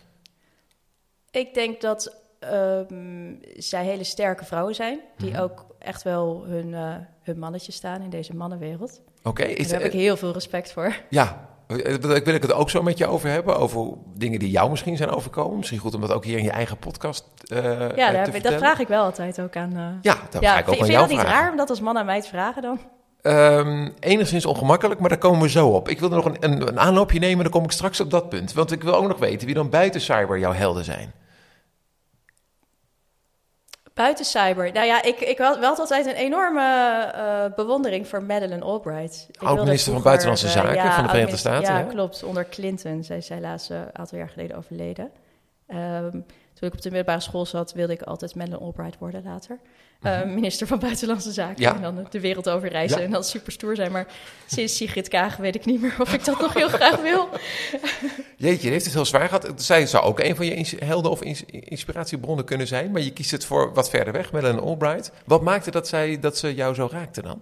Ik 1.33 1.55
denk 1.55 1.81
dat 1.81 2.21
ehm, 2.39 3.33
zij 3.57 3.85
hele 3.85 4.05
sterke 4.05 4.45
vrouwen 4.45 4.75
zijn. 4.75 5.01
Die 5.17 5.31
Mhm. 5.31 5.41
ook 5.43 5.67
echt 5.79 6.03
wel 6.03 6.45
hun, 6.47 6.75
eh, 6.75 6.95
hun 7.23 7.39
mannetje 7.39 7.73
staan 7.73 8.03
in 8.03 8.11
deze 8.11 8.35
mannenwereld. 8.37 9.01
Oké, 9.23 9.43
Daar 9.47 9.57
heb 9.69 9.83
ik 9.83 9.93
heel 9.93 10.17
veel 10.17 10.33
respect 10.33 10.73
voor. 10.73 10.97
Ja, 11.11 11.49
eh, 11.67 11.95
wil 11.95 12.35
ik 12.35 12.43
het 12.43 12.53
ook 12.53 12.71
zo 12.71 12.83
met 12.83 12.99
je 12.99 13.07
over 13.07 13.29
hebben. 13.31 13.57
Over 13.57 13.93
dingen 14.15 14.39
die 14.39 14.51
jou 14.51 14.71
misschien 14.71 14.97
zijn 14.97 15.11
overkomen. 15.11 15.57
Misschien 15.57 15.79
goed 15.79 15.95
om 15.95 16.01
dat 16.01 16.13
ook 16.13 16.25
hier 16.25 16.39
in 16.39 16.45
je 16.45 16.51
eigen 16.51 16.77
podcast 16.79 17.25
eh 17.47 17.59
Ja, 17.97 18.11
daar 18.11 18.25
te 18.31 18.37
ik- 18.37 18.43
dat 18.43 18.55
vraag 18.55 18.79
ik 18.79 18.89
wel 18.89 19.05
altijd 19.05 19.41
ook 19.41 19.57
aan... 19.57 19.99
Ja, 20.03 20.17
dat 20.31 20.43
ja, 20.43 20.53
ga 20.53 20.59
ik 20.59 20.69
ook 20.69 20.75
vind, 20.75 20.81
aan 20.81 20.87
vind 20.87 20.87
je 20.87 20.93
jou 20.93 21.09
dat 21.09 21.17
niet 21.17 21.27
raar 21.27 21.51
om 21.51 21.57
dat 21.57 21.71
als 21.71 21.81
man 21.81 21.99
aan 21.99 22.07
mij 22.07 22.21
te 22.21 22.29
vragen 22.29 22.63
dan? 22.63 22.79
Ehm, 23.23 23.91
enigszins 24.01 24.47
ongemakkelijk, 24.47 25.01
maar 25.01 25.09
daar 25.09 25.19
komen 25.19 25.41
we 25.41 25.49
zo 25.49 25.69
op. 25.69 25.89
Ik 25.89 26.01
wil 26.01 26.09
nog 26.09 26.25
een, 26.25 26.37
een, 26.41 26.69
een 26.69 26.81
aanloopje 26.81 27.19
nemen, 27.19 27.43
dan 27.43 27.53
kom 27.53 27.65
ik 27.65 27.71
straks 27.71 28.01
op 28.01 28.11
dat 28.11 28.29
punt. 28.29 28.53
Want 28.53 28.73
ik 28.73 28.83
wil 28.83 28.95
ook 28.95 29.09
nog 29.09 29.19
weten 29.19 29.47
wie 29.47 29.55
dan 29.55 29.71
buiten 29.71 30.01
cyber 30.01 30.39
jouw 30.39 30.53
helden 30.53 30.85
zijn. 30.85 31.13
Buiten 33.95 34.25
cyber. 34.25 34.73
Nou 34.73 34.87
ja, 34.87 35.03
ik, 35.03 35.21
ik 35.21 35.39
had 35.39 35.59
wel 35.59 35.77
altijd 35.77 36.07
een 36.07 36.15
enorme 36.15 36.61
eh, 37.15 37.55
bewondering 37.55 38.09
voor 38.09 38.23
Madeleine 38.23 38.65
Albright. 38.65 39.29
Oud-minister 39.39 39.93
van 39.93 40.03
Buitenlandse 40.03 40.47
eh, 40.47 40.53
Zaken 40.53 40.75
ja, 40.75 40.95
van 40.95 41.03
de 41.03 41.09
Verenigde 41.09 41.37
Staten, 41.37 41.75
Ja, 41.75 41.83
klopt. 41.83 42.23
Onder 42.23 42.49
Clinton. 42.49 43.05
Zij 43.05 43.17
is 43.17 43.29
helaas 43.29 43.71
eh, 43.71 43.79
een 43.79 43.99
aantal 43.99 44.19
jaar 44.19 44.29
geleden 44.29 44.57
overleden. 44.57 45.11
Ehm, 45.67 46.11
toen 46.11 46.69
ik 46.69 46.73
op 46.73 46.83
de 46.83 46.89
middelbare 46.89 47.21
school 47.21 47.47
zat, 47.47 47.73
wilde 47.73 47.93
ik 47.93 48.03
altijd 48.03 48.35
Madeleine 48.35 48.65
Albright 48.65 48.99
worden 48.99 49.23
later. 49.23 49.59
Eh, 50.03 50.23
minister 50.25 50.67
van 50.67 50.79
Buitenlandse 50.79 51.33
Zaken. 51.33 51.53
Mhm. 51.53 51.63
Ja. 51.63 51.75
En 51.75 51.83
dan 51.95 52.07
de 52.11 52.21
wereld 52.21 52.49
overreizen 52.49 52.99
Ja. 52.99 53.05
en 53.05 53.11
dan 53.11 53.25
super 53.25 53.53
stoer 53.53 53.77
zijn. 53.77 53.93
Maar 53.93 54.07
sinds 54.47 54.77
Sigrid 54.77 55.09
Kaag 55.09 55.37
weet 55.37 55.55
ik 55.55 55.65
niet 55.65 55.81
meer 55.81 55.97
of 56.01 56.13
ik 56.15 56.25
dat 56.25 56.41
nog 56.41 56.55
heel 56.55 56.69
graag 56.69 57.01
wil. 57.01 57.29
Jeetje, 58.37 58.67
je 58.67 58.73
heeft 58.73 58.85
het 58.85 58.95
heel 58.95 59.05
zwaar 59.05 59.29
gehad. 59.29 59.53
Zij 59.57 59.87
zou 59.87 60.05
ook 60.05 60.21
een 60.21 60.37
van 60.37 60.47
je 60.47 60.77
helden 60.85 61.11
of 61.11 61.23
ins- 61.23 61.45
inspiratiebronnen 61.47 62.45
kunnen 62.45 62.67
zijn. 62.67 62.91
Maar 62.91 63.01
je 63.03 63.13
kiest 63.13 63.31
het 63.31 63.45
voor 63.45 63.73
wat 63.75 63.91
verder 63.91 64.13
weg, 64.13 64.33
Madeleine 64.33 64.61
Albright. 64.63 65.13
Wat 65.27 65.43
maakte 65.43 65.71
dat, 65.71 65.89
zij, 65.89 66.19
dat 66.21 66.37
ze 66.39 66.55
jou 66.55 66.75
zo 66.75 66.89
raakte 66.91 67.23
dan? 67.23 67.41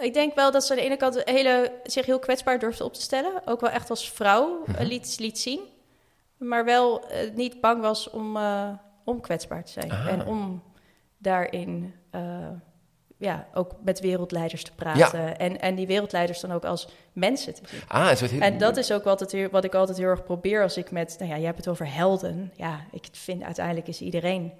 Ik 0.00 0.14
denk 0.14 0.34
wel 0.34 0.50
dat 0.52 0.64
ze 0.64 0.70
aan 0.72 0.78
de 0.78 0.84
ene 0.84 0.96
kant 0.96 1.22
hele, 1.24 1.72
zich 1.84 2.06
heel 2.06 2.18
kwetsbaar 2.18 2.58
durfde 2.58 2.84
op 2.84 2.94
te 2.94 3.00
stellen. 3.02 3.32
Ook 3.44 3.60
wel 3.60 3.70
echt 3.70 3.90
als 3.90 4.10
vrouw 4.10 4.62
Mhm. 4.66 4.82
liet, 4.82 5.16
liet 5.18 5.38
zien. 5.38 5.60
Maar 6.36 6.64
wel 6.64 7.08
eh, 7.08 7.30
niet 7.34 7.60
bang 7.60 7.80
was 7.82 8.10
om, 8.10 8.36
eh, 8.36 8.68
om 9.04 9.20
kwetsbaar 9.20 9.64
te 9.64 9.72
zijn. 9.72 9.90
Ah. 9.90 10.06
En 10.06 10.26
om 10.26 10.62
daarin 11.20 11.94
eh, 12.10 12.48
ja, 13.16 13.46
ook 13.54 13.72
met 13.84 14.00
wereldleiders 14.00 14.64
te 14.64 14.74
praten. 14.74 15.38
En, 15.38 15.60
en 15.60 15.74
die 15.74 15.86
wereldleiders 15.86 16.40
dan 16.40 16.52
ook 16.52 16.64
als 16.64 16.88
mensen 17.12 17.54
te 17.54 17.60
zien. 17.64 17.80
Ah, 17.88 18.10
is 18.10 18.20
heel... 18.20 18.40
En 18.40 18.58
dat 18.58 18.76
is 18.76 18.92
ook 18.92 19.04
altijd 19.04 19.50
wat 19.50 19.64
ik 19.64 19.74
altijd 19.74 19.98
heel 19.98 20.06
erg 20.06 20.24
probeer 20.24 20.62
als 20.62 20.76
ik 20.76 20.90
met... 20.90 21.16
Nou 21.18 21.30
ja, 21.30 21.36
je 21.36 21.44
hebt 21.44 21.56
het 21.56 21.68
over 21.68 21.94
helden. 21.94 22.52
Ja, 22.56 22.80
ik 22.92 23.08
vind 23.12 23.42
uiteindelijk 23.42 23.88
is 23.88 24.00
iedereen... 24.00 24.52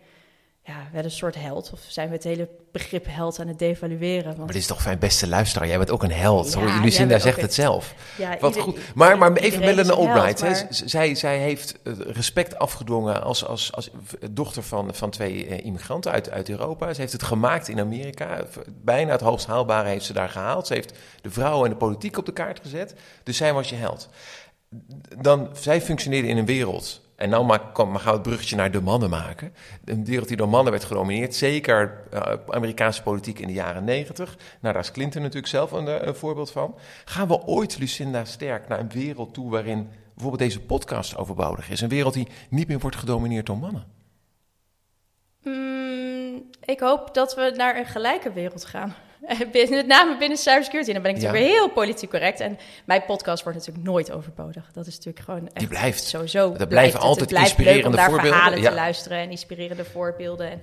ja, 0.70 0.88
wel 0.92 1.04
een 1.04 1.10
soort 1.10 1.34
held? 1.34 1.70
Of 1.72 1.80
zijn 1.88 2.08
we 2.08 2.14
het 2.14 2.24
hele 2.24 2.48
begrip 2.72 3.06
held 3.08 3.40
aan 3.40 3.46
het 3.48 3.58
devalueren? 3.58 4.24
Want, 4.24 4.36
Maar 4.38 4.46
dit 4.46 4.56
is 4.56 4.66
toch 4.66 4.82
fijn, 4.82 4.98
beste 4.98 5.28
luisteraar. 5.28 5.68
Jij 5.68 5.76
bent 5.78 5.90
ook 5.90 6.02
een 6.02 6.12
held. 6.12 6.52
Ja, 6.52 6.58
hoor. 6.60 6.80
Lucinda 6.82 7.18
zegt 7.18 7.40
het 7.40 7.54
zelf. 7.54 7.94
ja, 8.18 8.36
Wat 8.40 8.50
ieder- 8.50 8.62
goed. 8.62 8.78
Maar, 8.94 9.18
maar 9.18 9.32
even 9.32 9.60
Melanie 9.60 9.92
Albright. 9.92 10.40
maar- 10.40 10.66
Zij, 10.70 11.14
zij 11.14 11.38
heeft 11.38 11.78
eh, 11.82 11.92
respect 12.06 12.58
afgedwongen 12.58 13.22
als, 13.22 13.44
als, 13.46 13.72
als 13.72 13.90
dochter 14.30 14.62
van, 14.62 14.94
van 14.94 15.10
twee 15.10 15.46
eh, 15.46 15.64
immigranten 15.64 16.12
uit, 16.12 16.30
uit 16.30 16.48
Europa. 16.48 16.92
Ze 16.94 17.00
heeft 17.00 17.12
het 17.12 17.22
gemaakt 17.22 17.68
in 17.68 17.80
Amerika. 17.80 18.44
Bijna 18.68 19.12
het 19.12 19.20
hoogst 19.20 19.46
haalbare 19.46 19.88
heeft 19.88 20.04
ze 20.04 20.12
daar 20.12 20.28
gehaald. 20.28 20.66
Ze 20.66 20.74
heeft 20.74 20.92
de 21.22 21.30
vrouwen 21.30 21.64
en 21.64 21.70
de 21.70 21.76
politiek 21.78 22.18
op 22.18 22.26
de 22.26 22.32
kaart 22.32 22.60
gezet. 22.62 22.94
Dus 23.22 23.36
zij 23.36 23.52
was 23.52 23.68
je 23.68 23.76
held. 23.76 24.08
Dan, 25.18 25.48
zij 25.60 25.80
functioneerde 25.80 26.28
in 26.28 26.36
een 26.36 26.46
wereld. 26.46 27.00
En 27.20 27.28
nou 27.28 27.44
maar, 27.44 27.60
kom, 27.72 27.90
maar 27.90 28.00
gaan 28.00 28.10
we 28.10 28.18
het 28.18 28.26
bruggetje 28.26 28.56
naar 28.56 28.70
de 28.70 28.80
mannen 28.80 29.10
maken. 29.10 29.54
Een 29.84 30.04
wereld 30.04 30.28
die 30.28 30.36
door 30.36 30.48
mannen 30.48 30.72
werd 30.72 30.84
gedomineerd. 30.84 31.34
Zeker 31.34 32.02
eh, 32.10 32.32
Amerikaanse 32.48 33.02
politiek 33.02 33.38
in 33.38 33.46
de 33.46 33.52
jaren 33.52 33.84
negentig. 33.84 34.36
Nou, 34.60 34.74
daar 34.74 34.82
is 34.82 34.90
Clinton 34.90 35.22
natuurlijk 35.22 35.48
zelf 35.48 35.72
een, 35.72 35.88
eh, 35.88 36.06
een 36.06 36.14
voorbeeld 36.14 36.50
van. 36.50 36.74
Gaan 37.04 37.28
we 37.28 37.46
ooit, 37.46 37.78
Lucinda 37.78 38.24
Sterk, 38.24 38.68
naar 38.68 38.78
een 38.78 38.90
wereld 38.90 39.34
toe 39.34 39.50
waarin 39.50 39.88
bijvoorbeeld 40.14 40.42
deze 40.42 40.60
podcast 40.60 41.16
overbodig 41.16 41.70
is? 41.70 41.80
Een 41.80 41.88
wereld 41.88 42.14
die 42.14 42.28
niet 42.50 42.68
meer 42.68 42.78
wordt 42.78 42.96
gedomineerd 42.96 43.46
door 43.46 43.58
mannen. 43.58 43.84
Mm, 45.42 46.50
ik 46.64 46.80
hoop 46.80 47.14
dat 47.14 47.34
we 47.34 47.52
naar 47.56 47.76
een 47.76 47.86
gelijke 47.86 48.32
wereld 48.32 48.64
gaan. 48.64 48.94
Met 49.70 49.86
name 49.86 50.16
binnen 50.18 50.38
cybersecurity. 50.38 50.92
Dan 50.92 51.02
ben 51.02 51.10
ik 51.10 51.16
Ja. 51.16 51.22
natuurlijk 51.22 51.50
weer 51.52 51.60
heel 51.60 51.70
politiek 51.70 52.10
correct. 52.10 52.40
En 52.40 52.58
mijn 52.84 53.04
podcast 53.04 53.42
wordt 53.42 53.58
natuurlijk 53.58 53.86
nooit 53.86 54.12
overbodig. 54.12 54.70
Dat 54.72 54.86
is 54.86 54.96
natuurlijk 54.96 55.24
gewoon 55.24 55.46
echt 55.46 55.58
Die 55.58 55.68
blijft. 55.68 56.02
sowieso. 56.04 56.46
blijven 56.48 56.68
blijft 56.68 56.92
het. 56.92 57.02
altijd 57.02 57.28
blijft 57.28 57.48
inspirerende 57.58 57.98
om 57.98 58.04
voorbeelden, 58.04 58.32
verhalen 58.32 58.60
ja. 58.60 58.68
te 58.68 58.74
luisteren 58.74 59.18
en 59.18 59.30
inspirerende 59.30 59.84
voorbeelden. 59.84 60.50
En, 60.50 60.60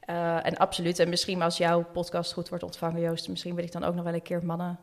eh, 0.00 0.46
en 0.46 0.56
absoluut. 0.56 0.98
En 0.98 1.08
misschien 1.08 1.42
als 1.42 1.56
jouw 1.56 1.84
podcast 1.92 2.32
goed 2.32 2.48
wordt 2.48 2.64
ontvangen, 2.64 3.00
Joost, 3.00 3.28
misschien 3.28 3.54
wil 3.54 3.64
ik 3.64 3.72
dan 3.72 3.84
ook 3.84 3.94
nog 3.94 4.04
wel 4.04 4.14
een 4.14 4.22
keer 4.22 4.44
mannen 4.44 4.78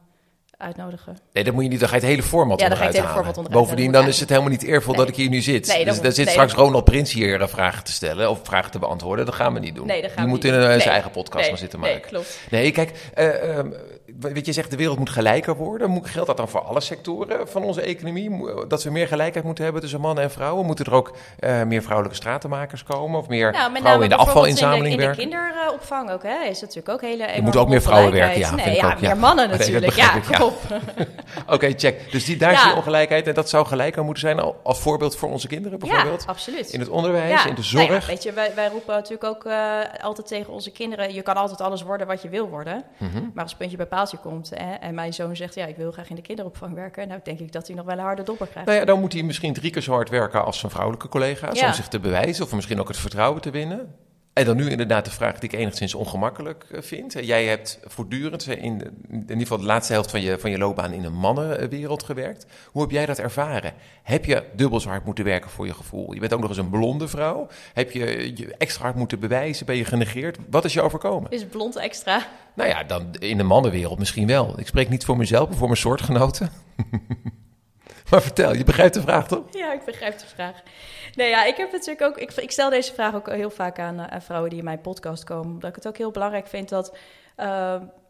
uitnodigen. 0.59 1.17
Nee, 1.33 1.43
dat 1.43 1.53
moet 1.53 1.63
je 1.63 1.69
niet. 1.69 1.79
Dan 1.79 1.89
ga 1.89 1.95
je 1.95 2.01
het 2.01 2.09
hele 2.09 2.23
format 2.23 2.59
Ja, 2.59 2.67
dan 2.67 2.77
ga 2.77 2.83
je 2.83 2.89
het 2.89 2.97
hele 2.99 3.13
format 3.13 3.49
Bovendien, 3.49 3.91
dan 3.91 4.07
is 4.07 4.19
het 4.19 4.29
helemaal 4.29 4.49
niet 4.49 4.63
eervol 4.63 4.93
Nee. 4.93 5.01
dat 5.01 5.09
ik 5.09 5.15
hier 5.15 5.29
nu 5.29 5.41
zit. 5.41 5.67
Nee, 5.67 5.85
dus 5.85 5.95
zit 5.95 6.17
nee, 6.17 6.27
straks 6.27 6.53
Ronald 6.53 6.83
Prins 6.83 7.13
hier 7.13 7.41
eh, 7.41 7.47
vragen 7.47 7.83
te 7.83 7.91
stellen 7.91 8.29
of 8.29 8.39
vragen 8.43 8.71
te 8.71 8.79
beantwoorden. 8.79 9.25
Dat 9.25 9.35
gaan 9.35 9.53
we 9.53 9.59
niet 9.59 9.75
doen. 9.75 9.87
Nee, 9.87 10.01
dat 10.01 10.11
gaan 10.11 10.15
Die 10.15 10.25
we 10.25 10.29
moet 10.31 10.43
niet 10.43 10.51
in 10.53 10.59
doen. 10.59 10.61
een, 10.61 10.69
Nee. 10.69 10.79
zijn 10.79 10.93
eigen 10.93 11.11
podcast 11.11 11.47
gaan 11.47 11.57
zitten 11.57 11.79
nee, 11.79 11.93
maken. 11.93 12.09
klopt. 12.09 12.39
Nee, 12.49 12.71
kijk, 12.71 13.09
eh, 13.13 13.57
ehm, 13.57 13.71
weet 14.19 14.45
je 14.45 14.53
zegt 14.53 14.69
de 14.71 14.77
wereld 14.77 14.97
moet 14.99 15.09
gelijker 15.09 15.55
worden. 15.55 15.89
Moet, 15.89 16.07
geldt 16.09 16.27
dat 16.27 16.37
dan 16.37 16.49
voor 16.49 16.61
alle 16.61 16.81
sectoren 16.81 17.47
van 17.47 17.63
onze 17.63 17.81
economie? 17.81 18.31
Dat 18.67 18.83
we 18.83 18.89
meer 18.91 19.07
gelijkheid 19.07 19.45
moeten 19.45 19.63
hebben 19.63 19.81
tussen 19.81 20.01
mannen 20.01 20.23
en 20.23 20.31
vrouwen? 20.31 20.65
Moeten 20.65 20.85
er 20.85 20.93
ook 20.93 21.11
eh, 21.39 21.63
meer 21.63 21.81
vrouwelijke 21.81 22.17
stratenmakers 22.17 22.83
komen? 22.83 23.19
Of 23.19 23.27
meer 23.27 23.51
Nou, 23.51 23.77
vrouwen 23.77 24.03
in 24.03 24.09
de 24.09 24.15
afvalinzameling 24.15 24.91
in 24.91 24.97
de, 24.97 25.05
werken? 25.05 25.23
in 25.23 25.29
de 25.29 25.35
kinderopvang 25.35 26.11
ook, 26.11 26.23
hè, 26.23 26.43
is 26.49 26.61
natuurlijk 26.61 26.89
ook 26.89 27.01
hele 27.01 27.23
Er 27.23 27.43
moeten 27.43 27.61
ook 27.61 27.69
meer 27.69 27.81
vrouwen 27.81 28.11
werken, 28.11 28.39
ja, 28.39 28.55
Nee, 28.55 28.63
vind 28.63 28.75
ik 28.75 28.81
ja, 28.81 28.91
ook, 28.91 28.99
ja. 28.99 29.07
meer 29.07 29.17
mannen 29.17 29.49
Nee, 29.49 29.57
natuurlijk. 29.57 29.93
ja, 29.93 30.15
ik. 30.15 30.23
Oké, 31.55 31.73
check. 31.75 32.11
Dus 32.11 32.25
die, 32.25 32.37
daar 32.37 32.57
zie 32.57 32.69
je 32.69 32.75
ongelijkheid. 32.75 33.27
En 33.27 33.33
dat 33.33 33.49
zou 33.49 33.65
gelijker 33.65 34.03
moeten 34.03 34.21
zijn 34.23 34.39
al- 34.39 34.59
als 34.63 34.79
voorbeeld 34.79 35.15
voor 35.15 35.29
onze 35.29 35.47
kinderen 35.47 35.79
bijvoorbeeld? 35.79 36.21
Ja, 36.21 36.27
absoluut. 36.29 36.69
In 36.73 36.79
het 36.79 36.89
onderwijs, 36.89 37.45
in 37.45 37.55
de 37.55 37.63
zorg. 37.63 37.87
Nou 37.87 37.99
ja, 37.99 38.05
weet 38.07 38.23
je, 38.23 38.31
wij, 38.33 38.51
wij 38.55 38.67
roepen 38.69 38.93
natuurlijk 38.93 39.23
ook 39.23 39.45
eh, 39.45 39.79
altijd 40.01 40.27
tegen 40.27 40.53
onze 40.53 40.71
kinderen... 40.71 41.13
je 41.13 41.21
kan 41.21 41.35
altijd 41.35 41.61
alles 41.61 41.81
worden 41.81 42.07
wat 42.07 42.21
je 42.21 42.29
wil 42.29 42.49
worden. 42.49 42.83
Mhm. 42.97 43.19
Maar 43.33 43.43
als 43.43 43.55
puntje 43.55 43.77
bij 43.77 43.85
paaltje 44.09 44.29
komt 44.29 44.49
hè, 44.49 44.73
en 44.73 44.95
mijn 44.95 45.13
zoon 45.13 45.35
zegt... 45.35 45.55
ja, 45.55 45.65
ik 45.65 45.75
wil 45.75 45.91
graag 45.91 46.09
in 46.09 46.15
de 46.15 46.21
kinderopvang 46.21 46.73
werken... 46.73 47.07
nou 47.07 47.19
denk 47.23 47.39
ik 47.39 47.51
dat 47.51 47.67
hij 47.67 47.75
nog 47.75 47.85
wel 47.85 47.97
een 47.97 48.03
harde 48.03 48.23
dobber 48.23 48.47
krijgt. 48.47 48.67
Nou 48.67 48.79
ja, 48.79 48.85
dan 48.85 48.99
moet 48.99 49.13
hij 49.13 49.23
misschien 49.23 49.53
drie 49.53 49.71
keer 49.71 49.81
zo 49.81 49.91
hard 49.91 50.09
werken 50.09 50.45
als 50.45 50.59
zijn 50.59 50.71
vrouwelijke 50.71 51.09
collega's. 51.09 51.59
Ja. 51.59 51.67
Om 51.67 51.73
zich 51.73 51.87
te 51.87 51.99
bewijzen 51.99 52.45
of 52.45 52.53
misschien 52.53 52.79
ook 52.79 52.87
het 52.87 52.97
vertrouwen 52.97 53.41
te 53.41 53.51
winnen. 53.51 53.95
En 54.39 54.45
dan 54.45 54.55
nu 54.55 54.69
inderdaad 54.69 55.05
de 55.05 55.11
vraag 55.11 55.39
die 55.39 55.49
ik 55.49 55.59
enigszins 55.59 55.93
ongemakkelijk 55.93 56.65
eh, 56.71 56.81
vind. 56.81 57.15
Eh, 57.15 57.23
Jij 57.23 57.45
hebt 57.45 57.79
voortdurend 57.83 58.47
eh, 58.47 58.63
in, 58.63 58.81
in 59.09 59.19
ieder 59.19 59.37
geval 59.37 59.57
de 59.57 59.63
laatste 59.63 59.93
helft 59.93 60.11
van 60.11 60.21
je, 60.21 60.39
van 60.39 60.51
je 60.51 60.57
loopbaan 60.57 60.93
in 60.93 61.03
een 61.03 61.13
mannenwereld 61.13 62.03
gewerkt. 62.03 62.45
Hoe 62.71 62.81
heb 62.81 62.91
jij 62.91 63.05
dat 63.05 63.19
ervaren? 63.19 63.73
Heb 64.03 64.25
je 64.25 64.43
dubbel 64.55 64.79
zo 64.79 64.89
hard 64.89 65.05
moeten 65.05 65.23
werken 65.23 65.49
voor 65.49 65.65
je 65.65 65.73
gevoel? 65.73 66.13
Je 66.13 66.19
bent 66.19 66.33
ook 66.33 66.39
nog 66.39 66.49
eens 66.49 66.57
een 66.57 66.69
blonde 66.69 67.07
vrouw. 67.07 67.47
Heb 67.73 67.91
je 67.91 68.31
je 68.35 68.55
extra 68.57 68.83
hard 68.83 68.95
moeten 68.95 69.19
bewijzen? 69.19 69.65
Ben 69.65 69.75
je 69.75 69.85
genegeerd? 69.85 70.37
Wat 70.49 70.65
is 70.65 70.73
je 70.73 70.81
overkomen? 70.81 71.31
Is 71.31 71.45
blond 71.45 71.75
extra? 71.75 72.27
Nou 72.53 72.69
ja, 72.69 72.83
dan 72.83 73.15
in 73.19 73.37
de 73.37 73.43
mannenwereld 73.43 73.99
misschien 73.99 74.27
wel. 74.27 74.59
Ik 74.59 74.67
spreek 74.67 74.89
niet 74.89 75.05
voor 75.05 75.17
mezelf, 75.17 75.47
maar 75.47 75.57
voor 75.57 75.67
mijn 75.67 75.79
soortgenoten. 75.79 76.51
maar 78.09 78.21
vertel, 78.21 78.55
je 78.55 78.63
begrijpt 78.63 78.93
de 78.93 79.01
vraag 79.01 79.27
toch? 79.27 79.43
Ja, 79.51 79.73
ik 79.73 79.85
begrijp 79.85 80.19
de 80.19 80.27
vraag. 80.27 80.61
Nee, 81.15 81.29
ja, 81.29 81.45
ik 81.45 81.57
heb 81.57 81.71
natuurlijk 81.71 82.01
ook. 82.01 82.17
Ik, 82.17 82.31
ik 82.31 82.51
stel 82.51 82.69
deze 82.69 82.93
vraag 82.93 83.13
ook 83.15 83.29
heel 83.29 83.49
vaak 83.49 83.79
aan, 83.79 83.99
eh, 83.99 84.05
aan 84.07 84.21
vrouwen 84.21 84.49
die 84.49 84.59
in 84.59 84.65
mijn 84.65 84.81
podcast 84.81 85.23
komen. 85.23 85.51
Omdat 85.53 85.69
ik 85.69 85.75
het 85.75 85.87
ook 85.87 85.97
heel 85.97 86.11
belangrijk 86.11 86.47
vind 86.47 86.69
dat. 86.69 86.95
eh, 87.35 87.45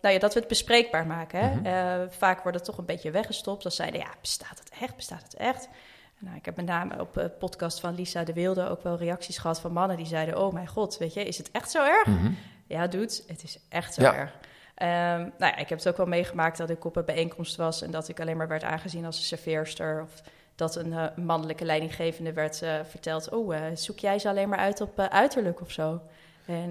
nou 0.02 0.14
ja, 0.14 0.20
dat 0.20 0.34
we 0.34 0.40
het 0.40 0.48
bespreekbaar 0.50 1.08
maken. 1.08 1.40
Hè? 1.40 1.56
Mhm. 1.56 1.66
Eh, 1.66 2.08
vaak 2.10 2.42
wordt 2.42 2.58
het 2.58 2.66
toch 2.66 2.78
een 2.78 2.86
beetje 2.86 3.12
weggestopt. 3.12 3.66
Als 3.66 3.76
zeiden, 3.76 4.00
ja, 4.00 4.08
bestaat 4.22 4.60
het 4.60 4.72
echt? 4.82 4.96
Bestaat 4.96 5.24
het 5.24 5.34
echt? 5.36 5.70
Nou, 6.18 6.36
ik 6.38 6.46
heb 6.46 6.56
met 6.56 6.66
name 6.66 7.00
op 7.00 7.14
de 7.14 7.30
podcast 7.30 7.80
van 7.80 7.96
Lisa 7.96 8.24
de 8.24 8.34
Wilde 8.34 8.70
ook 8.70 8.84
wel 8.84 8.98
reacties 8.98 9.38
gehad 9.38 9.60
van 9.60 9.72
mannen 9.72 9.98
die 9.98 10.06
zeiden: 10.06 10.38
Oh 10.46 10.54
mijn 10.54 10.68
god, 10.68 10.98
weet 10.98 11.14
je, 11.14 11.24
is 11.24 11.38
het 11.38 11.52
echt 11.52 11.72
zo 11.72 11.84
erg? 11.86 12.06
Mhm. 12.08 12.32
Ja, 12.68 12.88
dude, 12.88 13.14
het 13.28 13.44
is 13.44 13.60
echt 13.70 13.94
zo 13.94 14.02
Ja. 14.02 14.16
erg. 14.16 14.34
Ehm, 14.76 15.20
nou 15.20 15.30
ja, 15.54 15.56
ik 15.58 15.70
heb 15.70 15.78
het 15.78 15.88
ook 15.88 15.98
wel 15.98 16.06
meegemaakt 16.06 16.58
dat 16.58 16.70
ik 16.70 16.86
op 16.86 16.96
een 16.96 17.06
bijeenkomst 17.06 17.56
was 17.56 17.82
en 17.82 17.92
dat 17.92 18.08
ik 18.08 18.20
alleen 18.20 18.38
maar 18.38 18.48
werd 18.48 18.64
aangezien 18.64 19.06
als 19.06 19.18
een 19.18 19.24
serveerster. 19.24 20.02
Of 20.04 20.22
dat 20.60 20.76
een 20.76 20.94
eh, 20.94 21.06
mannelijke 21.16 21.66
leidinggevende 21.66 22.34
werd 22.34 22.62
eh, 22.62 22.74
verteld: 22.90 23.30
Oh, 23.30 23.56
eh, 23.56 23.62
zoek 23.74 24.00
jij 24.00 24.20
ze 24.20 24.30
alleen 24.30 24.50
maar 24.50 24.60
uit 24.60 24.82
op 24.82 25.00
uiterlijk 25.00 25.62
of 25.62 25.72
zo? 25.72 26.02
En 26.46 26.70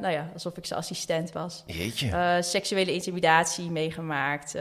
nou 0.00 0.10
ja, 0.10 0.30
alsof 0.32 0.56
ik 0.56 0.66
zijn 0.66 0.80
assistent 0.80 1.32
was. 1.32 1.62
Jeetje. 1.66 2.38
Seksuele 2.42 2.92
intimidatie 2.92 3.70
meegemaakt. 3.70 4.52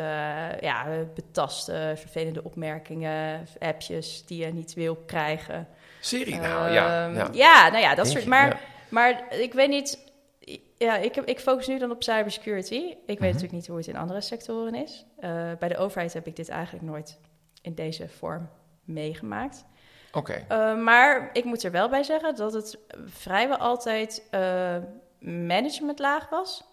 ja, 0.61 0.85
betasten, 1.15 1.97
vervelende 1.97 2.43
opmerkingen, 2.43 3.47
appjes 3.59 4.25
die 4.25 4.45
je 4.45 4.53
niet 4.53 4.73
wil 4.73 4.95
krijgen. 4.95 5.67
Serie? 5.99 6.35
Nou 6.35 6.71
ja. 6.71 7.05
Ehm, 7.05 7.15
ja. 7.15 7.29
ja, 7.31 7.69
nou 7.69 7.81
ja, 7.83 7.95
dat 7.95 8.07
soort. 8.07 8.25
Maar, 8.25 8.47
ja. 8.47 8.59
maar 8.89 9.23
ik 9.39 9.53
weet 9.53 9.69
niet. 9.69 9.99
Ja, 10.77 10.97
ik, 10.97 11.15
heb, 11.15 11.25
ik 11.25 11.39
focus 11.39 11.67
nu 11.67 11.79
dan 11.79 11.91
op 11.91 12.03
cybersecurity. 12.03 12.75
Ik 12.75 12.95
weet 13.05 13.17
Mhm. 13.17 13.25
natuurlijk 13.25 13.53
niet 13.53 13.67
hoe 13.67 13.77
het 13.77 13.87
in 13.87 13.97
andere 13.97 14.21
sectoren 14.21 14.75
is. 14.75 15.05
Bij 15.59 15.67
de 15.69 15.77
overheid 15.77 16.13
heb 16.13 16.27
ik 16.27 16.35
dit 16.35 16.49
eigenlijk 16.49 16.85
nooit 16.85 17.17
in 17.61 17.73
deze 17.73 18.07
vorm 18.07 18.49
meegemaakt. 18.89 19.65
Oké. 20.11 20.45
Eh, 20.47 20.75
maar 20.75 21.29
ik 21.33 21.43
moet 21.43 21.63
er 21.63 21.71
wel 21.71 21.89
bij 21.89 22.03
zeggen 22.03 22.35
dat 22.35 22.53
het 22.53 22.77
vrijwel 23.05 23.57
altijd 23.57 24.23
eh 24.29 24.75
managementlaag 25.19 26.29
was 26.29 26.63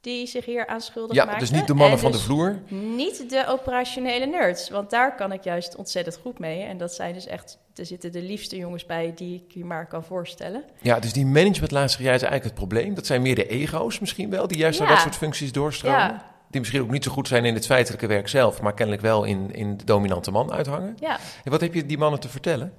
die 0.00 0.26
zich 0.26 0.44
hier 0.44 0.66
aan 0.66 0.80
schuldig 0.80 1.16
Ja, 1.16 1.24
maakte. 1.24 1.40
dus 1.40 1.50
niet 1.50 1.66
de 1.66 1.74
mannen 1.74 1.92
En 1.92 1.98
van 1.98 2.10
de 2.10 2.16
dus 2.16 2.26
vloer. 2.26 2.58
Niet 2.68 3.30
de 3.30 3.44
operationele 3.48 4.26
nerds, 4.26 4.70
want 4.70 4.90
daar 4.90 5.14
kan 5.14 5.32
ik 5.32 5.44
juist 5.44 5.76
ontzettend 5.76 6.16
goed 6.16 6.38
mee. 6.38 6.62
En 6.62 6.76
dat 6.78 6.94
zijn 6.94 7.14
dus 7.14 7.26
echt, 7.26 7.58
er 7.74 7.86
zitten 7.86 8.12
de 8.12 8.22
liefste 8.22 8.56
jongens 8.56 8.86
bij 8.86 9.12
die 9.14 9.44
ik 9.46 9.54
je 9.54 9.64
maar 9.64 9.86
kan 9.86 10.04
voorstellen. 10.04 10.64
Ja, 10.80 10.98
dus 11.00 11.12
die 11.12 11.26
managementlaag 11.26 11.90
zeg 11.90 12.00
jij 12.00 12.14
is 12.14 12.22
eigenlijk 12.22 12.44
het 12.44 12.54
probleem. 12.68 12.94
Dat 12.94 13.06
zijn 13.06 13.22
meer 13.22 13.34
de 13.34 13.46
ego's 13.46 13.98
misschien 13.98 14.30
wel, 14.30 14.46
die 14.46 14.58
juist 14.58 14.78
naar 14.78 14.88
Ja. 14.88 14.94
dat 14.94 15.02
soort 15.02 15.16
functies 15.16 15.52
doorstromen. 15.52 15.98
Ja. 15.98 16.30
Die 16.52 16.60
misschien 16.60 16.82
ook 16.82 16.90
niet 16.90 17.04
zo 17.04 17.10
goed 17.10 17.28
zijn 17.28 17.44
in 17.44 17.54
het 17.54 17.66
feitelijke 17.66 18.06
werk 18.06 18.28
zelf, 18.28 18.60
maar 18.60 18.74
kennelijk 18.74 19.02
wel 19.02 19.24
in, 19.24 19.54
in 19.54 19.76
de 19.76 19.84
dominante 19.84 20.30
man 20.30 20.52
uithangen. 20.52 20.96
Ja, 21.00 21.18
En 21.44 21.50
wat 21.50 21.60
heb 21.60 21.74
je 21.74 21.86
die 21.86 21.98
mannen 21.98 22.20
te 22.20 22.28
vertellen? 22.28 22.72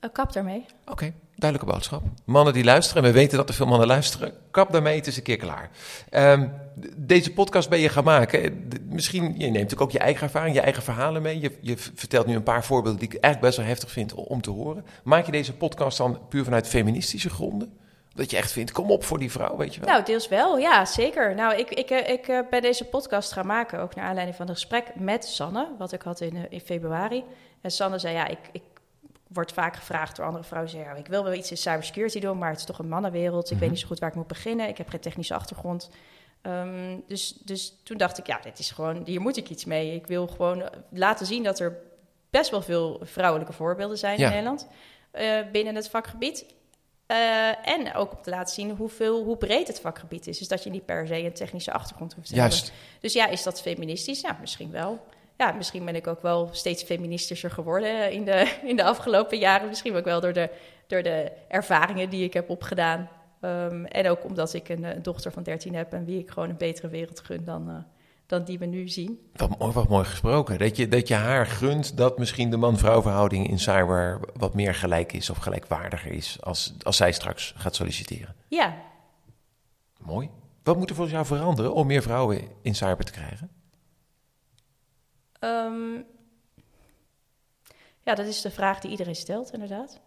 een 0.00 0.12
kap 0.12 0.32
daarmee. 0.32 0.66
Oké, 0.86 1.12
duidelijke 1.36 1.72
boodschap. 1.72 2.02
Mannen 2.24 2.52
die 2.52 2.64
luisteren, 2.64 3.02
en 3.02 3.08
we 3.08 3.18
weten 3.18 3.36
dat 3.36 3.48
er 3.48 3.54
veel 3.54 3.66
mannen 3.66 3.86
luisteren, 3.86 4.32
kap 4.50 4.72
daarmee, 4.72 4.96
het 4.96 5.06
is 5.06 5.16
een 5.16 5.22
keer 5.22 5.36
klaar. 5.36 5.70
Ehm, 6.10 6.48
deze 6.96 7.32
podcast 7.32 7.68
ben 7.68 7.78
je 7.78 7.88
gaan 7.88 8.04
maken. 8.04 8.68
Misschien, 8.88 9.24
je 9.24 9.30
neemt 9.30 9.52
natuurlijk 9.52 9.80
ook 9.80 9.90
je 9.90 9.98
eigen 9.98 10.22
ervaring, 10.22 10.54
je 10.54 10.60
eigen 10.60 10.82
verhalen 10.82 11.22
mee. 11.22 11.40
Je, 11.40 11.58
je 11.60 11.76
vertelt 11.76 12.26
nu 12.26 12.34
een 12.34 12.42
paar 12.42 12.64
voorbeelden 12.64 13.00
die 13.00 13.08
ik 13.08 13.14
eigenlijk 13.14 13.44
best 13.44 13.56
wel 13.56 13.66
heftig 13.66 13.90
vind 13.90 14.14
om 14.14 14.40
te 14.40 14.50
horen. 14.50 14.84
Maak 15.04 15.26
je 15.26 15.32
deze 15.32 15.54
podcast 15.54 15.98
dan 15.98 16.18
puur 16.28 16.44
vanuit 16.44 16.68
feministische 16.68 17.30
gronden? 17.30 17.78
Dat 18.14 18.30
je 18.30 18.36
echt 18.36 18.52
vindt, 18.52 18.72
kom 18.72 18.90
op 18.90 19.04
voor 19.04 19.18
die 19.18 19.30
vrouw, 19.30 19.56
weet 19.56 19.74
je 19.74 19.80
wel? 19.80 19.88
Nou, 19.90 20.04
deels 20.04 20.28
wel, 20.28 20.58
ja, 20.58 20.84
zeker. 20.84 21.34
Nou, 21.34 21.54
ik, 21.56 21.70
ik, 21.70 21.90
eh, 21.90 22.08
ik 22.12 22.28
eh, 22.28 22.38
ben 22.50 22.62
deze 22.62 22.84
podcast 22.84 23.32
gaan 23.32 23.46
maken, 23.46 23.80
ook 23.80 23.94
naar 23.94 24.04
aanleiding 24.04 24.36
van 24.36 24.48
een 24.48 24.54
gesprek 24.54 24.94
met 24.94 25.24
Sanne, 25.24 25.68
wat 25.78 25.92
ik 25.92 26.02
had 26.02 26.20
in, 26.20 26.36
eh, 26.36 26.42
in 26.48 26.60
februari. 26.60 27.24
En 27.60 27.70
Sanne 27.70 27.98
zei, 27.98 28.14
ja, 28.14 28.26
ik, 28.26 28.38
ik 28.52 28.62
word 29.28 29.52
vaak 29.52 29.76
gevraagd 29.76 30.16
door 30.16 30.26
andere 30.26 30.44
vrouwen, 30.44 30.70
zeggen, 30.70 30.90
ja, 30.92 30.96
ik 30.98 31.06
wil 31.06 31.24
wel 31.24 31.32
iets 31.34 31.50
in 31.50 31.56
cybersecurity 31.56 32.20
doen, 32.20 32.38
maar 32.38 32.50
het 32.50 32.58
is 32.58 32.64
toch 32.64 32.78
een 32.78 32.88
mannenwereld. 32.88 33.44
Ik 33.46 33.50
Mhm. 33.50 33.60
weet 33.60 33.70
niet 33.70 33.80
zo 33.80 33.86
goed 33.86 33.98
waar 33.98 34.08
ik 34.08 34.14
moet 34.14 34.26
beginnen. 34.26 34.68
Ik 34.68 34.78
heb 34.78 34.88
geen 34.88 35.00
technische 35.00 35.34
achtergrond. 35.34 35.90
Ehm, 36.42 36.96
dus, 37.06 37.32
dus 37.44 37.74
toen 37.82 37.96
dacht 37.96 38.18
ik, 38.18 38.26
ja, 38.26 38.38
dit 38.42 38.58
is 38.58 38.70
gewoon, 38.70 39.02
hier 39.04 39.20
moet 39.20 39.36
ik 39.36 39.48
iets 39.50 39.64
mee. 39.64 39.94
Ik 39.94 40.06
wil 40.06 40.26
gewoon 40.26 40.62
laten 40.90 41.26
zien 41.26 41.42
dat 41.42 41.58
er 41.58 41.78
best 42.30 42.50
wel 42.50 42.62
veel 42.62 43.00
vrouwelijke 43.04 43.52
voorbeelden 43.52 43.98
zijn 43.98 44.18
Ja. 44.18 44.26
in 44.26 44.32
Nederland 44.32 44.66
binnen 45.52 45.74
het 45.74 45.88
vakgebied. 45.88 46.44
Eh, 47.10 47.68
en 47.68 47.94
ook 47.94 48.12
om 48.12 48.22
te 48.22 48.30
laten 48.30 48.54
zien 48.54 48.70
hoeveel, 48.70 49.24
hoe 49.24 49.36
breed 49.36 49.66
het 49.66 49.80
vakgebied 49.80 50.26
is. 50.26 50.38
Dus 50.38 50.48
dat 50.48 50.64
je 50.64 50.70
niet 50.70 50.84
per 50.84 51.06
se 51.06 51.24
een 51.24 51.32
technische 51.32 51.72
achtergrond 51.72 52.14
hoeft 52.14 52.28
te 52.28 52.34
Juist. 52.34 52.62
hebben. 52.62 52.80
Dus 53.00 53.12
ja, 53.12 53.26
is 53.26 53.42
dat 53.42 53.60
feministisch? 53.60 54.20
Ja, 54.20 54.36
misschien 54.40 54.70
wel. 54.70 55.00
Ja, 55.36 55.52
misschien 55.52 55.84
ben 55.84 55.96
ik 55.96 56.06
ook 56.06 56.22
wel 56.22 56.48
steeds 56.52 56.82
feministischer 56.82 57.50
geworden 57.50 58.12
in 58.12 58.24
de, 58.24 58.56
in 58.70 58.76
de 58.76 58.84
afgelopen 58.84 59.38
jaren. 59.38 59.68
Misschien 59.68 59.96
ook 59.96 60.04
wel 60.04 60.20
door 60.20 60.32
de, 60.32 60.50
door 60.86 61.02
de 61.02 61.32
ervaringen 61.48 62.10
die 62.10 62.24
ik 62.24 62.32
heb 62.32 62.50
opgedaan 62.50 63.08
Ehm, 63.40 63.84
en 63.84 64.08
ook 64.08 64.24
omdat 64.24 64.54
ik 64.54 64.68
een, 64.68 64.84
een, 64.84 65.02
dochter 65.02 65.32
van 65.32 65.42
13 65.42 65.74
heb 65.74 65.92
en 65.92 66.04
wie 66.04 66.18
ik 66.18 66.30
gewoon 66.30 66.48
een 66.48 66.56
betere 66.56 66.88
wereld 66.88 67.20
gun 67.20 67.44
dan, 67.44 67.86
dan 68.30 68.44
die 68.44 68.58
we 68.58 68.66
nu 68.66 68.88
zien. 68.88 69.30
Wat 69.32 69.58
mooi, 69.58 69.72
wat 69.72 69.88
mooi 69.88 70.04
gesproken. 70.04 70.58
Dat 70.58 70.76
je, 70.76 70.88
dat 70.88 71.08
je 71.08 71.14
haar 71.14 71.46
gunt 71.46 71.96
dat 71.96 72.18
misschien 72.18 72.50
de 72.50 72.56
man-vrouw 72.56 73.02
verhouding 73.02 73.48
in 73.48 73.58
cyber 73.58 74.20
wat 74.34 74.54
meer 74.54 74.74
gelijk 74.74 75.12
is 75.12 75.30
of 75.30 75.36
gelijkwaardiger 75.36 76.12
is 76.12 76.42
als, 76.42 76.74
als 76.82 76.96
zij 76.96 77.12
straks 77.12 77.54
gaat 77.56 77.74
solliciteren. 77.74 78.34
Ja. 78.48 78.82
Mooi. 79.98 80.30
Wat 80.62 80.76
moet 80.76 80.88
er 80.88 80.94
volgens 80.94 81.16
jou 81.16 81.26
veranderen 81.26 81.74
om 81.74 81.86
meer 81.86 82.02
vrouwen 82.02 82.48
in 82.62 82.74
cyber 82.74 83.04
te 83.04 83.12
krijgen? 83.12 83.50
Ehm, 85.38 85.94
ja, 88.02 88.14
dat 88.14 88.26
is 88.26 88.40
de 88.40 88.50
vraag 88.50 88.80
die 88.80 88.90
iedereen 88.90 89.16
stelt, 89.16 89.52
inderdaad. 89.52 90.00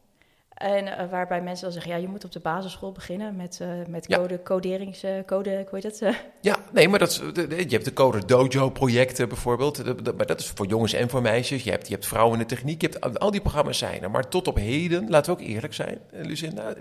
En 0.64 0.88
uh, 0.88 1.10
waarbij 1.10 1.42
mensen 1.42 1.64
dan 1.64 1.74
zeggen, 1.74 1.92
ja, 1.92 1.98
je 1.98 2.08
moet 2.08 2.26
op 2.26 2.32
de 2.32 2.40
basisschool 2.40 2.92
beginnen 2.92 3.36
met, 3.36 3.60
uh, 3.62 3.68
met 3.88 4.08
code, 4.08 4.34
ja. 4.34 4.40
coderingscode, 4.44 5.66
hoe 5.70 5.80
heet 5.80 6.00
dat? 6.00 6.14
Ja, 6.42 6.58
nee, 6.72 6.90
maar 6.90 7.00
dat 7.00 7.10
is, 7.10 7.18
je 7.48 7.66
hebt 7.68 7.86
de 7.86 7.94
Coder 7.94 8.28
Dojo 8.28 8.70
projecten 8.70 9.28
bijvoorbeeld, 9.28 10.04
maar 10.18 10.26
dat 10.26 10.40
is 10.40 10.52
voor 10.56 10.68
jongens 10.68 10.94
en 10.94 11.10
voor 11.10 11.22
meisjes. 11.22 11.64
Je 11.64 11.72
hebt, 11.72 11.88
je 11.88 11.94
hebt 11.94 12.08
vrouwen 12.08 12.34
in 12.34 12.48
de 12.48 12.56
techniek, 12.56 12.82
je 12.82 12.90
hebt, 12.90 13.20
al 13.20 13.32
die 13.32 13.42
programma's 13.42 13.78
zijn 13.78 14.04
er. 14.04 14.12
Maar 14.12 14.28
tot 14.28 14.48
op 14.48 14.56
heden, 14.56 15.10
laten 15.10 15.36
we 15.36 15.42
ook 15.42 15.48
eerlijk 15.48 15.74
zijn, 15.74 16.00
eh, 16.12 16.26
Lucinda, 16.26 16.74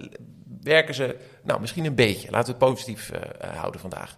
werken 0.63 0.95
ze, 0.95 1.17
nou, 1.43 1.61
misschien 1.61 1.85
een 1.85 1.95
beetje. 1.95 2.31
Laten 2.31 2.55
we 2.55 2.65
het 2.65 2.73
positief 2.73 3.11
houden 3.55 3.81
vandaag. 3.81 4.17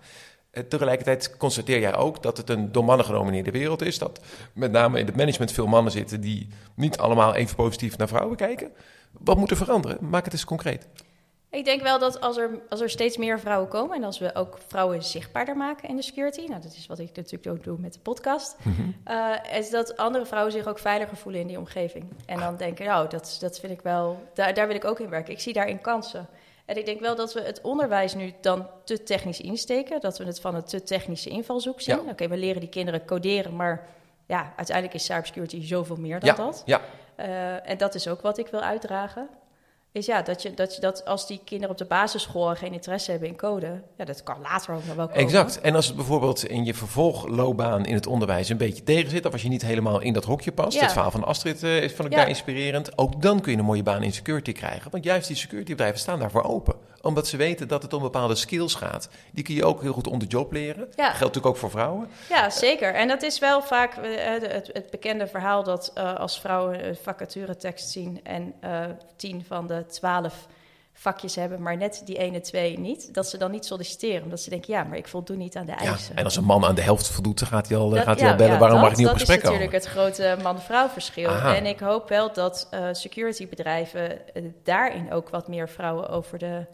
Tegelijkertijd 0.69 1.37
constateer 1.37 1.81
jij 1.81 1.97
ook 1.97 2.23
dat 2.23 2.37
het 2.37 2.51
een 2.51 2.73
door 2.73 2.85
mannen 2.85 3.07
gedomineerde 3.07 3.51
wereld 3.51 3.83
is. 3.83 3.99
Dat 3.99 4.21
met 4.53 4.73
name 4.73 4.99
in 4.99 5.07
het 5.07 5.17
management 5.17 5.53
veel 5.53 5.67
mannen 5.67 5.93
zitten 5.93 6.21
die 6.21 6.49
niet 6.75 6.99
allemaal 6.99 7.35
even 7.35 7.57
positief 7.57 7.97
naar 7.97 8.09
vrouwen 8.09 8.37
kijken. 8.37 8.73
Wat 9.11 9.37
moet 9.37 9.51
er 9.51 9.57
veranderen? 9.57 9.99
Maak 10.01 10.25
het 10.25 10.33
eens 10.33 10.45
concreet. 10.45 10.88
Ik 11.55 11.64
denk 11.64 11.83
wel 11.83 11.99
dat 11.99 12.21
als 12.21 12.37
er, 12.37 12.51
als 12.69 12.81
er 12.81 12.90
steeds 12.90 13.17
meer 13.17 13.40
vrouwen 13.40 13.69
komen 13.69 13.97
en 13.97 14.05
als 14.05 14.19
we 14.19 14.35
ook 14.35 14.59
vrouwen 14.69 15.03
zichtbaarder 15.03 15.57
maken 15.57 15.88
in 15.88 15.97
de 15.97 16.03
security, 16.03 16.40
nou 16.47 16.61
dat 16.61 16.75
is 16.75 16.87
wat 16.87 16.99
ik 16.99 17.17
natuurlijk 17.17 17.47
ook 17.57 17.64
doe 17.64 17.79
met 17.79 17.93
de 17.93 17.99
podcast, 17.99 18.57
mm 18.62 18.95
is 19.53 19.71
dat 19.71 19.97
andere 19.97 20.27
vrouwen 20.27 20.53
zich 20.53 20.67
ook 20.67 20.79
veiliger 20.79 21.17
voelen 21.17 21.40
in 21.40 21.47
die 21.47 21.59
omgeving. 21.59 22.05
En 22.27 22.38
dan 22.38 22.57
denken, 22.57 22.87
nou, 22.87 23.09
dat, 23.09 23.37
dat 23.40 23.61
vind 23.61 23.73
ik 23.73 23.81
wel, 23.81 24.29
daar, 24.35 24.55
daar 24.55 24.67
wil 24.67 24.77
ik 24.77 24.85
ook 24.85 25.01
in 25.01 25.09
werken. 25.09 25.33
Ik 25.33 25.40
zie 25.40 25.53
daarin 25.53 25.81
kansen. 25.81 26.29
En 26.64 26.77
ik 26.77 26.87
denk 26.87 27.00
wel 27.00 27.16
dat 27.16 27.33
we 27.33 27.40
het 27.40 27.61
onderwijs 27.61 28.14
nu 28.14 28.33
dan 28.40 28.66
te 28.85 29.03
technisch 29.03 29.40
insteken, 29.40 30.00
dat 30.00 30.18
we 30.18 30.24
het 30.24 30.40
van 30.40 30.55
een 30.55 30.64
te 30.64 30.83
technische 30.83 31.31
invalshoek 31.31 31.81
zien. 31.81 32.05
Ja. 32.05 32.11
Oké, 32.11 32.29
we 32.29 32.37
leren 32.37 32.61
die 32.61 32.68
kinderen 32.68 33.05
coderen, 33.05 33.57
maar 33.57 33.87
ja, 34.27 34.53
uiteindelijk 34.57 34.96
is 34.96 35.05
cybersecurity 35.05 35.66
zoveel 35.66 35.96
meer 35.96 36.20
dan 36.20 36.29
ja. 36.29 36.35
dat. 36.35 36.62
Ja. 36.66 36.81
Uh, 37.16 37.70
en 37.70 37.79
dat 37.79 37.94
is 37.94 38.09
ook 38.09 38.20
wat 38.20 38.38
ik 38.38 38.46
wil 38.46 38.61
uitdragen. 38.61 39.29
Is 39.94 40.07
ja, 40.07 40.22
dat, 40.22 40.42
je, 40.42 40.54
dat, 40.54 40.74
je, 40.74 40.80
dat 40.80 41.04
als 41.04 41.26
die 41.26 41.40
kinderen 41.44 41.70
op 41.70 41.78
de 41.78 41.85
basisschool 41.85 42.54
geen 42.54 42.72
interesse 42.72 43.11
hebben 43.11 43.28
in 43.28 43.37
code, 43.37 43.83
ja, 43.96 44.04
dat 44.04 44.22
kan 44.22 44.40
later 44.42 44.74
ook 44.74 44.85
nog 44.87 44.96
wel 44.96 45.07
komen. 45.07 45.22
Exact. 45.22 45.61
En 45.61 45.74
als 45.74 45.87
het 45.87 45.96
bijvoorbeeld 45.96 46.44
in 46.44 46.64
je 46.64 46.74
vervolgloopbaan 46.74 47.85
in 47.85 47.94
het 47.94 48.07
onderwijs 48.07 48.48
een 48.48 48.57
beetje 48.57 48.83
tegen 48.83 49.11
zit, 49.11 49.26
of 49.26 49.33
als 49.33 49.42
je 49.42 49.48
niet 49.48 49.62
helemaal 49.62 50.00
in 50.00 50.12
dat 50.12 50.24
hokje 50.24 50.52
past, 50.52 50.72
Ja. 50.76 50.83
het 50.83 50.92
verhaal 50.92 51.11
van 51.11 51.24
Astrid 51.24 51.62
uh, 51.62 51.83
is 51.83 51.92
van 51.92 52.04
elkaar 52.04 52.28
inspirerend, 52.28 52.98
ook 52.98 53.22
dan 53.22 53.40
kun 53.40 53.52
je 53.52 53.59
een 53.59 53.64
mooie 53.64 53.83
baan 53.83 54.02
in 54.02 54.12
security 54.12 54.52
krijgen. 54.52 54.90
Want 54.90 55.04
juist 55.04 55.26
die 55.26 55.37
securitybedrijven 55.37 55.98
staan 55.98 56.18
daarvoor 56.18 56.42
open. 56.42 56.74
Omdat 57.05 57.27
ze 57.27 57.37
weten 57.37 57.69
dat 57.69 57.83
het 57.83 57.93
om 57.93 58.03
bepaalde 58.03 58.35
skills 58.35 58.75
gaat. 58.75 59.09
Die 59.33 59.45
kun 59.45 59.55
je 59.55 59.64
ook 59.64 59.83
heel 59.83 59.93
goed 59.93 60.07
on 60.07 60.19
the 60.19 60.27
job 60.27 60.53
leren. 60.53 60.88
Ja. 60.95 61.05
Geldt 61.05 61.19
natuurlijk 61.19 61.47
ook 61.47 61.57
voor 61.57 61.71
vrouwen. 61.71 62.09
Ja, 62.29 62.51
zeker. 62.51 62.95
En 62.95 63.09
dat 63.09 63.23
is 63.23 63.38
wel 63.38 63.62
vaak 63.62 63.97
uh, 63.97 64.05
het, 64.27 64.71
het, 64.73 64.90
bekende 64.90 65.27
verhaal 65.27 65.62
dat 65.62 65.93
uh, 65.99 66.14
als 66.14 66.40
vrouwen 66.40 66.88
een 66.88 66.97
vacaturetekst 66.97 67.90
zien 67.90 68.21
en 68.23 68.55
uh, 68.64 68.85
tien 69.17 69.45
van 69.49 69.67
de 69.67 69.87
twaalf 69.87 70.47
vakjes 70.97 71.35
hebben, 71.35 71.62
maar 71.62 71.77
net 71.77 72.03
die 72.05 72.19
ene 72.19 72.40
twee 72.40 72.79
niet, 72.79 73.14
dat 73.14 73.29
ze 73.29 73.38
dan 73.38 73.51
niet 73.51 73.64
solliciteren. 73.64 74.23
Omdat 74.23 74.40
ze 74.40 74.51
denken, 74.51 74.73
ja, 74.73 74.85
maar 74.85 74.99
ik 74.99 75.09
voldoen 75.09 75.38
niet 75.38 75.57
aan 75.57 75.67
de 75.67 75.73
eisen. 75.73 76.12
Ja, 76.12 76.19
en 76.19 76.25
als 76.25 76.37
een 76.37 76.45
man 76.45 76.64
aan 76.64 76.75
de 76.75 76.83
helft 76.83 77.09
voldoet, 77.09 77.38
dan 77.38 77.49
gaat 77.49 77.69
hij 77.69 77.77
al, 77.77 77.88
dat, 77.90 78.03
gaat 78.03 78.21
hij 78.21 78.31
al 78.31 78.37
bellen, 78.37 78.53
ja, 78.53 78.59
waarom 78.59 78.79
dat, 78.79 78.88
mag 78.88 78.93
ik 78.93 78.99
niet 78.99 79.09
op 79.09 79.14
gesprek 79.14 79.43
komen? 79.43 79.61
Dat 79.61 79.69
is 79.69 79.85
natuurlijk 79.85 80.14
het 80.14 80.27
grote 80.27 80.43
man-vrouw 80.43 80.88
verschil. 80.88 81.29
Aha. 81.29 81.55
En 81.55 81.67
ik 81.67 81.81
hoop 81.81 82.09
wel 82.09 82.33
dat 82.33 82.69
uh, 82.75 82.88
securitybedrijven 82.93 84.19
uh, 84.35 84.45
daarin 84.62 85.12
ook 85.12 85.29
wat 85.29 85.49
meer 85.49 85.69
vrouwen 85.69 86.09
over 86.09 86.38
de 86.38 86.67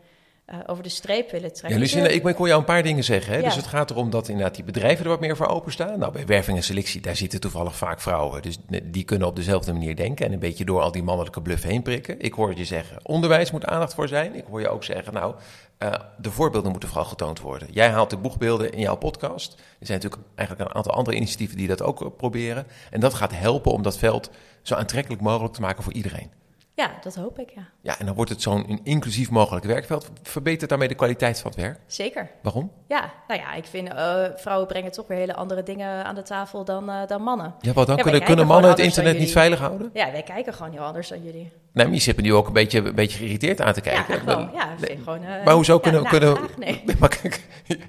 uh, 0.53 0.59
over 0.67 0.83
de 0.83 0.89
streep 0.89 1.31
willen 1.31 1.53
trekken. 1.53 1.73
Ja, 1.73 1.85
Lucinda, 1.85 2.09
ik, 2.09 2.25
ik 2.25 2.39
jou 2.39 2.59
een 2.59 2.65
paar 2.65 2.83
dingen 2.83 3.05
zeggen. 3.05 3.33
Hè? 3.33 3.39
Ja. 3.39 3.45
Dus 3.45 3.57
het 3.57 3.67
gaat 3.67 3.91
erom 3.91 4.11
dat 4.11 4.29
inderdaad 4.29 4.55
die 4.55 4.65
bedrijven 4.65 5.05
er 5.05 5.11
wat 5.11 5.21
meer 5.21 5.37
voor 5.37 5.47
openstaan. 5.47 5.99
Nou, 5.99 6.13
bij 6.13 6.27
werving 6.27 6.57
en 6.57 6.63
selectie, 6.63 7.01
daar 7.01 7.17
zitten 7.17 7.41
toevallig 7.41 7.77
vaak 7.77 8.01
vrouwen. 8.01 8.43
Dus 8.43 8.59
die 8.83 9.05
kunnen 9.05 9.29
op 9.29 9.37
dezelfde 9.37 9.73
manier 9.73 9.97
denken 9.97 10.27
en 10.27 10.33
een 10.33 10.39
beetje 10.39 10.65
door 10.65 10.81
al 10.81 10.93
die 10.93 11.03
mannelijke 11.03 11.43
bluff 11.43 11.63
heen 11.63 11.83
prikken. 11.83 12.21
Ik 12.21 12.33
hoor 12.33 12.57
je 12.57 12.65
zeggen, 12.65 12.99
onderwijs 13.03 13.51
moet 13.51 13.65
aandacht 13.65 13.95
voor 13.95 14.09
zijn. 14.09 14.35
Ik 14.35 14.45
hoor 14.51 14.61
je 14.61 14.69
ook 14.69 14.85
zeggen, 14.85 15.13
nou, 15.13 15.35
uh, 15.79 15.93
de 16.19 16.31
voorbeelden 16.31 16.71
moeten 16.71 16.89
vooral 16.89 17.09
getoond 17.09 17.41
worden. 17.41 17.69
Jij 17.71 17.89
haalt 17.89 18.11
de 18.11 18.17
boegbeelden 18.17 18.73
in 18.73 18.81
jouw 18.81 18.97
podcast. 18.97 19.53
Er 19.53 19.87
zijn 19.87 20.01
natuurlijk 20.01 20.23
eigenlijk 20.35 20.71
een 20.71 20.77
aantal 20.77 20.93
andere 20.93 21.17
initiatieven 21.17 21.57
die 21.57 21.69
dat 21.69 21.83
ook 21.83 22.17
proberen. 22.17 22.67
En 22.91 23.01
dat 23.01 23.15
gaat 23.15 23.33
helpen 23.33 23.73
om 23.73 23.83
dat 23.83 23.99
veld 23.99 24.31
zo 24.63 24.75
aantrekkelijk 24.75 25.23
mogelijk 25.23 25.55
te 25.55 25.61
maken 25.61 25.83
voor 25.83 25.93
iedereen. 25.93 26.40
Ja, 26.81 26.91
dat 27.03 27.15
hoop 27.15 27.39
ik, 27.39 27.51
ja. 27.55 27.63
Ja, 27.81 27.99
en 27.99 28.07
dan 28.07 28.15
wordt 28.15 28.31
het 28.31 28.43
zo'n 28.43 28.81
inclusief 28.83 29.31
mogelijk 29.31 29.65
werkveld. 29.65 30.11
Verbetert 30.23 30.69
daarmee 30.71 30.89
de 30.89 30.95
kwaliteit 30.95 31.41
van 31.41 31.51
het 31.51 31.61
werk? 31.61 31.79
Zeker. 31.87 32.31
Waarom? 32.43 32.73
Ja, 32.89 33.13
nou 33.29 33.41
ja, 33.41 33.55
ik 33.55 33.65
vind 33.65 33.89
uh, 33.89 34.25
vrouwen 34.37 34.67
brengen 34.67 34.93
toch 34.93 35.07
weer 35.07 35.19
hele 35.19 35.35
andere 35.35 35.63
dingen 35.63 36.05
aan 36.05 36.15
de 36.15 36.23
tafel 36.23 36.65
dan, 36.65 36.91
uh, 36.91 37.07
dan 37.07 37.23
mannen. 37.23 37.55
Ja, 37.61 37.73
wat 37.73 37.87
dan? 37.87 37.97
Ja, 37.97 38.03
kunnen, 38.03 38.23
kunnen 38.23 38.47
mannen 38.47 38.71
het 38.71 38.79
internet 38.79 39.19
niet 39.19 39.33
veilig 39.33 39.59
houden? 39.59 39.91
Ja, 39.93 40.13
wij 40.13 40.23
kijken 40.23 40.55
gewoon 40.55 40.73
heel 40.73 40.83
anders 40.83 41.09
dan 41.09 41.23
jullie. 41.23 41.53
Je 41.73 41.99
zit 41.99 42.17
me 42.17 42.23
nu 42.23 42.35
ook 42.35 42.47
een 42.47 42.53
beetje, 42.53 42.79
een 42.79 42.95
beetje 42.95 43.19
geïrriteerd 43.19 43.61
aan 43.61 43.73
te 43.73 43.81
kijken. 43.81 44.15
Ja, 44.15 44.21
gewoon, 44.21 44.51
ja, 44.55 44.69
nee. 44.81 44.99
gewoon, 45.05 45.23
uh, 45.23 45.45
maar 45.45 45.55
hoezo 45.55 45.79
kunnen... 45.79 46.03
Ja, 46.03 46.09
kunnen 46.09 46.37
vraag, 46.37 46.57
nee. 46.57 46.85
maar, 46.99 47.19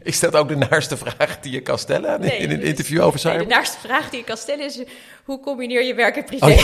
is 0.03 0.19
dat 0.19 0.35
ook 0.35 0.47
de 0.47 0.55
naarste 0.55 0.97
vraag 0.97 1.39
die 1.39 1.51
je 1.51 1.61
kan 1.61 1.77
stellen 1.77 2.21
nee, 2.21 2.37
in 2.37 2.51
een 2.51 2.61
interview 2.61 3.01
over 3.01 3.19
cyber? 3.19 3.39
De 3.39 3.45
naarste 3.45 3.77
vraag 3.79 4.09
die 4.09 4.19
je 4.19 4.25
kan 4.25 4.37
stellen 4.37 4.65
is... 4.65 4.83
hoe 5.23 5.39
combineer 5.39 5.83
je 5.83 5.93
werk 5.93 6.15
en 6.15 6.23
privé? 6.23 6.45
Oh, 6.45 6.63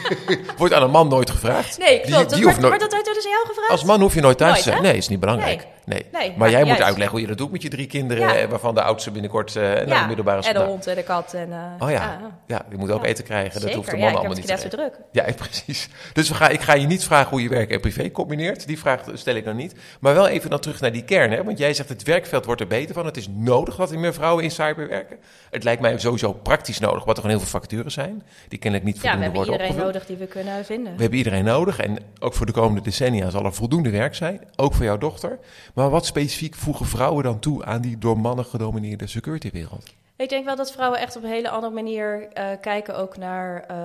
Wordt 0.58 0.74
aan 0.74 0.82
een 0.82 0.90
man 0.90 1.08
nooit 1.08 1.30
gevraagd? 1.30 1.78
Nee, 1.78 2.00
klopt. 2.00 2.28
Die, 2.28 2.36
die 2.36 2.44
maar, 2.44 2.60
nooit... 2.60 2.70
maar 2.70 2.78
dat 2.78 2.92
wordt 2.92 3.14
dus 3.14 3.24
jou 3.24 3.46
gevraagd? 3.46 3.70
Als 3.70 3.84
man 3.84 4.00
hoef 4.00 4.14
je 4.14 4.20
nooit 4.20 4.38
thuis 4.38 4.56
te 4.56 4.62
zijn. 4.62 4.82
Nee, 4.82 4.96
is 4.96 5.08
niet 5.08 5.20
belangrijk. 5.20 5.66
Nee. 5.84 6.34
Maar, 6.36 6.50
jij 6.50 6.64
moet 6.64 6.82
uitleggen 6.82 7.10
hoe 7.10 7.20
je 7.20 7.26
dat 7.26 7.38
doet 7.38 7.52
met 7.52 7.62
je 7.62 7.68
drie 7.68 7.86
kinderen, 7.86 8.38
ja. 8.38 8.48
waarvan 8.48 8.74
de 8.74 8.82
oudste 8.82 9.10
binnenkort 9.10 9.54
uh, 9.54 9.62
naar 9.62 9.88
ja. 9.88 10.00
de 10.00 10.06
middelbare 10.06 10.42
school. 10.42 10.54
En 10.54 10.60
de 10.60 10.66
hond 10.66 10.86
en 10.86 10.94
de 10.94 11.02
kat. 11.02 11.34
En, 11.34 11.48
uh, 11.48 11.56
oh 11.78 11.90
ja. 11.90 12.20
ja, 12.46 12.64
die 12.68 12.78
moet 12.78 12.90
ook 12.90 13.04
eten 13.04 13.24
krijgen. 13.24 13.52
Zeker. 13.52 13.66
Dat 13.66 13.76
hoeft 13.76 13.90
de 13.90 13.96
man 13.96 14.08
ja, 14.08 14.14
allemaal 14.14 14.36
niet 14.36 14.60
te 14.60 14.68
druk. 14.68 14.98
Ja, 15.12 15.24
precies. 15.44 15.88
Dus 16.12 16.28
we 16.28 16.34
gaan, 16.34 16.50
ik 16.50 16.60
ga 16.60 16.74
je 16.74 16.86
niet 16.86 17.04
vragen 17.04 17.30
hoe 17.30 17.42
je 17.42 17.48
werk 17.48 17.70
en 17.70 17.80
privé 17.80 18.10
combineert. 18.10 18.66
Die 18.66 18.78
vraag 18.78 19.00
stel 19.14 19.34
ik 19.34 19.44
nog 19.44 19.54
niet. 19.54 19.74
Maar 20.00 20.14
wel 20.14 20.28
even 20.28 20.50
dan 20.50 20.60
terug 20.60 20.80
naar 20.80 20.92
die 20.92 21.04
kern. 21.04 21.30
Hè? 21.30 21.44
Want 21.44 21.58
jij 21.58 21.74
zegt 21.74 21.88
het 21.88 22.02
werkveld 22.02 22.44
wordt 22.44 22.60
er 22.60 22.66
beter 22.66 22.94
van. 22.94 23.06
Het 23.06 23.16
is 23.16 23.28
nodig 23.30 23.76
dat 23.76 23.90
er 23.90 23.98
meer 23.98 24.14
vrouwen 24.14 24.44
in 24.44 24.50
cyber 24.50 24.88
werken. 24.88 25.16
Het 25.50 25.64
lijkt 25.64 25.80
mij 25.80 25.98
sowieso 25.98 26.32
praktisch 26.32 26.78
nodig, 26.78 27.04
wat 27.04 27.16
er 27.16 27.22
gewoon 27.22 27.36
heel 27.36 27.46
veel 27.46 27.60
vacatures 27.60 27.94
zijn. 27.94 28.22
Die 28.48 28.58
kennelijk 28.58 28.88
niet 28.88 29.00
voldoende 29.00 29.30
worden 29.30 29.52
Ja, 29.52 29.58
we 29.58 29.64
hebben 29.64 29.84
opgevuld. 29.84 29.88
iedereen 29.88 29.92
nodig 29.92 30.06
die 30.06 30.16
we 30.16 30.26
kunnen 30.26 30.64
vinden. 30.64 30.94
We 30.94 31.00
hebben 31.00 31.18
iedereen 31.18 31.44
nodig. 31.44 31.78
En 31.78 31.98
ook 32.18 32.34
voor 32.34 32.46
de 32.46 32.52
komende 32.52 32.80
decennia 32.80 33.30
zal 33.30 33.44
er 33.44 33.54
voldoende 33.54 33.90
werk 33.90 34.14
zijn. 34.14 34.40
Ook 34.56 34.74
voor 34.74 34.84
jouw 34.84 34.98
dochter. 34.98 35.38
Maar 35.74 35.90
wat 35.90 36.06
specifiek 36.06 36.54
voegen 36.54 36.86
vrouwen 36.86 37.24
dan 37.24 37.38
toe 37.38 37.64
aan 37.64 37.80
die 37.80 37.98
door 37.98 38.18
mannen 38.18 38.44
gedomineerde 38.44 39.06
securitywereld? 39.06 39.94
Ik 40.16 40.28
denk 40.28 40.44
wel 40.44 40.56
dat 40.56 40.72
vrouwen 40.72 41.00
echt 41.00 41.16
op 41.16 41.22
een 41.22 41.28
hele 41.28 41.50
andere 41.50 41.72
manier 41.72 42.22
uh, 42.38 42.50
kijken 42.60 42.96
ook 42.96 43.16
naar, 43.16 43.64
uh, 43.70 43.76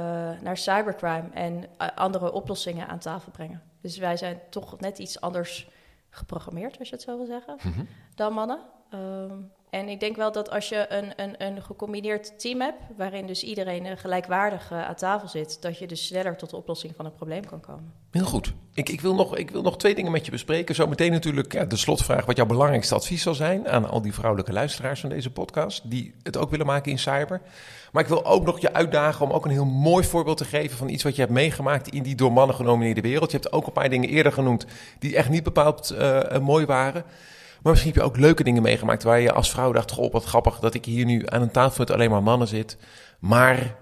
naar 0.41 0.58
cybercrime 0.58 1.30
en 1.34 1.54
uh, 1.54 1.88
andere 1.95 2.32
oplossingen 2.32 2.88
aan 2.88 2.99
tafel 2.99 3.32
brengen. 3.32 3.62
Dus 3.82 3.97
wij 3.97 4.17
zijn 4.17 4.39
toch 4.49 4.80
net 4.80 4.99
iets 4.99 5.21
anders 5.21 5.67
geprogrammeerd, 6.10 6.80
als 6.80 6.89
je 6.89 6.95
het 6.95 7.04
zo 7.04 7.17
wil 7.17 7.25
zeggen, 7.25 7.58
mm 7.63 7.73
-hmm. 7.73 7.88
dan 8.15 8.34
mannen. 8.34 8.60
Um, 8.93 9.52
en 9.69 9.89
ik 9.89 9.99
denk 9.99 10.15
wel 10.15 10.32
dat 10.32 10.49
als 10.49 10.69
je 10.69 10.86
een, 10.89 11.13
een, 11.15 11.36
een 11.38 11.62
gecombineerd 11.62 12.39
team 12.39 12.62
hebt, 12.62 12.82
waarin 12.97 13.27
dus 13.27 13.43
iedereen 13.43 13.86
uh, 13.86 13.91
gelijkwaardig 13.95 14.71
uh, 14.71 14.88
aan 14.88 14.95
tafel 14.95 15.27
zit, 15.27 15.62
dat 15.62 15.77
je 15.77 15.88
dus 15.88 16.05
sneller 16.05 16.38
tot 16.38 16.49
de 16.49 16.55
oplossing 16.55 16.93
van 16.95 17.05
een 17.05 17.13
probleem 17.13 17.45
kan 17.45 17.60
komen. 17.60 17.93
Heel 18.12 18.25
goed. 18.25 18.53
Ik, 18.73 18.89
ik, 18.89 19.01
wil, 19.01 19.15
nog, 19.15 19.38
ik 19.38 19.51
wil 19.51 19.62
nog 19.62 19.77
twee 19.77 19.95
dingen 19.95 20.12
met 20.12 20.25
je 20.25 20.32
bespreken. 20.32 20.75
Zometeen 20.75 21.12
natuurlijk 21.12 21.53
ja, 21.53 21.65
de 21.65 21.75
slotvraag 21.75 22.25
wat 22.25 22.38
jouw 22.38 22.45
belangrijkste 22.45 22.95
advies 22.95 23.21
zal 23.21 23.34
zijn 23.34 23.67
aan 23.67 23.89
al 23.89 24.01
die 24.01 24.13
vrouwelijke 24.13 24.53
luisteraars 24.53 24.99
van 24.99 25.10
deze 25.10 25.32
podcast, 25.32 25.89
die 25.89 26.13
het 26.23 26.38
ook 26.38 26.49
willen 26.49 26.65
maken 26.65 26.91
in 26.91 26.99
cyber. 26.99 27.41
Maar 27.91 28.03
ik 28.03 28.10
wil 28.10 28.25
ook 28.25 28.45
nog 28.45 28.60
je 28.60 28.73
uitdagen 28.73 29.25
om 29.25 29.32
ook 29.32 29.45
een 29.45 29.51
heel 29.51 29.65
mooi 29.65 30.03
voorbeeld 30.03 30.38
te 30.38 30.45
geven 30.45 30.77
van 30.77 30.89
iets 30.89 31.03
wat 31.03 31.15
je 31.15 31.21
hebt 31.21 31.34
meegemaakt 31.34 31.88
in 31.88 32.03
die 32.03 32.15
door 32.15 32.32
mannen 32.32 32.55
genomineerde 32.55 33.01
wereld. 33.01 33.32
Je 33.32 33.38
hebt 33.38 33.51
ook 33.51 33.67
een 33.67 33.73
paar 33.73 33.89
dingen 33.89 34.10
eerder 34.10 34.32
genoemd 34.32 34.65
die 34.99 35.15
echt 35.15 35.29
niet 35.29 35.43
bepaald 35.43 35.91
uh, 35.91 36.38
mooi 36.38 36.65
waren. 36.65 37.03
Maar 37.61 37.71
misschien 37.71 37.93
heb 37.93 38.01
je 38.01 38.07
ook 38.07 38.17
leuke 38.17 38.43
dingen 38.43 38.61
meegemaakt 38.61 39.03
waar 39.03 39.19
je 39.19 39.31
als 39.31 39.51
vrouw 39.51 39.71
dacht: 39.71 39.91
Goh, 39.91 40.11
wat 40.11 40.23
grappig 40.23 40.59
dat 40.59 40.73
ik 40.73 40.85
hier 40.85 41.05
nu 41.05 41.23
aan 41.25 41.41
een 41.41 41.51
tafel 41.51 41.79
met 41.79 41.91
alleen 41.91 42.09
maar 42.09 42.23
mannen 42.23 42.47
zit. 42.47 42.77
Maar 43.19 43.75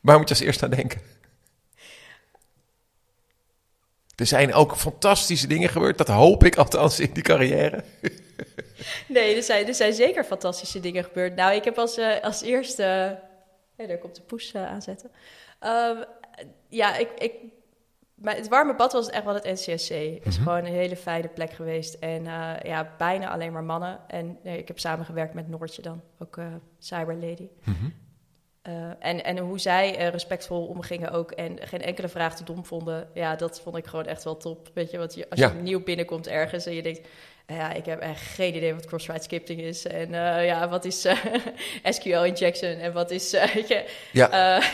waar 0.00 0.18
moet 0.18 0.28
je 0.28 0.34
als 0.34 0.44
eerst 0.44 0.62
aan 0.62 0.70
denken? 0.70 1.00
Er 4.16 4.26
zijn 4.26 4.54
ook 4.54 4.76
fantastische 4.76 5.46
dingen 5.46 5.68
gebeurd, 5.68 5.98
dat 5.98 6.08
hoop 6.08 6.44
ik 6.44 6.56
althans 6.56 7.00
in 7.00 7.10
die 7.12 7.22
carrière. 7.22 7.84
Nee, 9.08 9.36
er 9.36 9.42
zijn, 9.42 9.66
er 9.66 9.74
zijn 9.74 9.92
zeker 9.92 10.24
fantastische 10.24 10.80
dingen 10.80 11.04
gebeurd. 11.04 11.34
Nou, 11.34 11.54
ik 11.54 11.64
heb 11.64 11.78
als, 11.78 11.98
uh, 11.98 12.20
als 12.20 12.42
eerste. 12.42 13.18
Uh, 13.76 13.88
daar 13.88 13.98
komt 13.98 14.16
de 14.16 14.22
poes 14.22 14.54
uh, 14.54 14.66
aanzetten. 14.66 15.10
Uh, 15.62 16.00
ja, 16.68 16.96
ik, 16.96 17.08
ik 17.18 17.32
maar 18.20 18.36
het 18.36 18.48
warme 18.48 18.74
bad 18.74 18.92
was 18.92 19.10
echt 19.10 19.24
wel 19.24 19.34
het 19.34 19.44
NCSC. 19.44 19.88
Het 19.88 20.26
is 20.26 20.34
Mhm. 20.38 20.42
gewoon 20.42 20.58
een 20.64 20.72
hele 20.72 20.96
fijne 20.96 21.28
plek 21.28 21.52
geweest. 21.52 21.94
En 21.94 22.26
eh, 22.26 22.50
ja, 22.62 22.94
bijna 22.98 23.30
alleen 23.30 23.52
maar 23.52 23.64
mannen. 23.64 23.98
En 24.08 24.38
eh, 24.44 24.56
ik 24.56 24.68
heb 24.68 24.78
samengewerkt 24.78 25.34
met 25.34 25.48
Noortje 25.48 25.82
dan, 25.82 26.02
ook 26.18 26.36
eh 26.36 26.44
Cyber 26.78 27.14
Lady. 27.14 27.48
Mhm. 27.64 27.74
Eh, 28.62 28.72
en, 28.98 29.24
en 29.24 29.38
hoe 29.38 29.58
zij 29.58 29.96
eh, 29.96 30.08
respectvol 30.08 30.66
omgingen 30.66 31.10
ook 31.10 31.30
en 31.30 31.58
geen 31.66 31.82
enkele 31.82 32.08
vraag 32.08 32.36
te 32.36 32.44
dom 32.44 32.64
vonden. 32.64 33.08
Ja, 33.14 33.36
dat 33.36 33.60
vond 33.60 33.76
ik 33.76 33.86
gewoon 33.86 34.06
echt 34.06 34.24
wel 34.24 34.36
top. 34.36 34.70
Weet 34.74 34.90
je, 34.90 34.98
want 34.98 35.14
je, 35.14 35.30
als 35.30 35.40
Ja. 35.40 35.48
je 35.48 35.54
nieuw 35.54 35.82
binnenkomt 35.82 36.26
ergens 36.28 36.66
en 36.66 36.74
je 36.74 36.82
denkt... 36.82 37.00
"Eh, 37.46 37.56
Ja, 37.56 37.72
ik 37.72 37.84
heb 37.84 38.00
echt 38.00 38.20
geen 38.20 38.54
idee 38.56 38.74
wat 38.74 38.86
cross-site 38.86 39.22
scripting 39.22 39.60
is. 39.60 39.86
En 39.86 40.14
eh, 40.14 40.46
ja, 40.46 40.68
wat 40.68 40.84
is 40.84 41.04
eh, 41.04 41.24
SQL 41.94 42.22
injection 42.24 42.70
en 42.78 42.92
wat 42.92 43.10
is... 43.10 43.32
eh, 43.32 43.54
je, 43.54 43.86
Ja, 44.12 44.30
eh, 44.58 44.66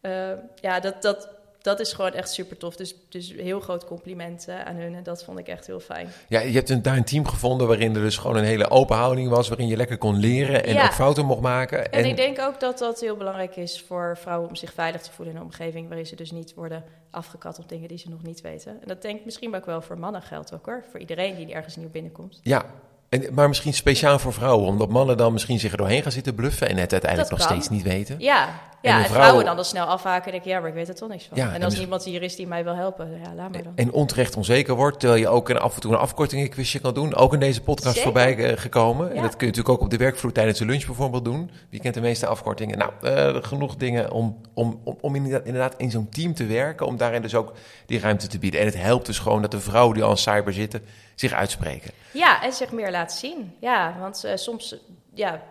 eh, 0.32 0.38
ja, 0.60 0.80
dat, 0.80 1.02
dat, 1.02 1.33
dat 1.64 1.80
is 1.80 1.92
gewoon 1.92 2.12
echt 2.12 2.30
super 2.30 2.56
tof. 2.56 2.76
Dus, 2.76 2.94
dus 3.08 3.32
heel 3.32 3.60
groot 3.60 3.84
compliment 3.84 4.48
eh, 4.48 4.60
aan 4.60 4.76
hun. 4.76 4.94
En 4.94 5.02
dat 5.02 5.24
vond 5.24 5.38
ik 5.38 5.48
echt 5.48 5.66
heel 5.66 5.80
fijn. 5.80 6.08
ja, 6.28 6.40
je 6.40 6.52
hebt 6.52 6.70
een, 6.70 6.82
daar 6.82 6.96
een 6.96 7.04
team 7.04 7.26
gevonden 7.26 7.66
waarin 7.66 7.94
er 7.94 8.00
dus 8.00 8.16
gewoon 8.16 8.36
een 8.36 8.44
hele 8.44 8.70
open 8.70 8.96
houding 8.96 9.28
was, 9.28 9.48
waarin 9.48 9.66
je 9.66 9.76
lekker 9.76 9.98
kon 9.98 10.16
leren 10.16 10.64
en 10.64 10.74
Ja. 10.74 10.84
ook 10.84 10.92
fouten 10.92 11.26
mocht 11.26 11.40
maken. 11.40 11.92
En, 11.92 12.04
ik 12.04 12.16
denk 12.16 12.40
ook 12.40 12.60
dat 12.60 12.78
dat 12.78 13.00
heel 13.00 13.16
belangrijk 13.16 13.56
is 13.56 13.80
voor 13.80 14.16
vrouwen 14.20 14.48
om 14.48 14.56
zich 14.56 14.72
veilig 14.72 15.00
te 15.02 15.10
voelen 15.12 15.34
in 15.34 15.40
een 15.40 15.46
omgeving 15.46 15.86
waarin 15.86 16.06
ze 16.06 16.16
dus 16.16 16.30
niet 16.30 16.54
worden 16.54 16.84
afgekat 17.10 17.58
op 17.58 17.68
dingen 17.68 17.88
die 17.88 17.98
ze 17.98 18.08
nog 18.08 18.22
niet 18.22 18.40
weten. 18.40 18.70
En 18.80 18.88
dat 18.88 19.02
denk 19.02 19.18
ik 19.18 19.24
misschien 19.24 19.56
ook 19.56 19.66
wel 19.66 19.82
voor 19.82 19.98
mannen 19.98 20.22
geldt 20.22 20.54
ook 20.54 20.66
hoor. 20.66 20.84
Voor 20.90 21.00
iedereen 21.00 21.36
die 21.36 21.54
ergens 21.54 21.76
nieuw 21.76 21.90
binnenkomt. 21.90 22.40
Ja, 22.42 22.64
en, 23.08 23.34
maar 23.34 23.48
misschien 23.48 23.74
speciaal 23.74 24.18
voor 24.18 24.32
vrouwen, 24.32 24.66
omdat 24.66 24.88
mannen 24.88 25.16
dan 25.16 25.32
misschien 25.32 25.58
zich 25.58 25.72
er 25.72 25.78
doorheen 25.78 26.02
gaan 26.02 26.12
zitten 26.12 26.34
bluffen 26.34 26.68
en 26.68 26.76
het 26.76 26.92
uiteindelijk 26.92 27.30
nog 27.30 27.42
steeds 27.42 27.68
niet 27.68 27.82
weten. 27.82 28.16
Ja, 28.18 28.60
En 28.84 28.90
ja 28.90 28.96
en, 28.98 29.04
vrouwen- 29.04 29.22
vrouwen 29.24 29.44
dan 29.44 29.56
al 29.56 29.64
snel 29.64 29.86
afhaken 29.86 30.24
en 30.24 30.30
denken, 30.32 30.50
ja, 30.50 30.60
maar 30.60 30.68
ik 30.68 30.74
weet 30.74 30.88
er 30.88 30.94
toch 30.94 31.08
niks 31.08 31.24
van. 31.24 31.36
Ja, 31.38 31.48
en 31.48 31.54
en 31.54 31.62
als 31.62 31.70
dus- 31.70 31.78
niemand 31.80 32.04
hier 32.04 32.22
is 32.22 32.36
die 32.36 32.46
mij 32.46 32.64
wil 32.64 32.74
helpen, 32.74 33.10
ja, 33.10 33.34
laat 33.34 33.52
maar 33.52 33.62
dan. 33.62 33.72
En 33.74 33.92
onterecht 33.92 34.36
onzeker 34.36 34.74
wordt, 34.74 35.00
terwijl 35.00 35.20
je 35.20 35.28
ook 35.28 35.48
een, 35.48 35.58
af 35.58 35.74
en 35.74 35.80
toe 35.80 35.92
een 35.92 35.98
afkortingenquizje 35.98 36.78
kan 36.78 36.94
doen. 36.94 37.14
Ook 37.14 37.32
in 37.32 37.40
deze 37.40 37.62
podcast 37.62 37.94
Zeker. 37.96 38.02
voorbij 38.02 38.36
eh, 38.36 38.58
gekomen. 38.60 39.08
En 39.14 39.22
dat 39.22 39.36
kun 39.36 39.46
je 39.46 39.52
natuurlijk 39.52 39.68
ook 39.68 39.80
op 39.80 39.90
de 39.90 39.96
werkvloer 39.96 40.32
tijdens 40.32 40.58
de 40.58 40.64
lunch 40.64 40.86
bijvoorbeeld 40.86 41.24
doen. 41.24 41.50
Wie 41.70 41.80
kent 41.80 41.94
de 41.94 42.00
meeste 42.00 42.26
afkortingen? 42.26 42.78
Nou, 42.78 42.92
eh, 43.02 43.42
genoeg 43.42 43.76
dingen 43.76 44.10
om, 44.10 44.40
om, 44.54 44.80
om, 44.84 44.98
om 45.00 45.14
inderdaad, 45.14 45.44
inderdaad 45.46 45.74
in 45.76 45.90
zo'n 45.90 46.08
team 46.08 46.34
te 46.34 46.46
werken. 46.46 46.86
Om 46.86 46.96
daarin 46.96 47.22
dus 47.22 47.34
ook 47.34 47.52
die 47.86 48.00
ruimte 48.00 48.26
te 48.26 48.38
bieden. 48.38 48.60
En 48.60 48.66
het 48.66 48.76
helpt 48.76 49.06
dus 49.06 49.18
gewoon 49.18 49.42
dat 49.42 49.50
de 49.50 49.60
vrouwen 49.60 49.94
die 49.94 50.04
al 50.04 50.10
in 50.10 50.16
cyber 50.16 50.52
zitten 50.52 50.82
zich 51.14 51.32
uitspreken. 51.32 51.90
Ja, 52.12 52.42
en 52.42 52.52
zich 52.52 52.72
meer 52.72 52.90
laten 52.90 53.18
zien. 53.18 53.52
Ja, 53.60 53.96
want 54.00 54.24
eh, 54.24 54.36
soms 54.36 54.76
ja, 55.14 55.42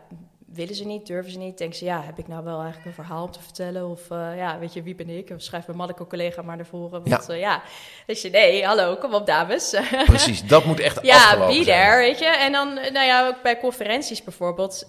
willen 0.53 0.75
ze 0.75 0.85
niet, 0.85 1.07
durven 1.07 1.31
ze 1.31 1.37
niet. 1.37 1.57
Denken 1.57 1.77
ze, 1.77 1.85
ja, 1.85 2.01
heb 2.03 2.19
ik 2.19 2.27
nou 2.27 2.43
wel 2.43 2.61
eigenlijk 2.61 2.85
een 2.85 3.03
verhaal 3.03 3.23
om 3.23 3.31
te 3.31 3.41
vertellen? 3.41 3.89
Of 3.89 4.09
eh, 4.09 4.37
ja, 4.37 4.59
weet 4.59 4.73
je, 4.73 4.83
wie 4.83 4.95
ben 4.95 5.09
ik? 5.09 5.29
Of 5.29 5.41
schrijf 5.41 5.65
mijn 5.65 5.77
mannelijke 5.77 6.09
collega 6.09 6.41
maar 6.41 6.55
naar 6.55 6.65
voren. 6.65 7.03
Want 7.03 7.25
ja, 7.27 7.33
ja. 7.33 7.61
Dus 8.05 8.21
je, 8.21 8.29
nee, 8.29 8.65
hallo, 8.65 8.95
kom 8.95 9.13
op 9.13 9.25
dames. 9.25 9.75
Precies, 10.05 10.47
dat 10.47 10.65
moet 10.65 10.79
echt 10.79 10.99
ja, 11.01 11.15
afgelopen 11.15 11.57
be 11.57 11.63
zijn. 11.63 11.85
there, 11.85 11.97
weet 11.97 12.19
je. 12.19 12.25
En 12.25 12.51
dan, 12.51 12.77
eh, 12.77 12.91
nou 12.91 13.05
ja, 13.05 13.27
ook 13.27 13.41
bij 13.41 13.59
conferenties 13.59 14.23
bijvoorbeeld. 14.23 14.85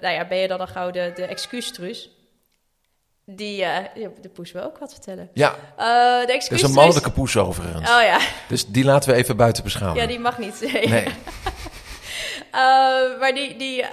nou 0.00 0.10
ja, 0.10 0.26
ben 0.28 0.38
je 0.38 0.48
dan 0.48 0.60
al 0.60 0.66
gauw 0.66 0.90
de, 0.90 1.12
de 1.14 1.24
excuustruus? 1.24 2.10
Die, 3.26 3.56
ja, 3.56 3.90
de 4.20 4.28
poes 4.28 4.52
wil 4.52 4.62
ook 4.62 4.78
wat 4.78 4.92
vertellen. 4.92 5.30
Ja, 5.32 5.54
Eh 5.76 6.20
de 6.20 6.26
dat 6.26 6.50
is 6.50 6.62
een 6.62 6.72
mannelijke 6.72 7.10
poes 7.10 7.36
overigens. 7.36 7.90
Oh 7.90 8.02
ja, 8.02 8.18
Dus 8.48 8.66
die 8.66 8.84
laten 8.84 9.10
we 9.10 9.16
even 9.16 9.36
buiten 9.36 9.62
beschouwen. 9.62 10.00
ja, 10.00 10.06
die 10.06 10.18
mag 10.18 10.38
niet. 10.38 10.72
Nee, 10.88 11.06
maar 13.20 13.32
die, 13.34 13.56
die 13.56 13.84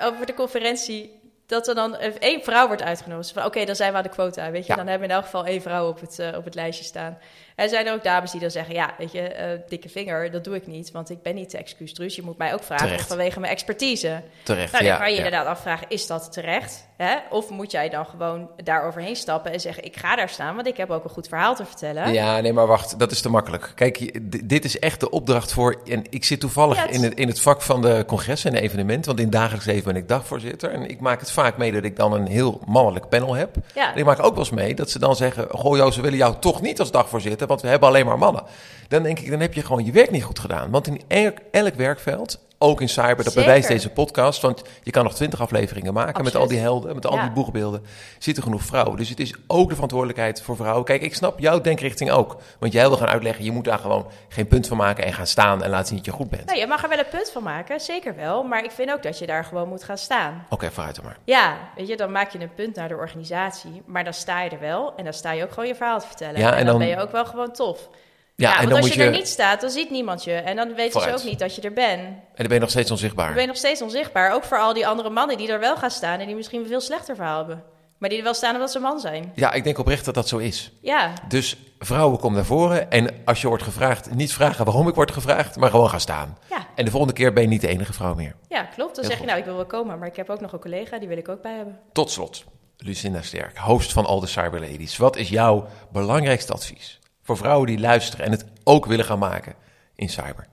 over 0.00 0.26
de 0.26 0.34
conferentie, 0.34 1.20
dat 1.46 1.68
er 1.68 1.74
dan 1.74 1.96
één 1.96 2.42
vrouw 2.42 2.66
wordt 2.66 2.82
uitgenodigd. 2.82 3.32
Van 3.32 3.44
oké, 3.44 3.64
dan 3.64 3.76
zijn 3.76 3.90
we 3.90 3.96
aan 3.96 4.02
de 4.02 4.08
quota, 4.08 4.50
weet 4.50 4.66
je. 4.66 4.72
Ja. 4.72 4.76
Dan 4.78 4.86
hebben 4.86 5.08
we 5.08 5.14
in 5.14 5.18
elk 5.20 5.30
geval 5.30 5.46
één 5.46 5.62
vrouw 5.62 5.88
op 5.88 6.00
het, 6.00 6.18
eh, 6.18 6.36
op 6.36 6.44
het 6.44 6.54
lijstje 6.54 6.84
staan. 6.84 7.18
Er 7.56 7.68
zijn 7.68 7.90
ook 7.90 8.02
dames 8.04 8.30
die 8.30 8.40
dan 8.40 8.50
zeggen, 8.50 8.74
ja, 8.74 8.94
weet 8.98 9.12
je, 9.12 9.20
eh, 9.20 9.58
dikke 9.68 9.88
vinger, 9.88 10.30
dat 10.30 10.44
doe 10.44 10.54
ik 10.54 10.66
niet. 10.66 10.90
Want 10.90 11.10
ik 11.10 11.22
ben 11.22 11.34
niet 11.34 11.50
de 11.50 11.58
excuustruus. 11.58 12.16
Je 12.16 12.22
moet 12.22 12.38
mij 12.38 12.54
ook 12.54 12.62
vragen 12.62 12.86
Terecht. 12.86 13.06
vanwege 13.06 13.40
mijn 13.40 13.52
expertise. 13.52 14.22
terecht. 14.42 14.72
Nou, 14.72 14.84
dan 14.84 14.92
ja, 14.92 14.98
kan 14.98 15.08
je 15.10 15.16
ja. 15.18 15.24
inderdaad 15.24 15.46
afvragen, 15.46 15.86
is 15.88 16.06
dat 16.06 16.32
terecht? 16.32 16.86
Hè? 16.96 17.14
Of 17.30 17.50
moet 17.50 17.70
jij 17.70 17.88
dan 17.88 18.06
gewoon 18.06 18.50
daar 18.64 18.86
overheen 18.86 19.16
stappen 19.16 19.52
en 19.52 19.60
zeggen, 19.60 19.84
ik 19.84 19.96
ga 19.96 20.16
daar 20.16 20.28
staan, 20.28 20.54
want 20.54 20.66
ik 20.66 20.76
heb 20.76 20.90
ook 20.90 21.04
een 21.04 21.10
goed 21.10 21.28
verhaal 21.28 21.54
te 21.54 21.64
vertellen. 21.66 22.12
Ja, 22.12 22.40
nee, 22.40 22.52
maar 22.52 22.66
wacht, 22.66 22.98
dat 22.98 23.10
is 23.10 23.20
te 23.20 23.28
makkelijk. 23.28 23.72
Kijk, 23.74 24.20
dit 24.48 24.64
is 24.64 24.78
echt 24.78 25.00
de 25.00 25.10
opdracht 25.10 25.52
voor. 25.52 25.80
En 25.86 26.04
ik 26.10 26.24
zit 26.24 26.40
toevallig 26.40 26.76
Ja, 26.76 26.82
het- 26.82 26.94
in, 26.94 27.02
het, 27.02 27.14
in 27.14 27.28
het 27.28 27.40
vak 27.40 27.62
van 27.62 27.82
de 27.82 28.04
congressen 28.06 28.50
en 28.50 28.56
de 28.56 28.62
evenementen. 28.62 29.06
Want 29.06 29.20
in 29.24 29.30
dagelijks 29.30 29.66
leven 29.66 29.84
ben 29.84 29.96
ik 30.02 30.08
dagvoorzitter. 30.08 30.70
En 30.70 30.90
ik 30.90 31.00
maak 31.00 31.20
het 31.20 31.30
vaak 31.30 31.56
mee 31.56 31.72
dat 31.72 31.84
ik 31.84 31.96
dan 31.96 32.12
een 32.12 32.26
heel 32.26 32.60
mannelijk 32.66 33.08
panel 33.08 33.34
heb. 33.34 33.56
En 33.74 33.96
ik 33.96 34.04
maak 34.04 34.18
ook 34.22 34.30
wel 34.34 34.38
eens 34.38 34.50
mee 34.50 34.74
dat 34.74 34.90
ze 34.90 34.98
dan 34.98 35.16
zeggen: 35.16 35.46
Goh, 35.50 35.76
Joost, 35.76 35.96
we 35.96 36.02
willen 36.02 36.18
jou 36.18 36.34
toch 36.40 36.60
niet 36.62 36.80
als 36.80 36.90
dagvoorzitter, 36.90 37.45
want 37.46 37.62
we 37.62 37.68
hebben 37.68 37.88
alleen 37.88 38.06
maar 38.06 38.18
mannen. 38.18 38.42
Dan 38.88 39.02
denk 39.02 39.18
ik, 39.18 39.30
dan 39.30 39.40
heb 39.40 39.54
je 39.54 39.62
gewoon 39.62 39.84
je 39.84 39.92
werk 39.92 40.10
niet 40.10 40.24
goed 40.24 40.38
gedaan. 40.38 40.70
Want 40.70 40.86
in 40.86 41.00
elk, 41.08 41.38
elk 41.50 41.74
werkveld. 41.74 42.45
Ook 42.58 42.80
in 42.80 42.88
cyber, 42.88 43.16
dat 43.16 43.24
Zeker. 43.24 43.40
bewijst 43.42 43.68
deze 43.68 43.90
podcast. 43.90 44.40
Want 44.42 44.62
je 44.82 44.90
kan 44.90 45.04
nog 45.04 45.14
twintig 45.14 45.40
afleveringen 45.40 45.92
maken 45.92 46.24
met 46.24 46.34
al 46.36 46.46
die 46.46 46.58
helden, 46.58 46.94
met 46.94 47.06
al 47.06 47.14
Ja. 47.14 47.22
die 47.22 47.30
boegbeelden. 47.30 47.82
Zitten 48.18 48.42
genoeg 48.42 48.62
vrouwen. 48.62 48.96
Dus 48.96 49.08
het 49.08 49.20
is 49.20 49.34
ook 49.46 49.68
de 49.68 49.74
verantwoordelijkheid 49.74 50.42
voor 50.42 50.56
vrouwen. 50.56 50.84
Kijk, 50.84 51.02
ik 51.02 51.14
snap 51.14 51.38
jouw 51.38 51.60
denkrichting 51.60 52.10
ook. 52.10 52.36
Want 52.58 52.72
jij 52.72 52.88
wil 52.88 52.96
gaan 52.96 53.08
uitleggen, 53.08 53.44
je 53.44 53.52
moet 53.52 53.64
daar 53.64 53.78
gewoon 53.78 54.06
geen 54.28 54.46
punt 54.46 54.66
van 54.68 54.76
maken 54.76 55.04
en 55.04 55.12
gaan 55.12 55.26
staan 55.26 55.62
en 55.62 55.70
laten 55.70 55.86
zien 55.86 55.96
dat 55.96 56.04
je 56.06 56.12
goed 56.12 56.30
bent. 56.30 56.44
Nou, 56.46 56.58
je 56.58 56.66
mag 56.66 56.82
er 56.82 56.88
wel 56.88 56.98
een 56.98 57.08
punt 57.10 57.30
van 57.30 57.42
maken, 57.42 57.80
zeker 57.80 58.16
wel. 58.16 58.42
Maar 58.42 58.64
ik 58.64 58.70
vind 58.70 58.90
ook 58.92 59.02
dat 59.02 59.18
je 59.18 59.26
daar 59.26 59.44
gewoon 59.44 59.68
moet 59.68 59.84
gaan 59.84 59.98
staan. 59.98 60.46
Oké, 60.48 60.70
vooruit 60.70 60.94
dan 60.96 61.04
maar. 61.04 61.16
Ja, 61.24 61.56
weet 61.76 61.88
je, 61.88 61.96
dan 61.96 62.12
maak 62.12 62.30
je 62.30 62.40
een 62.40 62.54
punt 62.54 62.76
naar 62.76 62.88
de 62.88 62.96
organisatie. 62.96 63.82
Maar 63.86 64.04
dan 64.04 64.12
sta 64.14 64.42
je 64.42 64.50
er 64.50 64.60
wel. 64.60 64.92
En 64.96 65.04
dan 65.04 65.12
sta 65.12 65.32
je 65.32 65.42
ook 65.44 65.52
gewoon 65.52 65.68
je 65.68 65.74
verhaal 65.74 66.00
te 66.00 66.06
vertellen. 66.06 66.40
Ja, 66.40 66.50
en, 66.52 66.56
en 66.58 66.64
dan, 66.64 66.66
dan- 66.66 66.78
ben 66.78 66.88
je 66.88 66.98
ook 67.02 67.12
wel 67.12 67.24
gewoon 67.26 67.52
tof. 67.52 67.88
Ja, 68.36 68.48
Ja, 68.50 68.60
en 68.60 68.68
want 68.68 68.82
als 68.82 68.92
je, 68.92 68.98
je. 69.00 69.04
er 69.04 69.10
niet 69.10 69.28
staat, 69.28 69.60
dan 69.60 69.70
ziet 69.70 69.90
niemand 69.90 70.24
je. 70.24 70.32
En 70.32 70.56
dan 70.56 70.74
weten 70.74 70.92
Vooruit. 70.92 71.12
ze 71.20 71.24
ook 71.24 71.30
niet 71.30 71.38
dat 71.38 71.54
je 71.54 71.60
er 71.62 71.72
bent. 71.72 72.00
En 72.00 72.18
dan 72.34 72.46
ben 72.46 72.54
je 72.54 72.60
nog 72.60 72.70
steeds 72.70 72.90
onzichtbaar. 72.90 73.24
Dan 73.24 73.34
ben 73.34 73.42
je 73.42 73.48
nog 73.48 73.56
steeds 73.58 73.82
onzichtbaar. 73.82 74.32
Ook 74.32 74.44
voor 74.44 74.58
al 74.58 74.74
die 74.74 74.86
andere 74.86 75.10
mannen 75.10 75.36
die 75.36 75.48
er 75.48 75.60
wel 75.60 75.76
gaan 75.76 75.90
staan. 75.90 76.18
En 76.20 76.26
die 76.26 76.36
misschien 76.36 76.60
een 76.60 76.66
veel 76.66 76.80
slechter 76.80 77.14
verhaal 77.14 77.38
hebben. 77.38 77.62
Maar 77.98 78.08
die 78.08 78.18
er 78.18 78.24
wel 78.24 78.34
staan 78.34 78.54
omdat 78.54 78.70
ze 78.70 78.78
man 78.78 79.00
zijn. 79.00 79.32
Ja, 79.34 79.52
ik 79.52 79.64
denk 79.64 79.78
oprecht 79.78 80.04
dat 80.04 80.14
dat 80.14 80.28
zo 80.28 80.36
is. 80.38 80.72
Ja, 80.80 81.12
Dus 81.28 81.56
vrouwen, 81.78 82.18
kom 82.18 82.34
naar 82.34 82.44
voren. 82.44 82.90
En 82.90 83.10
als 83.24 83.40
je 83.40 83.48
wordt 83.48 83.62
gevraagd, 83.62 84.14
niet 84.14 84.32
vragen 84.32 84.64
waarom 84.64 84.88
ik 84.88 84.94
word 84.94 85.10
gevraagd, 85.10 85.56
maar 85.56 85.70
gewoon 85.70 85.88
gaan 85.90 86.00
staan. 86.00 86.38
ja, 86.50 86.66
En 86.74 86.84
de 86.84 86.90
volgende 86.90 87.14
keer 87.14 87.32
ben 87.32 87.42
je 87.42 87.48
niet 87.48 87.60
de 87.60 87.68
enige 87.68 87.92
vrouw 87.92 88.14
meer. 88.14 88.34
ja 88.48 88.62
klopt. 88.62 88.94
Dan 88.94 89.04
Heel 89.04 89.12
zeg 89.12 89.20
je 89.20 89.26
nou, 89.26 89.38
ik 89.38 89.44
wil 89.44 89.54
wel 89.56 89.66
komen. 89.66 89.98
Maar 89.98 90.08
ik 90.08 90.16
heb 90.16 90.30
ook 90.30 90.40
nog 90.40 90.52
een 90.52 90.60
collega, 90.60 90.98
die 90.98 91.08
wil 91.08 91.16
ik 91.18 91.28
ook 91.28 91.42
bij 91.42 91.54
hebben. 91.56 91.78
Tot 91.92 92.10
slot, 92.10 92.44
Lucinda 92.76 93.22
Sterk, 93.22 93.58
host 93.58 93.92
van 93.92 94.06
All 94.06 94.20
the 94.20 94.26
Cyber 94.26 94.60
Ladies. 94.60 94.96
Wat 94.96 95.16
is 95.16 95.28
jouw 95.28 95.66
belangrijkste 95.92 96.52
advies 96.52 96.98
voor 97.26 97.36
vrouwen 97.36 97.66
die 97.66 97.78
luisteren 97.80 98.26
en 98.26 98.30
het 98.32 98.44
ook 98.64 98.86
willen 98.86 99.04
gaan 99.04 99.18
maken 99.18 99.54
in 99.94 100.08
cyber? 100.08 100.46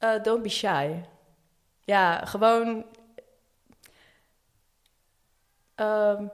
Uh, 0.00 0.22
don't 0.22 0.42
be 0.42 0.48
shy. 0.48 0.90
Ja, 1.80 2.24
gewoon 2.24 2.84
ehm, 5.74 6.24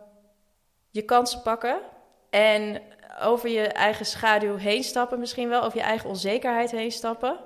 je 0.91 1.03
kansen 1.03 1.43
pakken 1.43 1.79
en 2.31 2.83
over 3.23 3.49
je 3.49 3.63
eigen 3.67 4.07
schaduw 4.07 4.57
heen 4.57 4.83
stappen, 4.85 5.19
misschien 5.19 5.49
wel 5.49 5.63
over 5.63 5.79
je 5.79 5.85
eigen 5.85 6.09
onzekerheid 6.09 6.71
heen 6.71 6.93
stappen. 6.93 7.39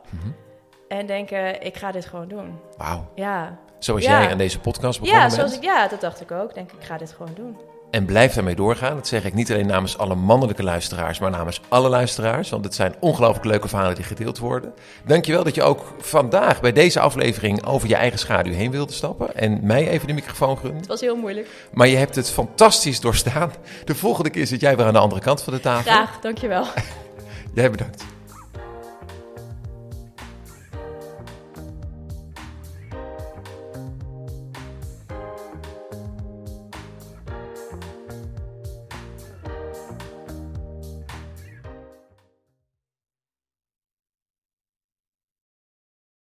En 0.89 1.07
denken, 1.07 1.63
ik 1.63 1.77
ga 1.77 1.93
dit 1.93 2.07
gewoon 2.07 2.29
doen. 2.29 2.61
Wauw. 2.77 3.11
Ja, 3.15 3.59
Zoals 3.79 4.03
Ja. 4.05 4.21
jij 4.21 4.31
aan 4.31 4.39
deze 4.39 4.61
podcast 4.61 5.01
begonnen 5.01 5.23
ja, 5.23 5.29
bent. 5.29 5.39
zoals 5.39 5.57
ik, 5.57 5.63
ja, 5.63 5.89
dat 5.89 6.01
dacht 6.01 6.21
ik 6.21 6.31
ook. 6.31 6.55
Denk 6.55 6.73
ik, 6.73 6.83
ga 6.85 6.97
dit 6.97 7.13
gewoon 7.13 7.35
doen. 7.35 7.59
En 7.91 8.05
blijf 8.05 8.35
daarmee 8.35 8.55
doorgaan. 8.55 8.95
Dat 8.95 9.07
zeg 9.07 9.25
ik 9.25 9.35
niet 9.35 9.51
alleen 9.51 9.67
namens 9.67 9.99
alle 9.99 10.15
mannelijke 10.15 10.63
luisteraars, 10.63 11.19
maar 11.19 11.31
namens 11.31 11.61
alle 11.69 11.89
luisteraars. 11.89 12.51
Want 12.51 12.65
het 12.65 12.75
zijn 12.75 12.95
ongelooflijk 13.01 13.45
leuke 13.45 13.69
verhalen 13.69 13.95
die 13.95 14.05
gedeeld 14.05 14.39
worden. 14.39 14.73
Dankjewel 15.07 15.45
dat 15.45 15.55
je 15.55 15.63
ook 15.63 15.95
vandaag 15.99 16.61
bij 16.61 16.73
deze 16.73 17.01
aflevering 17.01 17.65
over 17.65 17.89
je 17.89 17.95
eigen 17.95 18.19
schaduw 18.19 18.53
heen 18.53 18.71
wilde 18.71 18.93
stappen. 18.93 19.37
En 19.37 19.59
mij 19.63 19.89
even 19.89 20.07
de 20.07 20.13
microfoon 20.13 20.59
gunde. 20.59 20.77
Het 20.77 20.87
was 20.87 21.01
heel 21.01 21.17
moeilijk. 21.17 21.49
Maar 21.73 21.89
je 21.89 21.97
hebt 21.97 22.15
het 22.15 22.31
fantastisch 22.31 23.01
doorstaan. 23.01 23.53
De 23.85 23.95
volgende 23.95 24.31
keer 24.31 24.47
zit 24.47 24.61
jij 24.61 24.77
weer 24.77 24.87
aan 24.87 24.93
de 24.93 24.99
andere 24.99 25.21
kant 25.21 25.43
van 25.43 25.53
de 25.53 25.61
tafel. 25.61 25.93
Graag, 25.93 26.21
dankjewel. 26.21 26.67
Jij 27.55 27.71
bedankt. 27.71 28.05